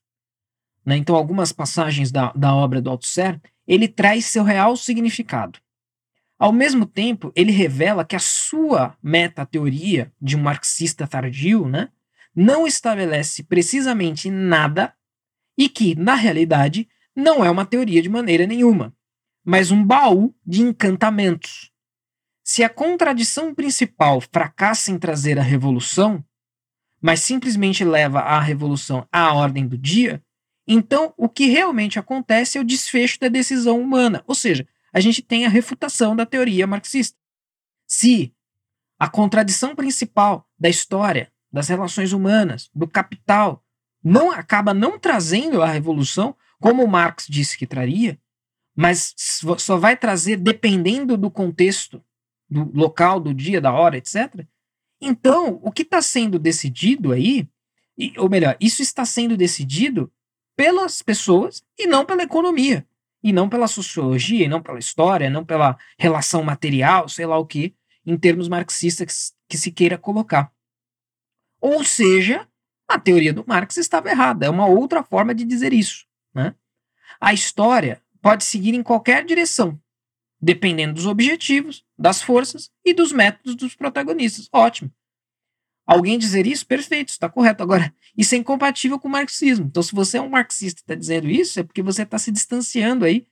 né, 0.85 0.97
então 0.97 1.17
algumas 1.17 1.53
passagens 1.53 2.13
da, 2.13 2.33
da 2.33 2.55
obra 2.55 2.81
do 2.81 2.91
Althusser, 2.91 3.41
ele 3.67 3.89
traz 3.89 4.27
seu 4.27 4.45
real 4.45 4.77
significado. 4.77 5.59
Ao 6.41 6.55
mesmo 6.55 6.87
tempo, 6.87 7.31
ele 7.37 7.53
revela 7.53 8.03
que 8.03 8.17
a 8.17 8.19
sua 8.19 8.97
meta-teoria 9.03 10.11
de 10.19 10.39
um 10.39 10.41
marxista 10.41 11.07
tardio 11.07 11.69
né, 11.69 11.91
não 12.35 12.67
estabelece 12.67 13.43
precisamente 13.43 14.31
nada 14.31 14.95
e 15.59 15.69
que, 15.69 15.95
na 15.95 16.15
realidade, 16.15 16.89
não 17.15 17.45
é 17.45 17.51
uma 17.51 17.67
teoria 17.67 18.01
de 18.01 18.09
maneira 18.09 18.47
nenhuma, 18.47 18.97
mas 19.45 19.71
um 19.71 19.85
baú 19.85 20.35
de 20.47 20.63
encantamentos. 20.63 21.71
Se 22.43 22.65
a 22.65 22.71
contradição 22.71 23.55
principal 23.55 24.19
fracassa 24.23 24.91
em 24.91 24.99
trazer 24.99 25.39
a 25.39 25.43
revolução, 25.43 26.25
mas 27.03 27.21
simplesmente 27.21 27.85
leva 27.85 28.21
a 28.21 28.41
revolução 28.41 29.07
à 29.13 29.35
ordem 29.35 29.69
do 29.69 29.77
dia, 29.77 30.23
então 30.67 31.13
o 31.19 31.29
que 31.29 31.49
realmente 31.49 31.99
acontece 31.99 32.57
é 32.57 32.63
o 32.63 32.65
desfecho 32.65 33.21
da 33.21 33.29
decisão 33.29 33.79
humana, 33.79 34.25
ou 34.27 34.35
seja, 34.35 34.67
a 34.93 35.01
gente 35.01 35.23
tem 35.23 35.47
a 35.47 35.49
refutação 35.49 36.17
da 36.17 36.27
teoria 36.27 36.67
marxista. 36.67 37.17
Se 37.87 38.35
a 38.99 39.09
contradição 39.09 39.75
principal 39.75 40.49
da 40.59 40.69
história, 40.69 41.33
das 41.53 41.69
relações 41.69 42.13
humanas, 42.13 42.71
do 42.75 42.87
capital, 42.87 43.65
não 44.03 44.31
acaba 44.31 44.73
não 44.75 44.99
trazendo 44.99 45.63
a 45.63 45.67
revolução, 45.67 46.37
como 46.61 46.87
Marx 46.87 47.27
disse 47.29 47.57
que 47.57 47.67
traria, 47.67 48.21
mas 48.77 49.15
só 49.59 49.77
vai 49.77 49.97
trazer 49.97 50.37
dependendo 50.37 51.17
do 51.17 51.31
contexto, 51.31 52.03
do 52.49 52.71
local, 52.75 53.21
do 53.21 53.35
dia, 53.35 53.61
da 53.61 53.73
hora, 53.73 53.97
etc. 53.97 54.47
Então, 55.01 55.61
o 55.63 55.73
que 55.73 55.83
está 55.83 56.03
sendo 56.03 56.39
decidido 56.39 57.13
aí, 57.13 57.49
ou 58.17 58.29
melhor, 58.29 58.57
isso 58.61 58.83
está 58.83 59.05
sendo 59.05 59.37
decidido 59.37 60.13
pelas 60.57 61.03
pessoas 61.03 61.63
e 61.79 61.87
não 61.87 62.05
pela 62.05 62.23
economia 62.23 62.87
e 63.23 63.33
não 63.33 63.49
pela 63.49 63.69
sociologia, 63.69 64.45
e 64.45 64.49
não 64.49 64.63
pela 64.63 64.79
história, 64.79 65.31
não 65.31 65.45
pela 65.45 65.77
relação 65.99 66.43
material, 66.43 67.09
sei 67.09 67.27
lá 67.27 67.39
o 67.39 67.47
que, 67.47 67.75
em 68.05 68.17
termos 68.17 68.49
marxistas 68.49 69.35
que 69.49 69.59
se 69.59 69.71
queira 69.71 69.99
colocar. 69.99 70.51
Ou 71.61 71.85
seja, 71.85 72.49
a 72.89 72.99
teoria 72.99 73.33
do 73.33 73.45
Marx 73.47 73.77
estava 73.77 74.11
errada. 74.11 74.47
É 74.47 74.51
uma 74.51 74.67
outra 74.67 75.03
forma 75.03 75.35
de 75.35 75.45
dizer 75.45 75.73
isso. 75.73 76.07
Né? 76.35 76.55
A 77.21 77.33
história 77.33 78.03
pode 78.23 78.45
seguir 78.45 78.75
em 78.75 78.83
qualquer 78.83 79.25
direção, 79.25 79.81
dependendo 80.41 80.95
dos 80.95 81.07
objetivos, 81.07 81.85
das 81.99 82.23
forças 82.23 82.71
e 82.85 82.95
dos 82.95 83.13
métodos 83.13 83.55
dos 83.55 83.75
protagonistas. 83.75 84.49
Ótimo. 84.53 84.91
Alguém 85.91 86.17
dizer 86.17 86.47
isso, 86.47 86.65
perfeito, 86.65 87.09
está 87.09 87.29
correto. 87.29 87.65
Agora, 87.65 87.93
isso 88.17 88.37
é 88.37 88.39
incompatível 88.39 88.97
com 88.97 89.09
o 89.09 89.11
marxismo. 89.11 89.67
Então, 89.67 89.83
se 89.83 89.93
você 89.93 90.19
é 90.19 90.21
um 90.21 90.29
marxista 90.29 90.79
e 90.79 90.83
está 90.85 90.95
dizendo 90.95 91.29
isso, 91.29 91.59
é 91.59 91.65
porque 91.65 91.83
você 91.83 92.03
está 92.05 92.17
se 92.17 92.31
distanciando 92.31 93.05
aí 93.05 93.27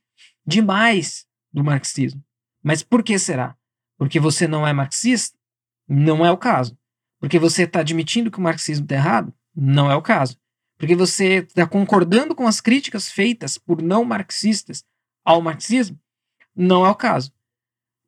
demais 0.45 1.25
do 1.53 1.63
marxismo. 1.63 2.21
Mas 2.61 2.83
por 2.83 3.01
que 3.01 3.17
será? 3.17 3.55
Porque 3.97 4.19
você 4.19 4.45
não 4.45 4.67
é 4.67 4.73
marxista? 4.73 5.39
Não 5.87 6.25
é 6.25 6.31
o 6.31 6.37
caso. 6.37 6.77
Porque 7.17 7.39
você 7.39 7.63
está 7.63 7.79
admitindo 7.79 8.29
que 8.29 8.39
o 8.39 8.41
marxismo 8.41 8.83
está 8.83 8.95
errado? 8.95 9.33
Não 9.55 9.89
é 9.89 9.95
o 9.95 10.01
caso. 10.01 10.37
Porque 10.77 10.97
você 10.97 11.45
está 11.47 11.65
concordando 11.65 12.35
com 12.35 12.45
as 12.45 12.59
críticas 12.59 13.09
feitas 13.09 13.57
por 13.57 13.81
não 13.81 14.03
marxistas 14.03 14.83
ao 15.23 15.41
marxismo? 15.41 15.97
Não 16.53 16.85
é 16.85 16.89
o 16.89 16.95
caso. 16.95 17.31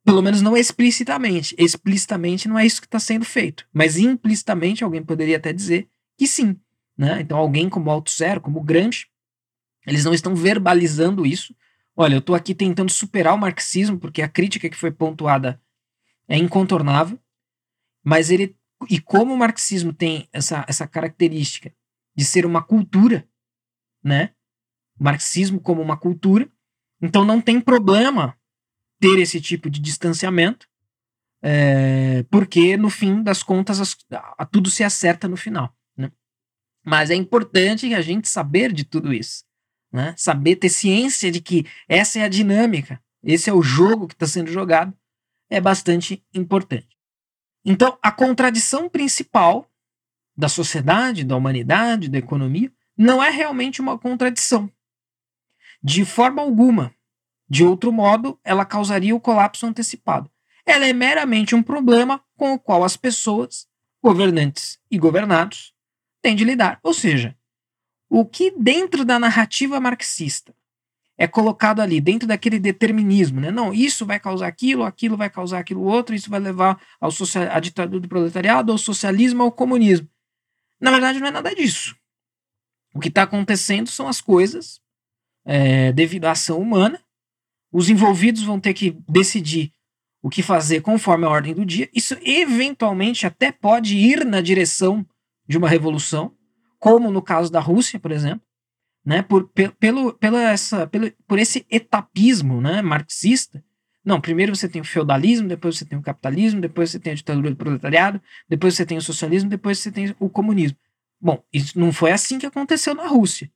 Pelo 0.03 0.21
menos 0.21 0.41
não 0.41 0.57
explicitamente. 0.57 1.55
Explicitamente 1.57 2.47
não 2.47 2.57
é 2.57 2.65
isso 2.65 2.81
que 2.81 2.87
está 2.87 2.99
sendo 2.99 3.25
feito. 3.25 3.67
Mas 3.71 3.97
implicitamente 3.97 4.83
alguém 4.83 5.03
poderia 5.03 5.37
até 5.37 5.53
dizer 5.53 5.87
que 6.17 6.27
sim. 6.27 6.59
Né? 6.97 7.21
Então 7.21 7.37
alguém 7.37 7.69
como 7.69 7.89
Althusser, 7.89 8.39
como 8.39 8.61
Gramsci, 8.61 9.07
eles 9.85 10.03
não 10.03 10.13
estão 10.13 10.35
verbalizando 10.35 11.25
isso. 11.25 11.55
Olha, 11.95 12.15
eu 12.15 12.19
estou 12.19 12.35
aqui 12.35 12.55
tentando 12.55 12.91
superar 12.91 13.33
o 13.33 13.37
marxismo 13.37 13.99
porque 13.99 14.21
a 14.21 14.29
crítica 14.29 14.69
que 14.69 14.77
foi 14.77 14.91
pontuada 14.91 15.61
é 16.27 16.37
incontornável. 16.37 17.19
Mas 18.03 18.31
ele 18.31 18.55
e 18.89 18.99
como 18.99 19.33
o 19.33 19.37
marxismo 19.37 19.93
tem 19.93 20.27
essa, 20.31 20.65
essa 20.67 20.87
característica 20.87 21.71
de 22.15 22.25
ser 22.25 22.45
uma 22.45 22.63
cultura, 22.63 23.27
né? 24.03 24.31
O 24.99 25.03
marxismo 25.03 25.59
como 25.59 25.81
uma 25.81 25.97
cultura, 25.97 26.51
então 27.01 27.23
não 27.23 27.39
tem 27.39 27.61
problema 27.61 28.35
ter 29.01 29.19
esse 29.19 29.41
tipo 29.41 29.67
de 29.69 29.81
distanciamento, 29.81 30.67
é, 31.41 32.23
porque 32.29 32.77
no 32.77 32.89
fim 32.89 33.23
das 33.23 33.41
contas 33.41 33.81
as, 33.81 33.97
a, 34.37 34.45
tudo 34.45 34.69
se 34.69 34.83
acerta 34.83 35.27
no 35.27 35.35
final. 35.35 35.75
Né? 35.97 36.11
Mas 36.85 37.09
é 37.09 37.15
importante 37.15 37.91
a 37.95 38.01
gente 38.01 38.29
saber 38.29 38.71
de 38.71 38.83
tudo 38.83 39.11
isso, 39.11 39.43
né? 39.91 40.13
saber 40.15 40.57
ter 40.57 40.69
ciência 40.69 41.31
de 41.31 41.41
que 41.41 41.65
essa 41.89 42.19
é 42.19 42.23
a 42.23 42.29
dinâmica, 42.29 43.01
esse 43.23 43.49
é 43.49 43.53
o 43.53 43.63
jogo 43.63 44.07
que 44.07 44.13
está 44.13 44.27
sendo 44.27 44.51
jogado, 44.51 44.95
é 45.49 45.59
bastante 45.59 46.23
importante. 46.31 46.95
Então, 47.65 47.97
a 48.01 48.11
contradição 48.11 48.87
principal 48.87 49.67
da 50.37 50.47
sociedade, 50.47 51.23
da 51.23 51.35
humanidade, 51.35 52.07
da 52.07 52.17
economia, 52.19 52.71
não 52.95 53.21
é 53.21 53.29
realmente 53.29 53.81
uma 53.81 53.97
contradição. 53.97 54.71
De 55.83 56.05
forma 56.05 56.41
alguma. 56.41 56.93
De 57.51 57.65
outro 57.65 57.91
modo, 57.91 58.39
ela 58.45 58.63
causaria 58.63 59.13
o 59.13 59.19
colapso 59.19 59.65
antecipado. 59.65 60.31
Ela 60.65 60.85
é 60.85 60.93
meramente 60.93 61.53
um 61.53 61.61
problema 61.61 62.23
com 62.37 62.53
o 62.53 62.57
qual 62.57 62.81
as 62.81 62.95
pessoas, 62.95 63.67
governantes 64.01 64.79
e 64.89 64.97
governados, 64.97 65.73
têm 66.21 66.33
de 66.33 66.45
lidar. 66.45 66.79
Ou 66.81 66.93
seja, 66.93 67.35
o 68.09 68.23
que 68.25 68.51
dentro 68.57 69.03
da 69.03 69.19
narrativa 69.19 69.81
marxista 69.81 70.55
é 71.17 71.27
colocado 71.27 71.81
ali, 71.81 71.99
dentro 71.99 72.25
daquele 72.25 72.57
determinismo, 72.57 73.41
né? 73.41 73.51
Não, 73.51 73.73
isso 73.73 74.05
vai 74.05 74.17
causar 74.17 74.47
aquilo, 74.47 74.85
aquilo 74.85 75.17
vai 75.17 75.29
causar 75.29 75.59
aquilo 75.59 75.83
outro, 75.83 76.15
isso 76.15 76.29
vai 76.29 76.39
levar 76.39 76.81
ao 77.01 77.11
social, 77.11 77.51
à 77.51 77.59
ditadura 77.59 77.99
do 77.99 78.07
proletariado, 78.07 78.71
ao 78.71 78.77
socialismo, 78.77 79.43
ao 79.43 79.51
comunismo. 79.51 80.07
Na 80.79 80.89
verdade, 80.89 81.19
não 81.19 81.27
é 81.27 81.31
nada 81.31 81.53
disso. 81.53 81.97
O 82.93 82.99
que 83.01 83.09
está 83.09 83.23
acontecendo 83.23 83.89
são 83.89 84.07
as 84.07 84.21
coisas 84.21 84.79
é, 85.43 85.91
devido 85.91 86.27
à 86.27 86.31
ação 86.31 86.57
humana 86.57 86.97
os 87.71 87.89
envolvidos 87.89 88.43
vão 88.43 88.59
ter 88.59 88.73
que 88.73 88.97
decidir 89.07 89.73
o 90.21 90.29
que 90.29 90.43
fazer 90.43 90.81
conforme 90.81 91.25
a 91.25 91.29
ordem 91.29 91.53
do 91.53 91.65
dia. 91.65 91.89
Isso 91.93 92.17
eventualmente 92.21 93.25
até 93.25 93.51
pode 93.51 93.97
ir 93.97 94.25
na 94.25 94.41
direção 94.41 95.05
de 95.47 95.57
uma 95.57 95.67
revolução, 95.67 96.33
como 96.77 97.11
no 97.11 97.21
caso 97.21 97.51
da 97.51 97.59
Rússia, 97.59 97.99
por 97.99 98.11
exemplo, 98.11 98.45
né, 99.05 99.21
por, 99.21 99.49
pelo, 99.79 100.13
pela 100.13 100.41
essa, 100.51 100.85
pelo, 100.85 101.11
por 101.27 101.39
esse 101.39 101.65
etapismo 101.69 102.61
né, 102.61 102.81
marxista. 102.81 103.63
Não, 104.03 104.21
primeiro 104.21 104.55
você 104.55 104.67
tem 104.67 104.81
o 104.81 104.85
feudalismo, 104.85 105.47
depois 105.47 105.77
você 105.77 105.85
tem 105.85 105.97
o 105.97 106.01
capitalismo, 106.01 106.61
depois 106.61 106.91
você 106.91 106.99
tem 106.99 107.13
a 107.13 107.15
ditadura 107.15 107.49
do 107.49 107.55
proletariado, 107.55 108.21
depois 108.47 108.75
você 108.75 108.85
tem 108.85 108.97
o 108.97 109.01
socialismo, 109.01 109.49
depois 109.49 109.79
você 109.79 109.91
tem 109.91 110.15
o 110.19 110.29
comunismo. 110.29 110.77
Bom, 111.19 111.43
isso 111.53 111.79
não 111.79 111.91
foi 111.91 112.11
assim 112.11 112.39
que 112.39 112.45
aconteceu 112.45 112.95
na 112.95 113.07
Rússia. 113.07 113.51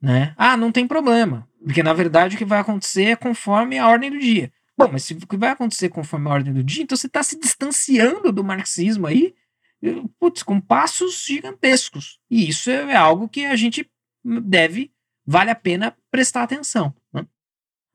Né? 0.00 0.34
Ah, 0.36 0.56
não 0.56 0.70
tem 0.70 0.86
problema, 0.86 1.47
porque 1.62 1.82
na 1.82 1.92
verdade 1.92 2.34
o 2.34 2.38
que 2.38 2.44
vai 2.44 2.60
acontecer 2.60 3.04
é 3.04 3.16
conforme 3.16 3.78
a 3.78 3.88
ordem 3.88 4.10
do 4.10 4.18
dia. 4.18 4.52
Bom, 4.76 4.88
mas 4.92 5.04
se 5.04 5.14
o 5.14 5.26
que 5.26 5.36
vai 5.36 5.50
acontecer 5.50 5.88
conforme 5.88 6.28
a 6.28 6.32
ordem 6.32 6.52
do 6.52 6.62
dia, 6.62 6.84
então 6.84 6.96
você 6.96 7.08
está 7.08 7.22
se 7.22 7.38
distanciando 7.38 8.30
do 8.30 8.44
marxismo 8.44 9.06
aí, 9.08 9.34
putz, 10.20 10.42
com 10.42 10.60
passos 10.60 11.24
gigantescos. 11.26 12.20
E 12.30 12.48
isso 12.48 12.70
é 12.70 12.94
algo 12.94 13.28
que 13.28 13.44
a 13.44 13.56
gente 13.56 13.90
deve, 14.24 14.92
vale 15.26 15.50
a 15.50 15.54
pena 15.54 15.96
prestar 16.10 16.44
atenção. 16.44 16.94
Né? 17.12 17.26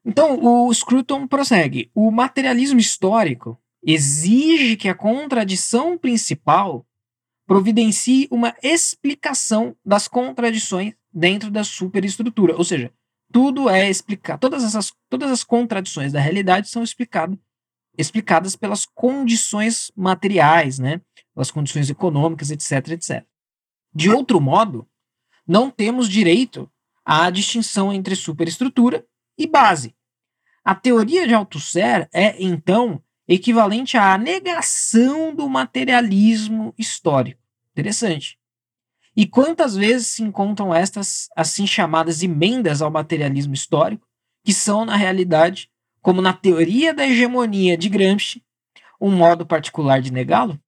Então, 0.05 0.37
o 0.43 0.73
Scruton 0.73 1.25
prossegue. 1.25 1.89
O 1.95 2.11
materialismo 2.11 2.79
histórico 2.79 3.57
exige 3.81 4.75
que 4.75 4.89
a 4.89 4.95
contradição 4.95 5.97
principal 5.97 6.85
providencie 7.45 8.27
uma 8.31 8.55
explicação 8.61 9.75
das 9.85 10.07
contradições 10.07 10.93
dentro 11.13 11.51
da 11.51 11.63
superestrutura. 11.63 12.55
Ou 12.55 12.63
seja, 12.63 12.91
tudo 13.33 13.67
é 13.67 13.89
explicado, 13.89 14.39
todas, 14.39 14.63
essas, 14.63 14.93
todas 15.09 15.31
as 15.31 15.43
contradições 15.43 16.13
da 16.13 16.19
realidade 16.19 16.69
são 16.69 16.83
explicadas 16.83 17.37
explicadas 17.97 18.55
pelas 18.55 18.85
condições 18.85 19.91
materiais, 19.95 20.79
né? 20.79 21.01
pelas 21.33 21.51
condições 21.51 21.89
econômicas, 21.89 22.49
etc, 22.49 22.89
etc. 22.89 23.23
De 23.93 24.09
outro 24.09 24.41
modo, 24.41 24.87
não 25.47 25.69
temos 25.69 26.09
direito 26.09 26.71
à 27.05 27.29
distinção 27.29 27.93
entre 27.93 28.15
superestrutura 28.15 29.05
e 29.37 29.45
base. 29.45 29.95
A 30.63 30.73
teoria 30.73 31.27
de 31.27 31.33
Althusser 31.33 32.09
é, 32.11 32.41
então, 32.41 32.99
equivalente 33.27 33.97
à 33.97 34.17
negação 34.17 35.35
do 35.35 35.47
materialismo 35.47 36.73
histórico. 36.77 37.41
Interessante. 37.73 38.39
E 39.15 39.27
quantas 39.27 39.75
vezes 39.75 40.07
se 40.07 40.23
encontram 40.23 40.73
estas 40.73 41.27
assim 41.35 41.67
chamadas 41.67 42.23
emendas 42.23 42.81
ao 42.81 42.89
materialismo 42.89 43.53
histórico, 43.53 44.07
que 44.43 44.53
são, 44.53 44.85
na 44.85 44.95
realidade, 44.95 45.69
como 46.01 46.21
na 46.21 46.33
teoria 46.33 46.93
da 46.93 47.07
hegemonia 47.07 47.77
de 47.77 47.89
Gramsci, 47.89 48.43
um 48.99 49.11
modo 49.11 49.45
particular 49.45 50.01
de 50.01 50.11
negá-lo? 50.11 50.59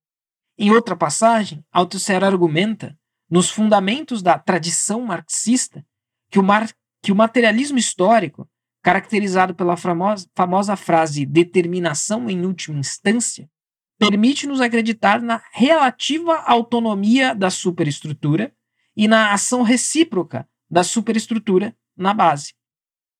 Em 0.57 0.71
outra 0.71 0.95
passagem, 0.95 1.65
Althusser 1.71 2.23
argumenta, 2.23 2.97
nos 3.29 3.49
fundamentos 3.49 4.21
da 4.21 4.37
tradição 4.37 5.01
marxista, 5.01 5.85
que 6.29 6.39
o, 6.39 6.43
mar 6.43 6.69
que 7.01 7.11
o 7.11 7.15
materialismo 7.15 7.77
histórico, 7.77 8.47
caracterizado 8.81 9.55
pela 9.55 9.75
famosa, 9.75 10.27
famosa 10.35 10.75
frase 10.75 11.25
determinação 11.25 12.29
em 12.29 12.45
última 12.45 12.79
instância, 12.79 13.49
permite-nos 13.97 14.61
acreditar 14.61 15.21
na 15.21 15.41
relativa 15.51 16.37
autonomia 16.41 17.33
da 17.33 17.49
superestrutura 17.49 18.53
e 18.95 19.07
na 19.07 19.33
ação 19.33 19.61
recíproca 19.61 20.47
da 20.69 20.83
superestrutura 20.83 21.75
na 21.95 22.13
base. 22.13 22.53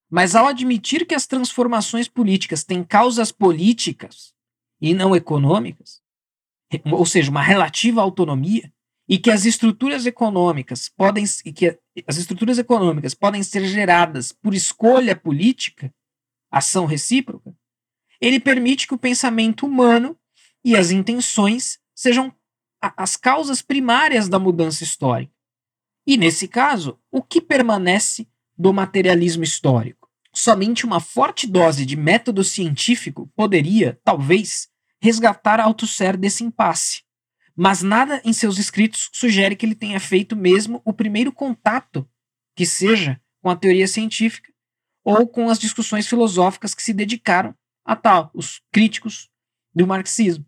Mas 0.09 0.35
ao 0.35 0.47
admitir 0.47 1.05
que 1.05 1.15
as 1.15 1.25
transformações 1.25 2.07
políticas 2.07 2.63
têm 2.63 2.83
causas 2.83 3.31
políticas 3.31 4.33
e 4.81 4.93
não 4.93 5.15
econômicas, 5.15 6.01
ou 6.91 7.05
seja, 7.05 7.31
uma 7.31 7.41
relativa 7.41 8.01
autonomia, 8.01 8.71
e 9.07 9.17
que 9.19 9.29
as 9.29 9.45
estruturas 9.45 10.05
econômicas 10.05 10.89
podem 10.89 11.25
e 11.45 11.53
que 11.53 11.77
as 12.07 12.17
estruturas 12.17 12.57
econômicas 12.57 13.13
podem 13.13 13.43
ser 13.43 13.65
geradas 13.65 14.31
por 14.31 14.53
escolha 14.53 15.15
política, 15.15 15.93
ação 16.49 16.85
recíproca, 16.85 17.55
ele 18.19 18.39
permite 18.39 18.87
que 18.87 18.95
o 18.95 18.97
pensamento 18.97 19.65
humano 19.65 20.17
e 20.65 20.75
as 20.75 20.89
intenções 20.89 21.77
sejam 21.93 22.33
as 22.81 23.15
causas 23.15 23.61
primárias 23.61 24.27
da 24.27 24.39
mudança 24.39 24.83
histórica. 24.83 25.31
E 26.07 26.17
nesse 26.17 26.47
caso, 26.47 26.99
o 27.11 27.21
que 27.21 27.39
permanece 27.39 28.27
do 28.57 28.73
materialismo 28.73 29.43
histórico? 29.43 30.09
Somente 30.33 30.83
uma 30.83 30.99
forte 30.99 31.45
dose 31.45 31.85
de 31.85 31.95
método 31.95 32.43
científico 32.43 33.31
poderia, 33.35 33.99
talvez, 34.03 34.67
resgatar 34.99 35.59
Althusser 35.59 36.17
desse 36.17 36.43
impasse. 36.43 37.03
Mas 37.55 37.83
nada 37.83 38.19
em 38.25 38.33
seus 38.33 38.57
escritos 38.57 39.09
sugere 39.13 39.55
que 39.55 39.65
ele 39.67 39.75
tenha 39.75 39.99
feito 39.99 40.35
mesmo 40.35 40.81
o 40.83 40.91
primeiro 40.91 41.31
contato, 41.31 42.09
que 42.55 42.65
seja 42.65 43.21
com 43.41 43.49
a 43.49 43.55
teoria 43.55 43.87
científica 43.87 44.51
ou 45.03 45.27
com 45.27 45.47
as 45.47 45.59
discussões 45.59 46.07
filosóficas 46.07 46.73
que 46.73 46.81
se 46.81 46.91
dedicaram 46.91 47.55
a 47.85 47.95
tal, 47.95 48.31
os 48.33 48.61
críticos 48.71 49.29
do 49.73 49.85
marxismo. 49.85 50.45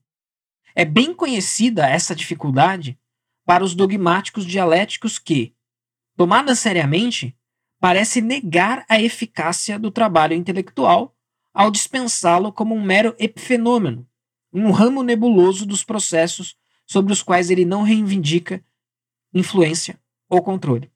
É 0.79 0.85
bem 0.85 1.11
conhecida 1.11 1.89
essa 1.89 2.13
dificuldade 2.13 2.99
para 3.43 3.63
os 3.63 3.73
dogmáticos 3.73 4.45
dialéticos 4.45 5.17
que, 5.17 5.55
tomada 6.15 6.53
seriamente, 6.53 7.35
parece 7.79 8.21
negar 8.21 8.85
a 8.87 9.01
eficácia 9.01 9.79
do 9.79 9.89
trabalho 9.89 10.35
intelectual 10.35 11.17
ao 11.51 11.71
dispensá-lo 11.71 12.53
como 12.53 12.75
um 12.75 12.83
mero 12.83 13.15
epifenômeno, 13.17 14.07
um 14.53 14.69
ramo 14.69 15.01
nebuloso 15.01 15.65
dos 15.65 15.83
processos 15.83 16.55
sobre 16.85 17.11
os 17.11 17.23
quais 17.23 17.49
ele 17.49 17.65
não 17.65 17.81
reivindica 17.81 18.63
influência 19.33 19.99
ou 20.29 20.43
controle. 20.43 20.91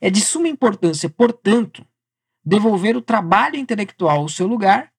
É 0.00 0.10
de 0.10 0.20
suma 0.20 0.46
importância, 0.46 1.10
portanto, 1.10 1.84
devolver 2.44 2.96
o 2.96 3.02
trabalho 3.02 3.56
intelectual 3.56 4.20
ao 4.20 4.28
seu 4.28 4.46
lugar 4.46 4.92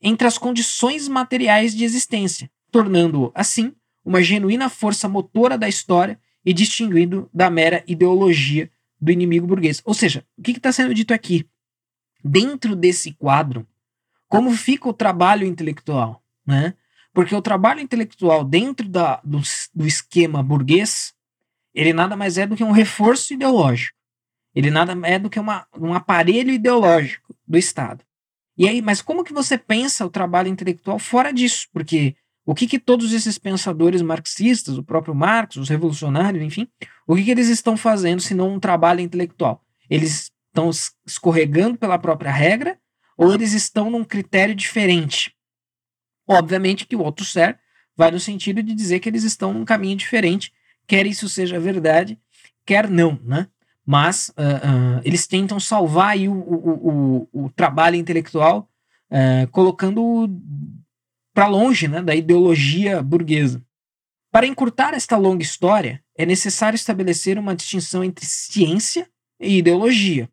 entre 0.00 0.28
as 0.28 0.38
condições 0.38 1.08
materiais 1.08 1.74
de 1.74 1.82
existência, 1.82 2.48
tornando-o, 2.70 3.32
assim, 3.34 3.74
uma 4.04 4.22
genuína 4.22 4.68
força 4.68 5.08
motora 5.08 5.58
da 5.58 5.68
história 5.68 6.18
e 6.44 6.52
distinguindo 6.52 7.28
da 7.32 7.50
mera 7.50 7.84
ideologia 7.86 8.70
do 9.00 9.10
inimigo 9.10 9.46
burguês. 9.46 9.80
Ou 9.84 9.94
seja, 9.94 10.24
o 10.36 10.42
que 10.42 10.52
está 10.52 10.72
sendo 10.72 10.94
dito 10.94 11.12
aqui? 11.14 11.48
Dentro 12.22 12.76
desse 12.76 13.12
quadro, 13.12 13.66
como 14.28 14.50
fica 14.52 14.88
o 14.88 14.92
trabalho 14.92 15.46
intelectual? 15.46 16.22
Né? 16.46 16.74
Porque 17.12 17.34
o 17.34 17.42
trabalho 17.42 17.80
intelectual 17.80 18.44
dentro 18.44 18.88
da, 18.88 19.20
do, 19.24 19.40
do 19.74 19.86
esquema 19.86 20.42
burguês, 20.42 21.14
ele 21.74 21.92
nada 21.92 22.16
mais 22.16 22.38
é 22.38 22.46
do 22.46 22.56
que 22.56 22.64
um 22.64 22.70
reforço 22.70 23.34
ideológico. 23.34 23.98
Ele 24.54 24.70
nada 24.70 24.96
é 25.06 25.18
do 25.18 25.30
que 25.30 25.38
uma, 25.38 25.66
um 25.78 25.94
aparelho 25.94 26.50
ideológico 26.50 27.34
do 27.46 27.56
Estado. 27.56 28.04
E 28.56 28.68
aí, 28.68 28.82
mas 28.82 29.00
como 29.00 29.24
que 29.24 29.32
você 29.32 29.56
pensa 29.56 30.04
o 30.04 30.10
trabalho 30.10 30.48
intelectual 30.48 30.98
fora 30.98 31.32
disso? 31.32 31.68
Porque 31.72 32.14
o 32.50 32.54
que, 32.54 32.66
que 32.66 32.80
todos 32.80 33.12
esses 33.12 33.38
pensadores 33.38 34.02
marxistas, 34.02 34.76
o 34.76 34.82
próprio 34.82 35.14
Marx, 35.14 35.54
os 35.54 35.68
revolucionários, 35.68 36.42
enfim, 36.42 36.66
o 37.06 37.14
que, 37.14 37.22
que 37.22 37.30
eles 37.30 37.48
estão 37.48 37.76
fazendo 37.76 38.20
se 38.20 38.34
não 38.34 38.54
um 38.54 38.58
trabalho 38.58 38.98
intelectual? 38.98 39.64
Eles 39.88 40.32
estão 40.48 40.68
escorregando 41.06 41.78
pela 41.78 41.96
própria 41.96 42.32
regra 42.32 42.76
ou 43.16 43.32
eles 43.32 43.52
estão 43.52 43.88
num 43.88 44.02
critério 44.02 44.52
diferente? 44.52 45.32
Obviamente 46.26 46.88
que 46.88 46.96
o 46.96 47.04
Althusser 47.04 47.56
vai 47.96 48.10
no 48.10 48.18
sentido 48.18 48.64
de 48.64 48.74
dizer 48.74 48.98
que 48.98 49.08
eles 49.08 49.22
estão 49.22 49.54
num 49.54 49.64
caminho 49.64 49.96
diferente, 49.96 50.52
quer 50.88 51.06
isso 51.06 51.28
seja 51.28 51.60
verdade, 51.60 52.18
quer 52.66 52.90
não, 52.90 53.16
né? 53.22 53.46
Mas 53.86 54.30
uh, 54.30 54.32
uh, 54.32 55.00
eles 55.04 55.24
tentam 55.24 55.60
salvar 55.60 56.18
o, 56.18 56.32
o, 56.32 57.28
o, 57.32 57.44
o 57.44 57.50
trabalho 57.50 57.94
intelectual 57.94 58.68
uh, 59.08 59.46
colocando 59.52 60.28
para 61.40 61.48
longe 61.48 61.88
né, 61.88 62.02
da 62.02 62.14
ideologia 62.14 63.02
burguesa. 63.02 63.64
Para 64.30 64.46
encurtar 64.46 64.92
esta 64.92 65.16
longa 65.16 65.42
história, 65.42 66.04
é 66.14 66.26
necessário 66.26 66.76
estabelecer 66.76 67.38
uma 67.38 67.56
distinção 67.56 68.04
entre 68.04 68.26
ciência 68.26 69.10
e 69.40 69.56
ideologia. 69.56 70.30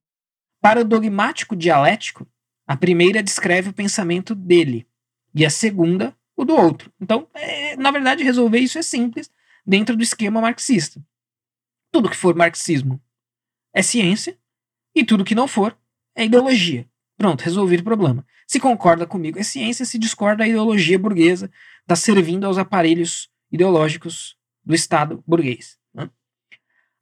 Para 0.59 0.81
o 0.81 0.83
dogmático 0.83 1.55
dialético, 1.55 2.27
a 2.67 2.75
primeira 2.75 3.23
descreve 3.23 3.69
o 3.69 3.73
pensamento 3.73 4.35
dele 4.35 4.85
e 5.33 5.45
a 5.45 5.49
segunda 5.49 6.13
o 6.35 6.43
do 6.43 6.53
outro. 6.53 6.91
Então, 6.99 7.25
é, 7.33 7.77
na 7.77 7.89
verdade, 7.89 8.21
resolver 8.21 8.59
isso 8.59 8.77
é 8.77 8.81
simples 8.81 9.31
dentro 9.65 9.95
do 9.95 10.03
esquema 10.03 10.41
marxista. 10.41 11.01
Tudo 11.89 12.09
que 12.09 12.17
for 12.17 12.35
marxismo 12.35 13.01
é 13.73 13.81
ciência 13.81 14.37
e 14.93 15.05
tudo 15.05 15.23
que 15.23 15.33
não 15.33 15.47
for 15.47 15.73
é 16.13 16.25
ideologia. 16.25 16.85
Pronto, 17.17 17.43
resolvido 17.43 17.79
o 17.79 17.85
problema. 17.85 18.27
Se 18.47 18.61
concorda 18.61 19.05
comigo 19.05 19.37
é 19.37 19.43
ciência, 19.43 19.85
se 19.85 19.99
discorda 19.99 20.45
a 20.45 20.47
ideologia 20.47 20.97
burguesa, 20.97 21.51
está 21.81 21.97
servindo 21.97 22.45
aos 22.45 22.57
aparelhos 22.57 23.29
ideológicos 23.51 24.37
do 24.63 24.73
Estado 24.73 25.21
burguês. 25.27 25.77
Né? 25.93 26.09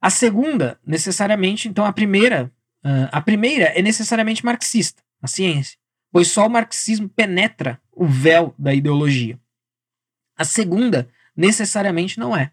A 0.00 0.10
segunda, 0.10 0.80
necessariamente, 0.84 1.68
então 1.68 1.84
a 1.84 1.92
primeira, 1.92 2.52
uh, 2.84 3.08
a 3.12 3.20
primeira 3.20 3.66
é 3.66 3.80
necessariamente 3.80 4.44
marxista, 4.44 5.02
a 5.22 5.28
ciência, 5.28 5.78
pois 6.10 6.28
só 6.28 6.46
o 6.46 6.50
marxismo 6.50 7.08
penetra 7.08 7.80
o 7.92 8.06
véu 8.06 8.52
da 8.58 8.74
ideologia. 8.74 9.40
A 10.36 10.44
segunda, 10.44 11.08
necessariamente, 11.34 12.18
não 12.18 12.36
é. 12.36 12.52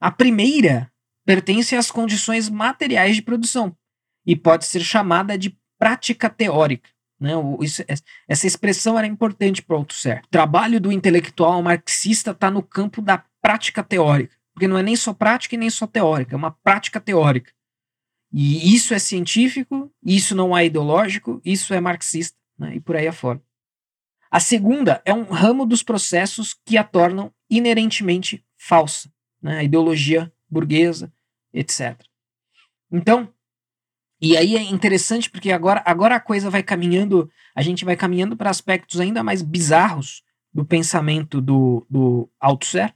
A 0.00 0.10
primeira 0.10 0.90
pertence 1.26 1.76
às 1.76 1.90
condições 1.90 2.48
materiais 2.48 3.16
de 3.16 3.22
produção 3.22 3.76
e 4.24 4.34
pode 4.34 4.64
ser 4.64 4.80
chamada 4.80 5.36
de 5.36 5.56
prática 5.78 6.30
teórica. 6.30 6.88
Né? 7.20 7.32
Isso, 7.60 7.82
essa 8.28 8.46
expressão 8.46 8.98
era 8.98 9.06
importante 9.06 9.62
para 9.62 9.74
o 9.74 9.78
Althusser. 9.78 10.22
O 10.24 10.28
trabalho 10.28 10.80
do 10.80 10.92
intelectual 10.92 11.62
marxista 11.62 12.30
está 12.30 12.50
no 12.50 12.62
campo 12.62 13.02
da 13.02 13.24
prática 13.40 13.82
teórica, 13.82 14.36
porque 14.54 14.68
não 14.68 14.78
é 14.78 14.82
nem 14.82 14.96
só 14.96 15.12
prática 15.12 15.54
e 15.54 15.58
nem 15.58 15.70
só 15.70 15.86
teórica, 15.86 16.34
é 16.34 16.36
uma 16.36 16.50
prática 16.50 17.00
teórica. 17.00 17.52
E 18.32 18.74
isso 18.74 18.92
é 18.92 18.98
científico, 18.98 19.90
isso 20.04 20.34
não 20.34 20.56
é 20.56 20.66
ideológico, 20.66 21.40
isso 21.44 21.72
é 21.72 21.80
marxista, 21.80 22.36
né? 22.58 22.76
e 22.76 22.80
por 22.80 22.96
aí 22.96 23.08
afora. 23.08 23.42
A 24.30 24.38
segunda 24.38 25.00
é 25.04 25.14
um 25.14 25.24
ramo 25.24 25.64
dos 25.64 25.82
processos 25.82 26.54
que 26.66 26.76
a 26.76 26.84
tornam 26.84 27.32
inerentemente 27.48 28.44
falsa, 28.58 29.10
né? 29.40 29.58
a 29.58 29.62
ideologia 29.62 30.30
burguesa, 30.48 31.12
etc. 31.52 31.98
Então, 32.92 33.32
e 34.20 34.36
aí 34.36 34.56
é 34.56 34.62
interessante 34.62 35.30
porque 35.30 35.52
agora, 35.52 35.82
agora 35.86 36.16
a 36.16 36.20
coisa 36.20 36.50
vai 36.50 36.62
caminhando, 36.62 37.30
a 37.54 37.62
gente 37.62 37.84
vai 37.84 37.96
caminhando 37.96 38.36
para 38.36 38.50
aspectos 38.50 38.98
ainda 39.00 39.22
mais 39.22 39.42
bizarros 39.42 40.22
do 40.52 40.64
pensamento 40.64 41.40
do, 41.40 41.86
do 41.88 42.28
Althusser, 42.40 42.92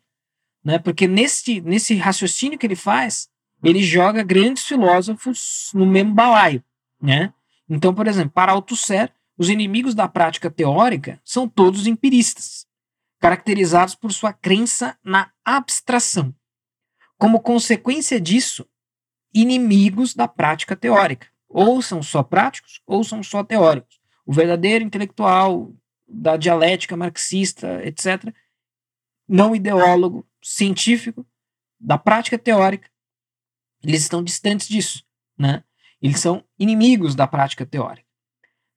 né? 0.64 0.78
porque 0.78 1.06
nesse, 1.06 1.60
nesse 1.60 1.94
raciocínio 1.94 2.58
que 2.58 2.66
ele 2.66 2.74
faz, 2.76 3.28
ele 3.62 3.82
joga 3.82 4.24
grandes 4.24 4.64
filósofos 4.64 5.70
no 5.72 5.86
mesmo 5.86 6.12
balaio. 6.12 6.62
Né? 7.00 7.32
Então, 7.68 7.94
por 7.94 8.08
exemplo, 8.08 8.32
para 8.32 8.52
Althusser, 8.52 9.12
os 9.38 9.48
inimigos 9.48 9.94
da 9.94 10.08
prática 10.08 10.50
teórica 10.50 11.20
são 11.24 11.48
todos 11.48 11.86
empiristas, 11.86 12.66
caracterizados 13.20 13.94
por 13.94 14.12
sua 14.12 14.32
crença 14.32 14.98
na 15.04 15.30
abstração. 15.44 16.34
Como 17.16 17.40
consequência 17.40 18.20
disso, 18.20 18.66
inimigos 19.34 20.14
da 20.14 20.28
prática 20.28 20.76
teórica. 20.76 21.26
Ou 21.48 21.82
são 21.82 22.02
só 22.02 22.22
práticos, 22.22 22.80
ou 22.86 23.04
são 23.04 23.22
só 23.22 23.42
teóricos. 23.44 24.00
O 24.24 24.32
verdadeiro 24.32 24.84
intelectual 24.84 25.72
da 26.06 26.36
dialética 26.36 26.96
marxista, 26.96 27.84
etc., 27.84 28.34
não 29.28 29.54
ideólogo, 29.54 30.26
científico, 30.42 31.26
da 31.78 31.96
prática 31.96 32.38
teórica, 32.38 32.88
eles 33.82 34.02
estão 34.02 34.22
distantes 34.22 34.68
disso. 34.68 35.04
Né? 35.38 35.64
Eles 36.00 36.20
são 36.20 36.44
inimigos 36.58 37.14
da 37.14 37.26
prática 37.26 37.64
teórica 37.64 38.12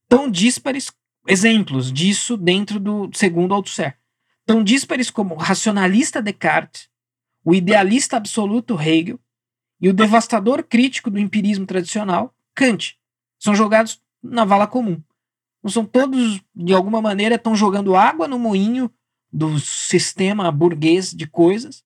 tão 0.07 0.29
díspares 0.29 0.91
exemplos 1.27 1.91
disso 1.91 2.37
dentro 2.37 2.79
do 2.79 3.09
segundo 3.13 3.53
Althusser. 3.53 3.97
Tão 4.45 4.63
díspares 4.63 5.09
como 5.09 5.33
o 5.33 5.37
racionalista 5.37 6.21
Descartes, 6.21 6.87
o 7.43 7.55
idealista 7.55 8.17
absoluto 8.17 8.79
Hegel 8.79 9.19
e 9.85 9.89
o 9.89 9.93
devastador 9.93 10.63
crítico 10.63 11.11
do 11.11 11.19
empirismo 11.19 11.65
tradicional, 11.65 12.33
Kant. 12.55 12.97
São 13.39 13.53
jogados 13.53 14.01
na 14.23 14.43
vala 14.43 14.65
comum. 14.65 14.99
Não 15.63 15.69
são 15.69 15.85
todos, 15.85 16.41
de 16.55 16.73
alguma 16.73 17.01
maneira, 17.01 17.35
estão 17.35 17.55
jogando 17.55 17.95
água 17.95 18.27
no 18.27 18.39
moinho 18.39 18.89
do 19.31 19.59
sistema 19.59 20.51
burguês 20.51 21.11
de 21.11 21.27
coisas 21.27 21.83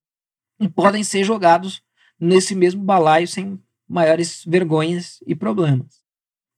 e 0.58 0.68
podem 0.68 1.04
ser 1.04 1.24
jogados 1.24 1.82
nesse 2.18 2.54
mesmo 2.54 2.82
balaio 2.82 3.28
sem 3.28 3.60
maiores 3.88 4.44
vergonhas 4.46 5.18
e 5.26 5.34
problemas 5.34 6.00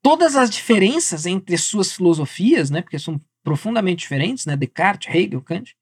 todas 0.03 0.35
as 0.35 0.51
diferenças 0.51 1.25
entre 1.25 1.57
suas 1.57 1.93
filosofias, 1.93 2.69
né, 2.69 2.83
porque 2.83 2.99
são 2.99 3.21
profundamente 3.43 4.01
diferentes, 4.01 4.45
né, 4.45 4.57
Descartes, 4.57 5.15
Hegel, 5.15 5.41
Kant, 5.41 5.77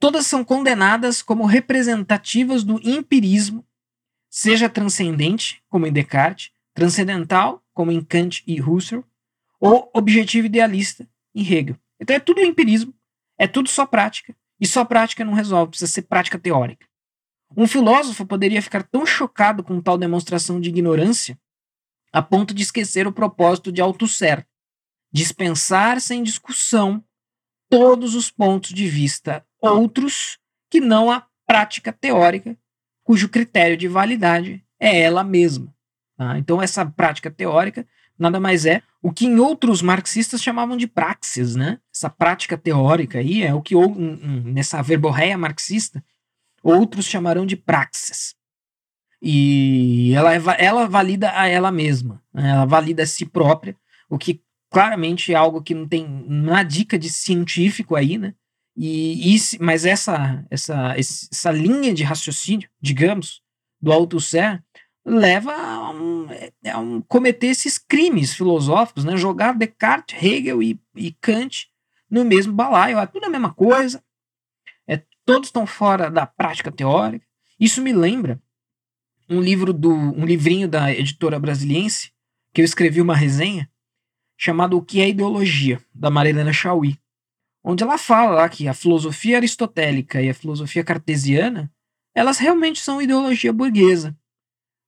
todas 0.00 0.26
são 0.26 0.42
condenadas 0.42 1.22
como 1.22 1.44
representativas 1.44 2.64
do 2.64 2.80
empirismo, 2.82 3.64
seja 4.34 4.68
transcendente, 4.68 5.62
como 5.68 5.86
em 5.86 5.92
Descartes, 5.92 6.50
transcendental, 6.74 7.64
como 7.72 7.92
em 7.92 8.02
Kant 8.02 8.42
e 8.44 8.60
Husserl, 8.60 9.04
ou 9.60 9.88
objetivo 9.94 10.46
idealista, 10.46 11.08
em 11.32 11.42
Hegel. 11.42 11.76
Então 12.00 12.16
é 12.16 12.18
tudo 12.18 12.40
empirismo, 12.40 12.92
é 13.38 13.46
tudo 13.46 13.68
só 13.68 13.86
prática, 13.86 14.36
e 14.60 14.66
só 14.66 14.84
prática 14.84 15.24
não 15.24 15.34
resolve, 15.34 15.70
precisa 15.70 15.92
ser 15.92 16.02
prática 16.02 16.36
teórica. 16.36 16.84
Um 17.56 17.68
filósofo 17.68 18.26
poderia 18.26 18.60
ficar 18.60 18.82
tão 18.82 19.06
chocado 19.06 19.62
com 19.62 19.80
tal 19.80 19.96
demonstração 19.96 20.60
de 20.60 20.68
ignorância 20.68 21.38
a 22.12 22.20
ponto 22.20 22.52
de 22.52 22.64
esquecer 22.64 23.06
o 23.06 23.12
propósito 23.12 23.70
de 23.70 23.80
Althusser, 23.80 24.44
dispensar 25.12 26.00
sem 26.00 26.24
discussão 26.24 27.04
todos 27.70 28.16
os 28.16 28.32
pontos 28.32 28.70
de 28.70 28.88
vista 28.88 29.46
outros 29.60 30.40
que 30.68 30.80
não 30.80 31.08
a 31.08 31.24
prática 31.46 31.92
teórica, 31.92 32.58
cujo 33.04 33.28
critério 33.28 33.76
de 33.76 33.86
validade 33.86 34.64
é 34.80 35.00
ela 35.00 35.22
mesma. 35.22 35.72
Tá? 36.16 36.38
Então, 36.38 36.60
essa 36.60 36.84
prática 36.84 37.30
teórica 37.30 37.86
nada 38.18 38.40
mais 38.40 38.64
é 38.64 38.82
o 39.02 39.12
que 39.12 39.26
em 39.26 39.38
outros 39.38 39.82
marxistas 39.82 40.42
chamavam 40.42 40.76
de 40.76 40.86
praxis, 40.86 41.54
né? 41.54 41.78
Essa 41.94 42.08
prática 42.08 42.56
teórica 42.56 43.18
aí 43.18 43.42
é 43.42 43.52
o 43.52 43.60
que 43.60 43.74
nessa 44.44 44.80
verborreia 44.82 45.36
marxista 45.36 46.02
outros 46.62 47.06
chamarão 47.06 47.44
de 47.44 47.56
praxis. 47.56 48.34
E 49.20 50.12
ela, 50.14 50.34
é 50.34 50.40
ela 50.58 50.88
valida 50.88 51.32
a 51.34 51.46
ela 51.46 51.70
mesma, 51.70 52.22
né? 52.32 52.50
ela 52.50 52.64
valida 52.64 53.02
a 53.02 53.06
si 53.06 53.26
própria, 53.26 53.76
o 54.08 54.18
que 54.18 54.42
claramente 54.70 55.32
é 55.32 55.36
algo 55.36 55.62
que 55.62 55.74
não 55.74 55.86
tem 55.86 56.04
uma 56.04 56.62
dica 56.62 56.98
de 56.98 57.08
científico 57.08 57.94
aí, 57.94 58.18
né? 58.18 58.34
E, 58.76 59.34
e 59.34 59.38
mas 59.60 59.84
essa, 59.84 60.44
essa, 60.50 60.94
essa 60.96 61.50
linha 61.50 61.94
de 61.94 62.02
raciocínio, 62.02 62.68
digamos, 62.80 63.40
do 63.80 63.92
Althusser, 63.92 64.62
leva 65.04 65.52
a, 65.52 65.90
um, 65.90 66.30
é, 66.30 66.70
a 66.70 66.78
um, 66.78 67.00
cometer 67.02 67.48
esses 67.48 67.78
crimes 67.78 68.34
filosóficos, 68.34 69.04
né? 69.04 69.16
Jogar 69.16 69.54
Descartes, 69.54 70.20
Hegel 70.20 70.62
e, 70.62 70.80
e 70.96 71.12
Kant 71.12 71.68
no 72.10 72.24
mesmo 72.24 72.52
balaio, 72.52 72.98
é 72.98 73.06
tudo 73.06 73.26
a 73.26 73.30
mesma 73.30 73.52
coisa, 73.52 74.02
é, 74.86 75.02
todos 75.24 75.48
estão 75.48 75.66
fora 75.66 76.10
da 76.10 76.26
prática 76.26 76.70
teórica. 76.70 77.26
Isso 77.58 77.82
me 77.82 77.92
lembra 77.92 78.40
um 79.28 79.40
livro 79.40 79.72
do 79.72 79.92
um 79.92 80.24
livrinho 80.24 80.68
da 80.68 80.92
editora 80.92 81.38
brasiliense 81.38 82.12
que 82.52 82.60
eu 82.60 82.64
escrevi 82.64 83.00
uma 83.00 83.16
resenha 83.16 83.68
chamado 84.36 84.76
O 84.76 84.82
que 84.82 85.00
é 85.00 85.08
ideologia 85.08 85.80
da 85.94 86.10
Marilena 86.10 86.52
Chauí, 86.52 86.98
onde 87.64 87.82
ela 87.82 87.96
fala 87.98 88.34
lá 88.34 88.48
que 88.48 88.68
a 88.68 88.74
filosofia 88.74 89.38
aristotélica 89.38 90.20
e 90.20 90.28
a 90.28 90.34
filosofia 90.34 90.84
cartesiana 90.84 91.72
elas 92.14 92.38
realmente 92.38 92.80
são 92.80 93.02
ideologia 93.02 93.52
burguesa. 93.52 94.16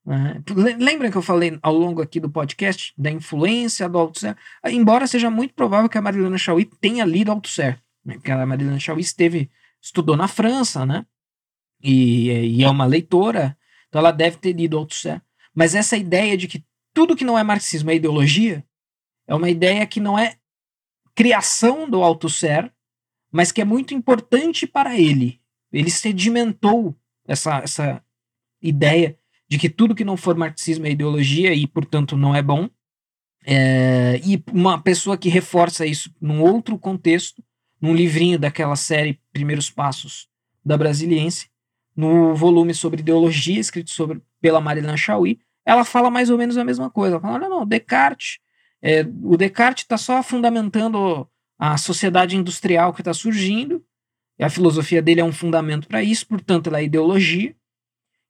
Né? 0.05 0.41
Lembra 0.79 1.11
que 1.11 1.17
eu 1.17 1.23
falei 1.23 1.59
ao 1.61 1.75
longo 1.75 2.01
aqui 2.01 2.21
do 2.21 2.31
podcast 2.31 2.93
da 2.97 3.11
influência 3.11 3.89
do 3.89 3.99
Althusser? 3.99 4.37
Embora 4.67 5.09
seja 5.09 5.29
muito 5.29 5.53
provável 5.55 5.89
que 5.89 5.99
a 5.99 6.03
Marilena 6.03 6.39
Chauí 6.39 6.65
tenha 6.81 7.05
lido 7.05 7.33
Althusser, 7.33 7.83
né? 8.05 8.15
porque 8.15 8.31
a 8.31 8.47
Marilena 8.47 8.79
Chauí 8.79 9.01
esteve 9.01 9.51
estudou 9.83 10.17
na 10.17 10.29
França, 10.29 10.87
né? 10.87 11.05
E, 11.83 12.29
e 12.31 12.65
é 12.65 12.71
uma 12.71 12.87
leitora 12.87 13.57
então 13.89 14.01
ela 14.01 14.11
deve 14.11 14.37
ter 14.37 14.53
lido 14.53 14.77
Althusser. 14.77 15.23
Mas 15.55 15.75
essa 15.75 15.97
ideia 15.97 16.37
de 16.37 16.47
que 16.47 16.65
tudo 16.93 17.17
que 17.17 17.25
não 17.25 17.39
é 17.39 17.43
marxismo 17.43 17.91
é 17.91 17.95
ideologia 17.95 18.65
é 19.27 19.35
uma 19.35 19.49
ideia 19.49 19.87
que 19.87 20.01
não 20.01 20.19
é 20.19 20.37
criação 21.17 21.89
do 21.89 22.03
Althusser, 22.03 22.71
mas 23.33 23.51
que 23.51 23.61
é 23.61 23.65
muito 23.65 23.95
importante 23.95 24.67
para 24.67 24.97
ele. 24.97 25.41
Ele 25.73 25.91
sedimentou 25.91 26.95
essa, 27.27 27.59
essa 27.59 28.05
ideia 28.63 29.19
de 29.49 29.59
que 29.59 29.69
tudo 29.69 29.95
que 29.95 30.05
não 30.05 30.17
for 30.17 30.37
marxismo 30.37 30.87
é 30.87 30.91
ideologia 30.91 31.55
e, 31.55 31.67
portanto, 31.67 32.17
não 32.17 32.35
é 32.35 32.43
bom. 32.43 32.69
É, 33.45 34.21
e 34.25 34.43
uma 34.53 34.81
pessoa 34.81 35.17
que 35.17 35.29
reforça 35.29 35.87
isso 35.87 36.15
num 36.21 36.43
outro 36.43 36.79
contexto, 36.79 37.43
num 37.81 37.95
livrinho 37.95 38.39
daquela 38.39 38.77
série 38.77 39.21
Primeiros 39.33 39.71
Passos 39.71 40.29
da 40.65 40.77
Brasiliense, 40.77 41.49
no 41.97 42.35
volume 42.35 42.75
sobre 42.75 43.01
ideologia, 43.01 43.59
escrito 43.59 43.91
sobre, 43.91 44.21
pela 44.41 44.61
Marilyn 44.61 44.97
Chauí, 44.97 45.39
ela 45.65 45.85
fala 45.85 46.11
mais 46.11 46.29
ou 46.29 46.37
menos 46.37 46.59
a 46.59 46.65
mesma 46.65 46.91
coisa. 46.91 47.15
Ela 47.15 47.23
fala, 47.23 47.35
olha, 47.35 47.49
não, 47.49 47.67
Descartes, 47.67 48.39
é, 48.87 49.05
o 49.23 49.37
Descartes 49.37 49.85
está 49.85 49.97
só 49.97 50.23
fundamentando 50.23 51.29
a 51.59 51.77
sociedade 51.77 52.37
industrial 52.37 52.93
que 52.93 53.01
está 53.01 53.13
surgindo, 53.13 53.85
e 54.39 54.45
a 54.45 54.51
filosofia 54.51 55.01
dele 55.03 55.21
é 55.21 55.25
um 55.25 55.33
fundamento 55.33 55.89
para 55.89 56.03
isso, 56.03 56.27
portanto, 56.27 56.69
ela 56.69 56.79
é 56.79 56.85
ideologia. 56.85 57.57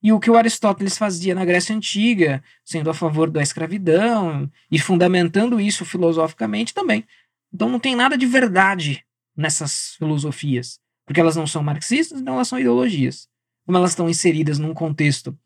E 0.01 0.13
o 0.13 0.19
que 0.19 0.29
o 0.29 0.37
Aristóteles 0.37 0.97
fazia 0.97 1.35
na 1.35 1.43
Grécia 1.43 1.75
Antiga, 1.75 2.41
sendo 2.63 2.89
a 2.89 2.93
favor 2.93 3.29
da 3.29 3.41
escravidão 3.41 4.49
e 4.71 4.79
fundamentando 4.79 5.59
isso 5.59 5.83
filosoficamente 5.83 6.73
também. 6.73 7.05
Então 7.53 7.67
não 7.67 7.79
tem 7.79 7.95
nada 7.95 8.17
de 8.17 8.25
verdade 8.25 9.03
nessas 9.35 9.95
filosofias, 9.97 10.79
porque 11.05 11.19
elas 11.19 11.35
não 11.35 11.45
são 11.47 11.61
marxistas, 11.61 12.21
então 12.21 12.35
elas 12.35 12.47
são 12.47 12.59
ideologias 12.59 13.27
como 13.67 13.77
elas 13.77 13.91
estão 13.91 14.09
inseridas 14.09 14.57
num 14.57 14.73
contexto 14.73 15.37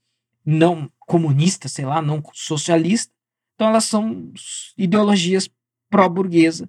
não 0.45 0.89
comunista, 0.99 1.67
sei 1.67 1.85
lá, 1.85 2.01
não 2.01 2.23
socialista, 2.33 3.11
então 3.61 3.69
elas 3.69 3.83
são 3.83 4.33
ideologias 4.75 5.47
pró-burguesa, 5.87 6.67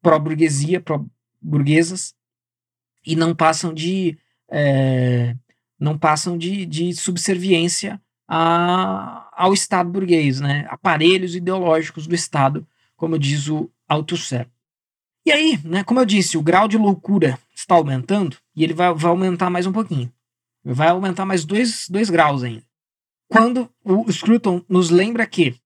pró-burguesia, 0.00 0.80
burguesas 1.42 2.14
e 3.04 3.16
não 3.16 3.34
passam 3.34 3.74
de 3.74 4.16
é, 4.48 5.34
não 5.76 5.98
passam 5.98 6.38
de, 6.38 6.64
de 6.66 6.94
subserviência 6.94 8.00
a, 8.28 9.28
ao 9.32 9.52
Estado 9.52 9.90
burguês, 9.90 10.38
né? 10.38 10.68
Aparelhos 10.70 11.34
ideológicos 11.34 12.06
do 12.06 12.14
Estado, 12.14 12.64
como 12.94 13.18
diz 13.18 13.48
o 13.48 13.68
Althusser. 13.88 14.48
E 15.26 15.32
aí, 15.32 15.58
né, 15.64 15.82
como 15.82 15.98
eu 15.98 16.06
disse, 16.06 16.38
o 16.38 16.42
grau 16.42 16.68
de 16.68 16.78
loucura 16.78 17.40
está 17.52 17.74
aumentando 17.74 18.36
e 18.54 18.62
ele 18.62 18.72
vai, 18.72 18.94
vai 18.94 19.10
aumentar 19.10 19.50
mais 19.50 19.66
um 19.66 19.72
pouquinho. 19.72 20.12
Vai 20.64 20.90
aumentar 20.90 21.26
mais 21.26 21.44
dois, 21.44 21.88
dois 21.90 22.08
graus 22.08 22.44
ainda. 22.44 22.62
Quando 23.28 23.68
o 23.82 24.10
Scruton 24.12 24.64
nos 24.68 24.90
lembra 24.90 25.26
que 25.26 25.60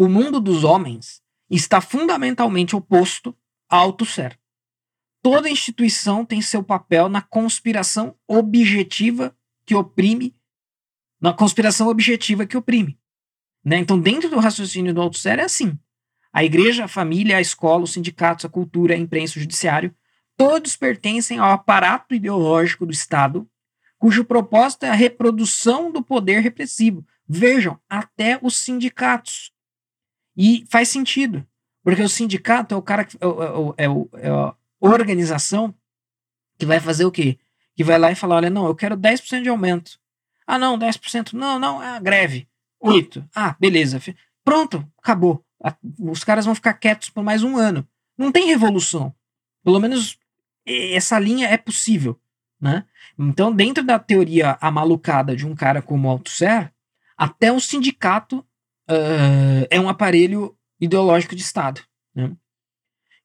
o 0.00 0.08
mundo 0.08 0.40
dos 0.40 0.64
homens 0.64 1.20
está 1.50 1.78
fundamentalmente 1.78 2.74
oposto 2.74 3.36
ao 3.68 3.88
Althusser. 3.88 4.38
Toda 5.22 5.50
instituição 5.50 6.24
tem 6.24 6.40
seu 6.40 6.62
papel 6.62 7.06
na 7.10 7.20
conspiração 7.20 8.16
objetiva 8.26 9.36
que 9.66 9.74
oprime, 9.74 10.34
na 11.20 11.34
conspiração 11.34 11.86
objetiva 11.88 12.46
que 12.46 12.56
oprime. 12.56 12.98
Né? 13.62 13.76
Então, 13.76 14.00
dentro 14.00 14.30
do 14.30 14.38
raciocínio 14.38 14.94
do 14.94 15.02
Althusser 15.02 15.38
é 15.38 15.42
assim. 15.42 15.78
A 16.32 16.42
igreja, 16.42 16.86
a 16.86 16.88
família, 16.88 17.36
a 17.36 17.42
escola, 17.42 17.84
os 17.84 17.92
sindicatos, 17.92 18.46
a 18.46 18.48
cultura, 18.48 18.94
a 18.94 18.98
imprensa, 18.98 19.38
o 19.38 19.42
judiciário, 19.42 19.94
todos 20.34 20.76
pertencem 20.76 21.38
ao 21.38 21.50
aparato 21.50 22.14
ideológico 22.14 22.86
do 22.86 22.92
Estado, 22.92 23.46
cujo 23.98 24.24
propósito 24.24 24.86
é 24.86 24.88
a 24.88 24.94
reprodução 24.94 25.92
do 25.92 26.02
poder 26.02 26.40
repressivo. 26.40 27.04
Vejam, 27.28 27.78
até 27.86 28.38
os 28.40 28.56
sindicatos. 28.56 29.52
E 30.36 30.64
faz 30.70 30.88
sentido, 30.88 31.46
porque 31.82 32.02
o 32.02 32.08
sindicato 32.08 32.74
é 32.74 32.76
o 32.76 32.82
cara 32.82 33.04
que 33.04 33.16
é, 33.16 33.84
é, 33.84 33.86
é, 33.86 34.26
é 34.26 34.28
a 34.28 34.54
organização 34.80 35.74
que 36.58 36.66
vai 36.66 36.80
fazer 36.80 37.04
o 37.04 37.10
quê? 37.10 37.38
Que 37.76 37.84
vai 37.84 37.98
lá 37.98 38.10
e 38.10 38.14
falar: 38.14 38.36
olha, 38.36 38.50
não, 38.50 38.66
eu 38.66 38.74
quero 38.74 38.96
10% 38.96 39.42
de 39.42 39.48
aumento. 39.48 39.98
Ah, 40.46 40.58
não, 40.58 40.78
10%. 40.78 41.32
Não, 41.32 41.58
não, 41.58 41.82
é 41.82 41.96
a 41.96 42.00
greve. 42.00 42.48
8. 42.80 43.28
Ah, 43.34 43.54
beleza. 43.58 44.00
Pronto, 44.44 44.86
acabou 44.98 45.44
os 45.98 46.24
caras 46.24 46.46
vão 46.46 46.54
ficar 46.54 46.74
quietos 46.74 47.10
por 47.10 47.22
mais 47.22 47.42
um 47.42 47.56
ano. 47.56 47.86
Não 48.16 48.32
tem 48.32 48.46
revolução. 48.46 49.14
Pelo 49.62 49.78
menos 49.78 50.18
essa 50.66 51.18
linha 51.18 51.48
é 51.48 51.56
possível. 51.56 52.18
Né? 52.60 52.84
Então, 53.18 53.52
dentro 53.52 53.84
da 53.84 53.98
teoria 53.98 54.58
amalucada 54.60 55.36
de 55.36 55.46
um 55.46 55.54
cara 55.54 55.82
como 55.82 56.08
Althusser, 56.08 56.72
até 57.16 57.52
um 57.52 57.60
sindicato 57.60 58.44
uh, 58.90 59.66
é 59.70 59.80
um 59.80 59.88
aparelho 59.88 60.56
ideológico 60.80 61.36
de 61.36 61.42
Estado. 61.42 61.80
Né? 62.14 62.32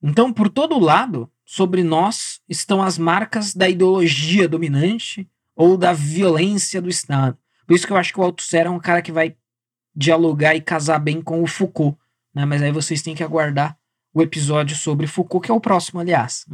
Então, 0.01 0.31
por 0.31 0.49
todo 0.49 0.79
lado, 0.79 1.29
sobre 1.45 1.83
nós 1.83 2.39
estão 2.47 2.81
as 2.81 2.97
marcas 2.97 3.53
da 3.53 3.67
ideologia 3.67 4.47
dominante 4.47 5.27
ou 5.55 5.77
da 5.77 5.93
violência 5.93 6.81
do 6.81 6.89
Estado. 6.89 7.37
Por 7.65 7.75
isso 7.75 7.87
que 7.87 7.93
eu 7.93 7.97
acho 7.97 8.13
que 8.13 8.19
o 8.19 8.23
Althusser 8.23 8.67
é 8.67 8.69
um 8.69 8.79
cara 8.79 9.01
que 9.01 9.11
vai 9.11 9.35
dialogar 9.95 10.55
e 10.55 10.61
casar 10.61 10.99
bem 10.99 11.21
com 11.21 11.41
o 11.41 11.47
Foucault, 11.47 11.97
né? 12.33 12.45
Mas 12.45 12.61
aí 12.61 12.71
vocês 12.71 13.01
têm 13.01 13.15
que 13.15 13.23
aguardar 13.23 13.77
o 14.13 14.21
episódio 14.21 14.75
sobre 14.75 15.07
Foucault, 15.07 15.45
que 15.45 15.51
é 15.51 15.53
o 15.53 15.59
próximo, 15.59 15.99
aliás. 15.99 16.45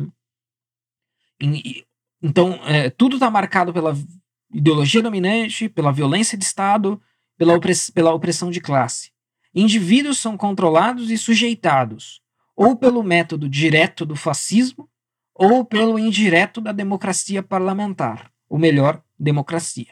E, 1.41 1.85
então, 2.21 2.53
é, 2.65 2.89
tudo 2.89 3.15
está 3.15 3.29
marcado 3.29 3.73
pela 3.73 3.97
ideologia 4.53 5.01
dominante, 5.01 5.67
pela 5.67 5.91
violência 5.91 6.37
de 6.37 6.43
Estado, 6.43 7.01
pela, 7.41 7.55
opress 7.55 7.89
pela 7.89 8.13
opressão 8.13 8.51
de 8.51 8.61
classe. 8.61 9.09
Indivíduos 9.55 10.19
são 10.19 10.37
controlados 10.37 11.09
e 11.09 11.17
sujeitados, 11.17 12.21
ou 12.55 12.75
pelo 12.75 13.01
método 13.01 13.49
direto 13.49 14.05
do 14.05 14.15
fascismo, 14.15 14.87
ou 15.33 15.65
pelo 15.65 15.97
indireto 15.97 16.61
da 16.61 16.71
democracia 16.71 17.41
parlamentar, 17.41 18.31
ou 18.47 18.59
melhor, 18.59 19.03
democracia. 19.17 19.87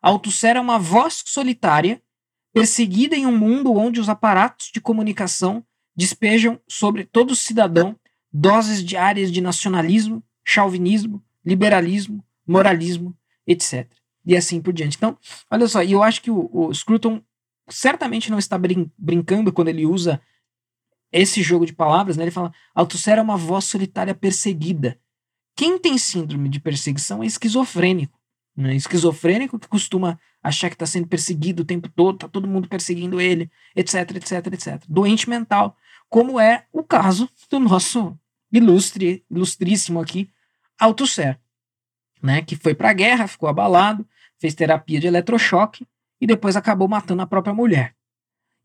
Althusser 0.00 0.56
é 0.56 0.60
uma 0.60 0.78
voz 0.78 1.24
solitária 1.26 2.00
perseguida 2.52 3.16
em 3.16 3.26
um 3.26 3.36
mundo 3.36 3.74
onde 3.74 3.98
os 3.98 4.08
aparatos 4.08 4.70
de 4.72 4.80
comunicação 4.80 5.66
despejam 5.96 6.60
sobre 6.68 7.02
todo 7.02 7.34
cidadão 7.34 7.98
doses 8.32 8.84
diárias 8.84 9.32
de 9.32 9.40
nacionalismo, 9.40 10.22
chauvinismo, 10.44 11.20
liberalismo, 11.44 12.24
moralismo, 12.46 13.12
etc. 13.44 13.90
E 14.26 14.36
assim 14.36 14.60
por 14.60 14.72
diante. 14.72 14.96
Então, 14.96 15.16
olha 15.50 15.68
só, 15.68 15.82
e 15.82 15.92
eu 15.92 16.02
acho 16.02 16.20
que 16.20 16.30
o, 16.30 16.50
o 16.52 16.74
Scruton 16.74 17.22
certamente 17.68 18.30
não 18.30 18.38
está 18.38 18.58
brin 18.58 18.90
brincando 18.98 19.52
quando 19.52 19.68
ele 19.68 19.86
usa 19.86 20.20
esse 21.12 21.42
jogo 21.42 21.64
de 21.64 21.72
palavras, 21.72 22.16
né? 22.16 22.24
Ele 22.24 22.30
fala: 22.30 22.52
Althusser 22.74 23.18
é 23.18 23.22
uma 23.22 23.36
voz 23.36 23.64
solitária 23.64 24.14
perseguida. 24.14 24.98
Quem 25.54 25.78
tem 25.78 25.96
síndrome 25.96 26.48
de 26.48 26.60
perseguição 26.60 27.22
é 27.22 27.26
esquizofrênico. 27.26 28.18
Né? 28.54 28.74
Esquizofrênico 28.74 29.58
que 29.58 29.68
costuma 29.68 30.18
achar 30.42 30.68
que 30.68 30.74
está 30.74 30.86
sendo 30.86 31.06
perseguido 31.06 31.62
o 31.62 31.66
tempo 31.66 31.88
todo, 31.88 32.18
tá 32.18 32.28
todo 32.28 32.46
mundo 32.46 32.68
perseguindo 32.68 33.20
ele, 33.20 33.50
etc, 33.74 34.16
etc, 34.16 34.46
etc. 34.52 34.82
Doente 34.88 35.28
mental, 35.28 35.76
como 36.08 36.38
é 36.38 36.66
o 36.72 36.82
caso 36.82 37.28
do 37.50 37.58
nosso 37.58 38.16
ilustre, 38.52 39.24
ilustríssimo 39.30 40.00
aqui, 40.00 40.30
Althusser, 40.78 41.38
né, 42.22 42.42
que 42.42 42.54
foi 42.54 42.74
para 42.74 42.90
a 42.90 42.92
guerra, 42.92 43.26
ficou 43.26 43.48
abalado, 43.48 44.06
fez 44.38 44.54
terapia 44.54 45.00
de 45.00 45.06
eletrochoque 45.06 45.86
e 46.20 46.26
depois 46.26 46.56
acabou 46.56 46.88
matando 46.88 47.22
a 47.22 47.26
própria 47.26 47.54
mulher. 47.54 47.94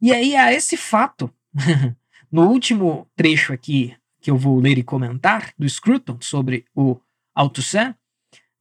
E 0.02 0.12
aí 0.14 0.36
a 0.36 0.54
esse 0.54 0.78
fato, 0.78 1.34
no 2.32 2.50
último 2.50 3.08
trecho 3.16 3.54
aqui 3.54 3.96
que 4.20 4.30
eu 4.30 4.38
vou 4.38 4.60
ler 4.60 4.78
e 4.78 4.84
comentar 4.84 5.54
do 5.58 5.68
Scruton 5.68 6.18
sobre 6.22 6.66
o 6.76 7.00
Althusser, 7.34 7.96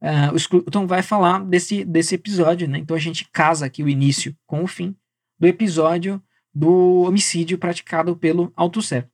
Uh, 0.01 0.33
o 0.33 0.39
Scruton 0.39 0.87
vai 0.87 1.03
falar 1.03 1.45
desse, 1.45 1.85
desse 1.85 2.15
episódio, 2.15 2.67
né? 2.67 2.79
Então 2.79 2.97
a 2.97 2.99
gente 2.99 3.29
casa 3.31 3.67
aqui 3.67 3.83
o 3.83 3.87
início 3.87 4.35
com 4.47 4.63
o 4.63 4.67
fim 4.67 4.95
do 5.39 5.45
episódio 5.45 6.19
do 6.51 7.03
homicídio 7.03 7.57
praticado 7.57 8.15
pelo 8.15 8.51
Althusser. 8.55 9.07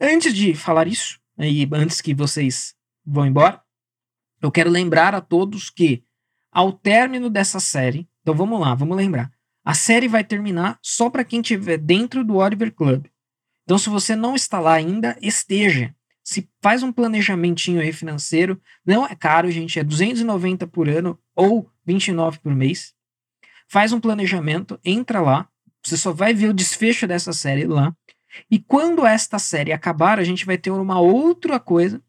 Antes 0.00 0.32
de 0.32 0.54
falar 0.54 0.86
isso, 0.86 1.20
e 1.38 1.68
antes 1.72 2.00
que 2.00 2.14
vocês 2.14 2.74
vão 3.04 3.26
embora, 3.26 3.60
eu 4.40 4.50
quero 4.52 4.70
lembrar 4.70 5.12
a 5.12 5.20
todos 5.20 5.70
que, 5.70 6.04
ao 6.58 6.72
término 6.72 7.30
dessa 7.30 7.60
série, 7.60 8.08
então 8.20 8.34
vamos 8.34 8.58
lá, 8.58 8.74
vamos 8.74 8.96
lembrar. 8.96 9.30
A 9.64 9.74
série 9.74 10.08
vai 10.08 10.24
terminar 10.24 10.76
só 10.82 11.08
para 11.08 11.22
quem 11.22 11.40
estiver 11.40 11.78
dentro 11.78 12.24
do 12.24 12.34
Oliver 12.34 12.74
Club. 12.74 13.06
Então, 13.62 13.78
se 13.78 13.88
você 13.88 14.16
não 14.16 14.34
está 14.34 14.58
lá 14.58 14.72
ainda, 14.72 15.16
esteja 15.22 15.94
se 16.24 16.50
faz 16.60 16.82
um 16.82 16.90
planejamentinho 16.90 17.80
aí 17.80 17.92
financeiro, 17.92 18.60
não 18.84 19.06
é 19.06 19.14
caro, 19.14 19.48
gente, 19.52 19.78
é 19.78 19.84
290 19.84 20.66
por 20.66 20.88
ano 20.88 21.16
ou 21.32 21.70
29 21.86 22.40
por 22.40 22.52
mês. 22.52 22.92
Faz 23.68 23.92
um 23.92 24.00
planejamento, 24.00 24.80
entra 24.84 25.20
lá, 25.20 25.48
você 25.80 25.96
só 25.96 26.12
vai 26.12 26.34
ver 26.34 26.48
o 26.48 26.52
desfecho 26.54 27.06
dessa 27.06 27.32
série 27.32 27.66
lá. 27.66 27.96
E 28.50 28.58
quando 28.58 29.06
esta 29.06 29.38
série 29.38 29.72
acabar, 29.72 30.18
a 30.18 30.24
gente 30.24 30.44
vai 30.44 30.58
ter 30.58 30.72
uma 30.72 30.98
outra 30.98 31.60
coisa 31.60 32.02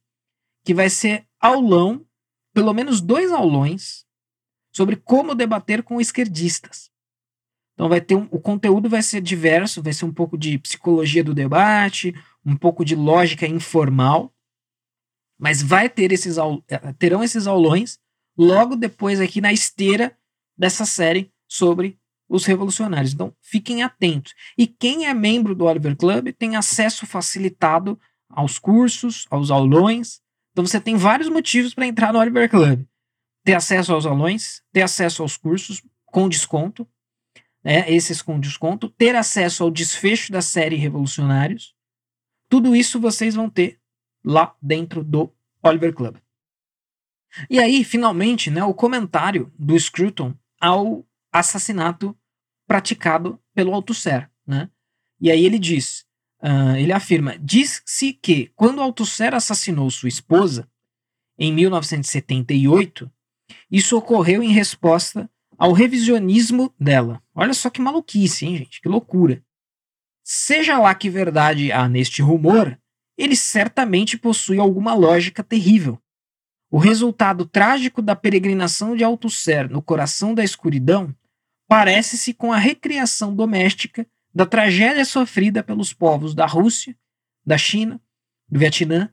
que 0.65 0.73
vai 0.73 0.89
ser 0.89 1.27
aulão, 1.39 2.03
pelo 2.51 2.73
menos 2.73 2.99
dois 2.99 3.31
aulões 3.31 4.08
sobre 4.79 4.95
como 4.95 5.35
debater 5.35 5.83
com 5.83 5.99
esquerdistas. 5.99 6.89
Então 7.73 7.89
vai 7.89 7.99
ter 7.99 8.15
um, 8.15 8.29
o 8.31 8.39
conteúdo 8.39 8.87
vai 8.87 9.03
ser 9.03 9.19
diverso, 9.19 9.83
vai 9.83 9.91
ser 9.91 10.05
um 10.05 10.13
pouco 10.13 10.37
de 10.37 10.57
psicologia 10.57 11.21
do 11.21 11.33
debate, 11.33 12.15
um 12.45 12.55
pouco 12.55 12.85
de 12.85 12.95
lógica 12.95 13.45
informal, 13.45 14.33
mas 15.37 15.61
vai 15.61 15.89
ter 15.89 16.13
esses 16.13 16.37
eh, 16.37 16.93
terão 16.97 17.21
esses 17.21 17.45
aulões 17.45 17.99
logo 18.37 18.77
depois 18.77 19.19
aqui 19.19 19.41
na 19.41 19.51
esteira 19.51 20.17
dessa 20.57 20.85
série 20.85 21.29
sobre 21.45 21.99
os 22.29 22.45
revolucionários. 22.45 23.11
Então, 23.11 23.35
fiquem 23.41 23.83
atentos. 23.83 24.33
E 24.57 24.65
quem 24.65 25.07
é 25.07 25.13
membro 25.13 25.53
do 25.53 25.65
Oliver 25.65 25.97
Club 25.97 26.31
tem 26.31 26.55
acesso 26.55 27.05
facilitado 27.05 27.99
aos 28.29 28.57
cursos, 28.57 29.25
aos 29.29 29.51
aulões. 29.51 30.21
Então, 30.53 30.65
você 30.65 30.79
tem 30.79 30.95
vários 30.95 31.27
motivos 31.27 31.73
para 31.73 31.85
entrar 31.85 32.13
no 32.13 32.19
Oliver 32.19 32.49
Club. 32.49 32.85
Ter 33.43 33.53
acesso 33.53 33.93
aos 33.93 34.05
aulões, 34.05 34.61
ter 34.71 34.81
acesso 34.81 35.21
aos 35.21 35.37
cursos 35.37 35.81
com 36.05 36.27
desconto, 36.27 36.87
né, 37.63 37.89
esses 37.91 38.21
com 38.21 38.39
desconto, 38.39 38.89
ter 38.89 39.15
acesso 39.15 39.63
ao 39.63 39.71
desfecho 39.71 40.31
da 40.31 40.41
série 40.41 40.75
Revolucionários, 40.75 41.75
tudo 42.49 42.75
isso 42.75 42.99
vocês 42.99 43.35
vão 43.35 43.49
ter 43.49 43.79
lá 44.23 44.55
dentro 44.61 45.03
do 45.03 45.31
Oliver 45.63 45.93
Club. 45.93 46.17
E 47.49 47.59
aí, 47.59 47.83
finalmente, 47.83 48.49
né, 48.49 48.63
o 48.63 48.73
comentário 48.73 49.53
do 49.57 49.79
Scruton 49.79 50.33
ao 50.59 51.05
assassinato 51.31 52.17
praticado 52.67 53.39
pelo 53.53 53.73
Althusser. 53.73 54.29
Né? 54.45 54.69
E 55.21 55.29
aí 55.29 55.45
ele 55.45 55.59
diz, 55.59 56.05
uh, 56.41 56.75
ele 56.75 56.91
afirma, 56.91 57.37
diz-se 57.37 58.13
que 58.13 58.51
quando 58.55 58.81
Althusser 58.81 59.33
assassinou 59.33 59.89
sua 59.91 60.09
esposa, 60.09 60.69
em 61.37 61.53
1978, 61.53 63.09
isso 63.71 63.97
ocorreu 63.97 64.41
em 64.41 64.51
resposta 64.51 65.29
ao 65.57 65.73
revisionismo 65.73 66.73
dela. 66.79 67.21
Olha 67.35 67.53
só 67.53 67.69
que 67.69 67.81
maluquice, 67.81 68.45
hein, 68.45 68.57
gente? 68.57 68.81
Que 68.81 68.87
loucura. 68.87 69.43
Seja 70.23 70.77
lá 70.77 70.93
que 70.95 71.09
verdade 71.09 71.71
há 71.71 71.87
neste 71.89 72.21
rumor, 72.21 72.79
ele 73.17 73.35
certamente 73.35 74.17
possui 74.17 74.59
alguma 74.59 74.93
lógica 74.93 75.43
terrível. 75.43 75.99
O 76.71 76.77
resultado 76.77 77.45
trágico 77.45 78.01
da 78.01 78.15
peregrinação 78.15 78.95
de 78.95 79.03
Althusser 79.03 79.69
no 79.69 79.81
coração 79.81 80.33
da 80.33 80.43
escuridão 80.43 81.13
parece-se 81.67 82.33
com 82.33 82.53
a 82.53 82.57
recriação 82.57 83.35
doméstica 83.35 84.07
da 84.33 84.45
tragédia 84.45 85.03
sofrida 85.03 85.63
pelos 85.63 85.91
povos 85.91 86.33
da 86.33 86.45
Rússia, 86.45 86.95
da 87.45 87.57
China, 87.57 87.99
do 88.47 88.59
Vietnã, 88.59 89.11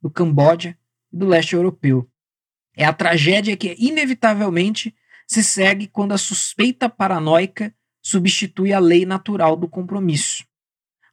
do 0.00 0.10
Camboja 0.10 0.76
e 1.12 1.16
do 1.16 1.26
leste 1.26 1.54
europeu. 1.54 2.08
É 2.80 2.84
a 2.84 2.92
tragédia 2.92 3.56
que 3.56 3.74
inevitavelmente 3.76 4.94
se 5.26 5.42
segue 5.42 5.88
quando 5.88 6.12
a 6.12 6.18
suspeita 6.18 6.88
paranoica 6.88 7.74
substitui 8.00 8.72
a 8.72 8.78
lei 8.78 9.04
natural 9.04 9.56
do 9.56 9.66
compromisso. 9.66 10.44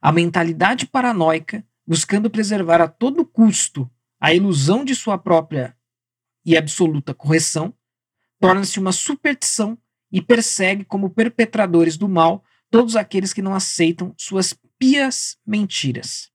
A 0.00 0.12
mentalidade 0.12 0.86
paranoica, 0.86 1.66
buscando 1.84 2.30
preservar 2.30 2.80
a 2.80 2.86
todo 2.86 3.26
custo 3.26 3.90
a 4.20 4.32
ilusão 4.32 4.84
de 4.84 4.94
sua 4.94 5.18
própria 5.18 5.76
e 6.44 6.56
absoluta 6.56 7.12
correção, 7.12 7.74
torna-se 8.38 8.78
uma 8.78 8.92
superstição 8.92 9.76
e 10.12 10.22
persegue 10.22 10.84
como 10.84 11.10
perpetradores 11.10 11.96
do 11.96 12.08
mal 12.08 12.44
todos 12.70 12.94
aqueles 12.94 13.32
que 13.32 13.42
não 13.42 13.56
aceitam 13.56 14.14
suas 14.16 14.54
pias 14.78 15.36
mentiras. 15.44 16.30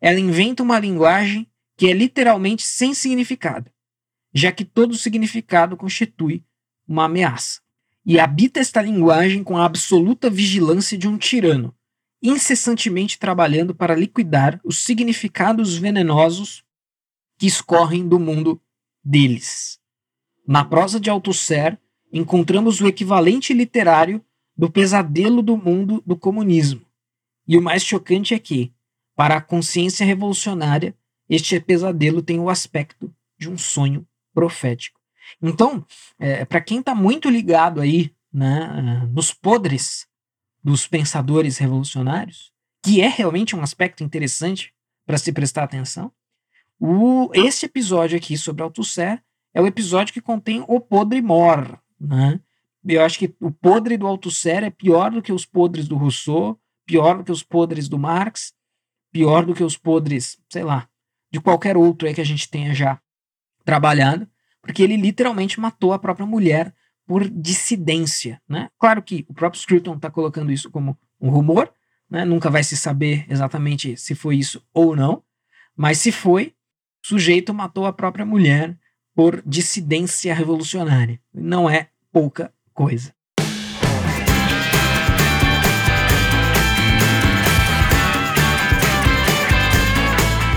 Ela 0.00 0.18
inventa 0.18 0.62
uma 0.62 0.78
linguagem 0.78 1.46
que 1.76 1.90
é 1.90 1.92
literalmente 1.92 2.62
sem 2.62 2.94
significado, 2.94 3.70
já 4.36 4.52
que 4.52 4.66
todo 4.66 4.98
significado 4.98 5.78
constitui 5.78 6.44
uma 6.86 7.04
ameaça. 7.04 7.58
E 8.04 8.20
habita 8.20 8.60
esta 8.60 8.82
linguagem 8.82 9.42
com 9.42 9.56
a 9.56 9.64
absoluta 9.64 10.28
vigilância 10.28 10.98
de 10.98 11.08
um 11.08 11.16
tirano, 11.16 11.74
incessantemente 12.22 13.18
trabalhando 13.18 13.74
para 13.74 13.94
liquidar 13.94 14.60
os 14.62 14.80
significados 14.80 15.78
venenosos 15.78 16.62
que 17.38 17.46
escorrem 17.46 18.06
do 18.06 18.20
mundo 18.20 18.60
deles. 19.02 19.80
Na 20.46 20.62
prosa 20.62 21.00
de 21.00 21.08
Althusser, 21.08 21.78
encontramos 22.12 22.82
o 22.82 22.86
equivalente 22.86 23.54
literário 23.54 24.22
do 24.54 24.70
pesadelo 24.70 25.40
do 25.40 25.56
mundo 25.56 26.02
do 26.04 26.14
comunismo. 26.14 26.82
E 27.48 27.56
o 27.56 27.62
mais 27.62 27.82
chocante 27.82 28.34
é 28.34 28.38
que, 28.38 28.70
para 29.14 29.36
a 29.36 29.40
consciência 29.40 30.04
revolucionária, 30.04 30.94
este 31.26 31.58
pesadelo 31.58 32.20
tem 32.20 32.38
o 32.38 32.50
aspecto 32.50 33.10
de 33.38 33.48
um 33.48 33.56
sonho 33.56 34.06
profético. 34.36 35.00
Então, 35.40 35.82
é, 36.18 36.44
para 36.44 36.60
quem 36.60 36.80
está 36.80 36.94
muito 36.94 37.30
ligado 37.30 37.80
aí 37.80 38.14
né, 38.30 39.08
nos 39.10 39.32
podres 39.32 40.06
dos 40.62 40.86
pensadores 40.86 41.56
revolucionários, 41.56 42.52
que 42.84 43.00
é 43.00 43.08
realmente 43.08 43.56
um 43.56 43.62
aspecto 43.62 44.04
interessante 44.04 44.74
para 45.06 45.16
se 45.16 45.32
prestar 45.32 45.64
atenção, 45.64 46.12
o, 46.78 47.30
esse 47.32 47.64
episódio 47.64 48.18
aqui 48.18 48.36
sobre 48.36 48.62
Althusser 48.62 49.22
é 49.54 49.62
o 49.62 49.66
episódio 49.66 50.12
que 50.12 50.20
contém 50.20 50.62
o 50.68 50.78
podre 50.78 51.22
mor, 51.22 51.80
né? 51.98 52.38
Eu 52.86 53.02
acho 53.02 53.18
que 53.18 53.34
o 53.40 53.50
podre 53.50 53.96
do 53.96 54.06
Althusser 54.06 54.62
é 54.62 54.70
pior 54.70 55.10
do 55.10 55.22
que 55.22 55.32
os 55.32 55.46
podres 55.46 55.88
do 55.88 55.96
Rousseau, 55.96 56.60
pior 56.84 57.18
do 57.18 57.24
que 57.24 57.32
os 57.32 57.42
podres 57.42 57.88
do 57.88 57.98
Marx, 57.98 58.52
pior 59.10 59.46
do 59.46 59.54
que 59.54 59.64
os 59.64 59.78
podres, 59.78 60.38
sei 60.48 60.62
lá, 60.62 60.86
de 61.32 61.40
qualquer 61.40 61.76
outro 61.76 62.06
aí 62.06 62.14
que 62.14 62.20
a 62.20 62.24
gente 62.24 62.48
tenha 62.48 62.74
já 62.74 63.00
trabalhado, 63.66 64.26
porque 64.62 64.82
ele 64.82 64.96
literalmente 64.96 65.60
matou 65.60 65.92
a 65.92 65.98
própria 65.98 66.24
mulher 66.24 66.72
por 67.04 67.28
dissidência, 67.28 68.40
né? 68.48 68.70
Claro 68.78 69.02
que 69.02 69.26
o 69.28 69.34
próprio 69.34 69.60
Scruton 69.60 69.96
está 69.96 70.10
colocando 70.10 70.50
isso 70.50 70.70
como 70.70 70.96
um 71.20 71.28
rumor, 71.28 71.70
né? 72.08 72.24
Nunca 72.24 72.48
vai 72.48 72.64
se 72.64 72.76
saber 72.76 73.26
exatamente 73.28 73.96
se 73.96 74.14
foi 74.14 74.36
isso 74.36 74.64
ou 74.72 74.96
não, 74.96 75.22
mas 75.76 75.98
se 75.98 76.10
foi, 76.10 76.54
o 77.04 77.08
sujeito 77.08 77.52
matou 77.52 77.86
a 77.86 77.92
própria 77.92 78.24
mulher 78.24 78.78
por 79.14 79.42
dissidência 79.44 80.34
revolucionária. 80.34 81.20
Não 81.34 81.68
é 81.68 81.88
pouca 82.12 82.52
coisa. 82.72 83.14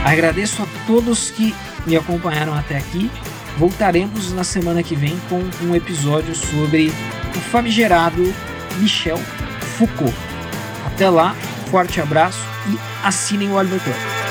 Agradeço 0.05 0.63
a 0.63 0.65
todos 0.87 1.29
que 1.31 1.53
me 1.85 1.95
acompanharam 1.95 2.53
até 2.53 2.77
aqui. 2.77 3.09
Voltaremos 3.57 4.31
na 4.31 4.43
semana 4.43 4.81
que 4.83 4.95
vem 4.95 5.19
com 5.29 5.41
um 5.65 5.75
episódio 5.75 6.33
sobre 6.33 6.91
o 7.35 7.39
famigerado 7.51 8.33
Michel 8.77 9.17
Foucault. 9.77 10.15
Até 10.85 11.09
lá, 11.09 11.35
forte 11.69 11.99
abraço 11.99 12.39
e 12.69 12.77
assinem 13.05 13.49
o 13.49 13.55
Oliver 13.55 13.81
Club. 13.81 14.28